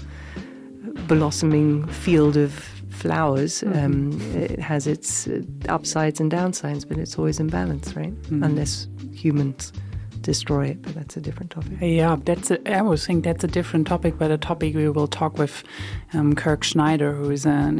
blossoming 1.06 1.86
field 1.88 2.36
of 2.36 2.52
flowers. 2.88 3.62
Mm-hmm. 3.62 3.84
Um, 3.84 4.34
it 4.34 4.60
has 4.60 4.86
its 4.86 5.26
uh, 5.26 5.42
upsides 5.68 6.20
and 6.20 6.30
downsides, 6.30 6.86
but 6.88 6.98
it's 6.98 7.18
always 7.18 7.40
in 7.40 7.48
balance, 7.48 7.96
right? 7.96 8.14
Mm-hmm. 8.14 8.42
Unless 8.42 8.88
humans 9.12 9.72
destroy 10.22 10.66
it, 10.68 10.82
but 10.82 10.94
that's 10.94 11.16
a 11.16 11.20
different 11.20 11.50
topic. 11.50 11.72
Yeah, 11.80 12.16
that's. 12.24 12.50
A, 12.50 12.72
I 12.72 12.80
always 12.80 13.06
think 13.06 13.24
that's 13.24 13.44
a 13.44 13.48
different 13.48 13.86
topic, 13.86 14.18
but 14.18 14.30
a 14.30 14.38
topic 14.38 14.74
we 14.74 14.88
will 14.88 15.08
talk 15.08 15.38
with 15.38 15.64
um, 16.12 16.34
Kirk 16.34 16.64
Schneider, 16.64 17.12
who 17.12 17.30
is 17.30 17.46
an 17.46 17.78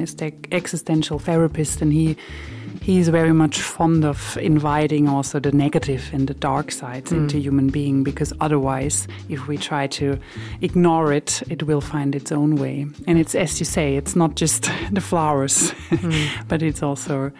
existential 0.53 1.19
therapist, 1.19 1.83
and 1.83 1.93
he 1.93 2.17
he's 2.81 3.09
very 3.09 3.33
much 3.33 3.61
fond 3.61 4.05
of 4.05 4.37
inviting 4.39 5.09
also 5.09 5.39
the 5.39 5.53
negative 5.53 6.09
and 6.12 6.29
the 6.29 6.35
dark 6.35 6.71
sides 6.71 7.11
mm. 7.11 7.19
into 7.19 7.39
human 7.39 7.69
being 7.69 8.03
because 8.03 8.33
otherwise 8.41 9.07
if 9.29 9.47
we 9.49 9.57
try 9.57 9.87
to 9.87 10.19
ignore 10.61 11.12
it 11.12 11.43
it 11.51 11.62
will 11.65 11.81
find 11.81 12.15
its 12.15 12.33
own 12.33 12.57
way 12.57 12.87
and 13.07 13.19
it's 13.19 13.35
as 13.35 13.61
you 13.61 13.67
say 13.67 13.97
it's 13.97 14.17
not 14.17 14.35
just 14.35 14.71
the 14.93 15.01
flowers 15.01 15.73
mm. 15.91 16.29
but 16.49 16.62
it's 16.62 16.83
also 16.83 17.31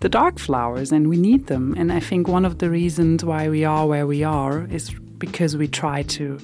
the 0.00 0.08
dark 0.08 0.38
flowers 0.38 0.92
and 0.92 1.08
we 1.08 1.16
need 1.16 1.46
them 1.46 1.74
and 1.76 1.92
i 1.92 2.00
think 2.00 2.26
one 2.26 2.44
of 2.44 2.58
the 2.58 2.70
reasons 2.70 3.24
why 3.24 3.48
we 3.48 3.64
are 3.64 3.86
where 3.86 4.06
we 4.06 4.24
are 4.24 4.66
is 4.66 4.90
because 5.18 5.56
we 5.56 5.68
try 5.68 6.02
to 6.02 6.38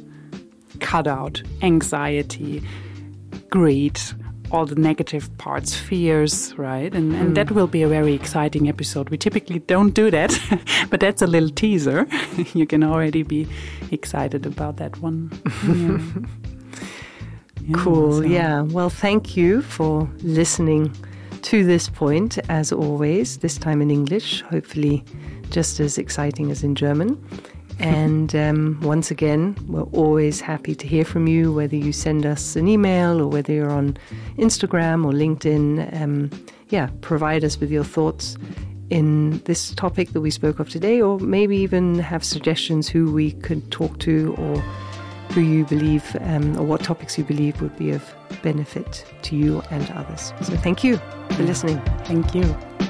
cut 0.81 1.07
out 1.07 1.43
anxiety 1.63 2.63
greed 3.51 3.99
all 4.51 4.67
the 4.67 4.75
negative 4.75 5.37
parts, 5.39 5.75
fears, 5.75 6.55
right? 6.57 6.95
And, 6.95 7.15
and 7.15 7.31
mm. 7.31 7.35
that 7.35 7.51
will 7.51 7.67
be 7.67 7.83
a 7.83 7.89
very 7.89 8.15
exciting 8.15 8.69
episode. 8.69 9.11
We 9.11 9.19
typically 9.19 9.59
don't 9.61 9.91
do 9.91 10.11
that, 10.11 10.39
but 10.91 11.01
that's 11.01 11.23
a 11.23 11.27
little 11.27 11.51
teaser. 11.51 12.07
you 12.55 12.67
can 12.67 12.83
already 12.83 13.23
be 13.23 13.49
excited 13.91 14.47
about 14.47 14.77
that 14.77 15.01
one. 15.01 15.33
Yeah. 15.67 16.23
yeah, 17.63 17.77
cool. 17.77 18.13
So. 18.13 18.23
Yeah. 18.23 18.63
Well, 18.63 18.91
thank 18.91 19.37
you 19.37 19.63
for 19.63 20.09
listening 20.23 20.95
to 21.47 21.63
this 21.65 21.89
point, 21.89 22.39
as 22.49 22.73
always, 22.73 23.39
this 23.39 23.57
time 23.57 23.81
in 23.81 23.89
English. 23.89 24.43
Hopefully, 24.43 25.05
just 25.51 25.79
as 25.79 25.97
exciting 25.97 26.51
as 26.51 26.65
in 26.65 26.75
German. 26.75 27.25
And 27.79 28.35
um, 28.35 28.81
once 28.81 29.11
again, 29.11 29.55
we're 29.69 29.83
always 29.93 30.41
happy 30.41 30.75
to 30.75 30.87
hear 30.87 31.05
from 31.05 31.27
you, 31.27 31.53
whether 31.53 31.77
you 31.77 31.93
send 31.93 32.25
us 32.25 32.57
an 32.57 32.69
email 32.69 33.21
or 33.21 33.27
whether 33.27 33.53
you're 33.53 33.71
on 33.71 33.99
Instagram 34.39 35.05
or 35.05 35.13
LinkedIn. 35.13 36.01
Um, 36.01 36.31
yeah, 36.71 36.89
provide 37.03 37.45
us 37.45 37.61
with 37.61 37.71
your 37.71 37.85
thoughts 37.85 38.39
in 38.89 39.41
this 39.41 39.75
topic 39.75 40.15
that 40.15 40.23
we 40.23 40.31
spoke 40.31 40.59
of 40.59 40.71
today, 40.71 41.03
or 41.03 41.19
maybe 41.21 41.59
even 41.59 41.99
have 41.99 42.25
suggestions 42.25 42.89
who 42.89 43.13
we 43.13 43.33
could 43.33 43.71
talk 43.71 43.99
to 43.99 44.35
or 44.39 44.65
who 45.37 45.43
you 45.43 45.67
believe 45.67 46.17
um, 46.23 46.57
or 46.59 46.65
what 46.65 46.81
topics 46.81 47.19
you 47.19 47.25
believe 47.25 47.61
would 47.61 47.77
be 47.77 47.91
of 47.91 48.03
benefit 48.43 49.05
to 49.21 49.37
you 49.37 49.61
and 49.71 49.91
others. 49.91 50.33
So 50.41 50.57
thank 50.57 50.83
you 50.83 50.97
for 51.33 51.43
listening. 51.43 51.79
Thank 52.05 52.35
you. 52.35 52.86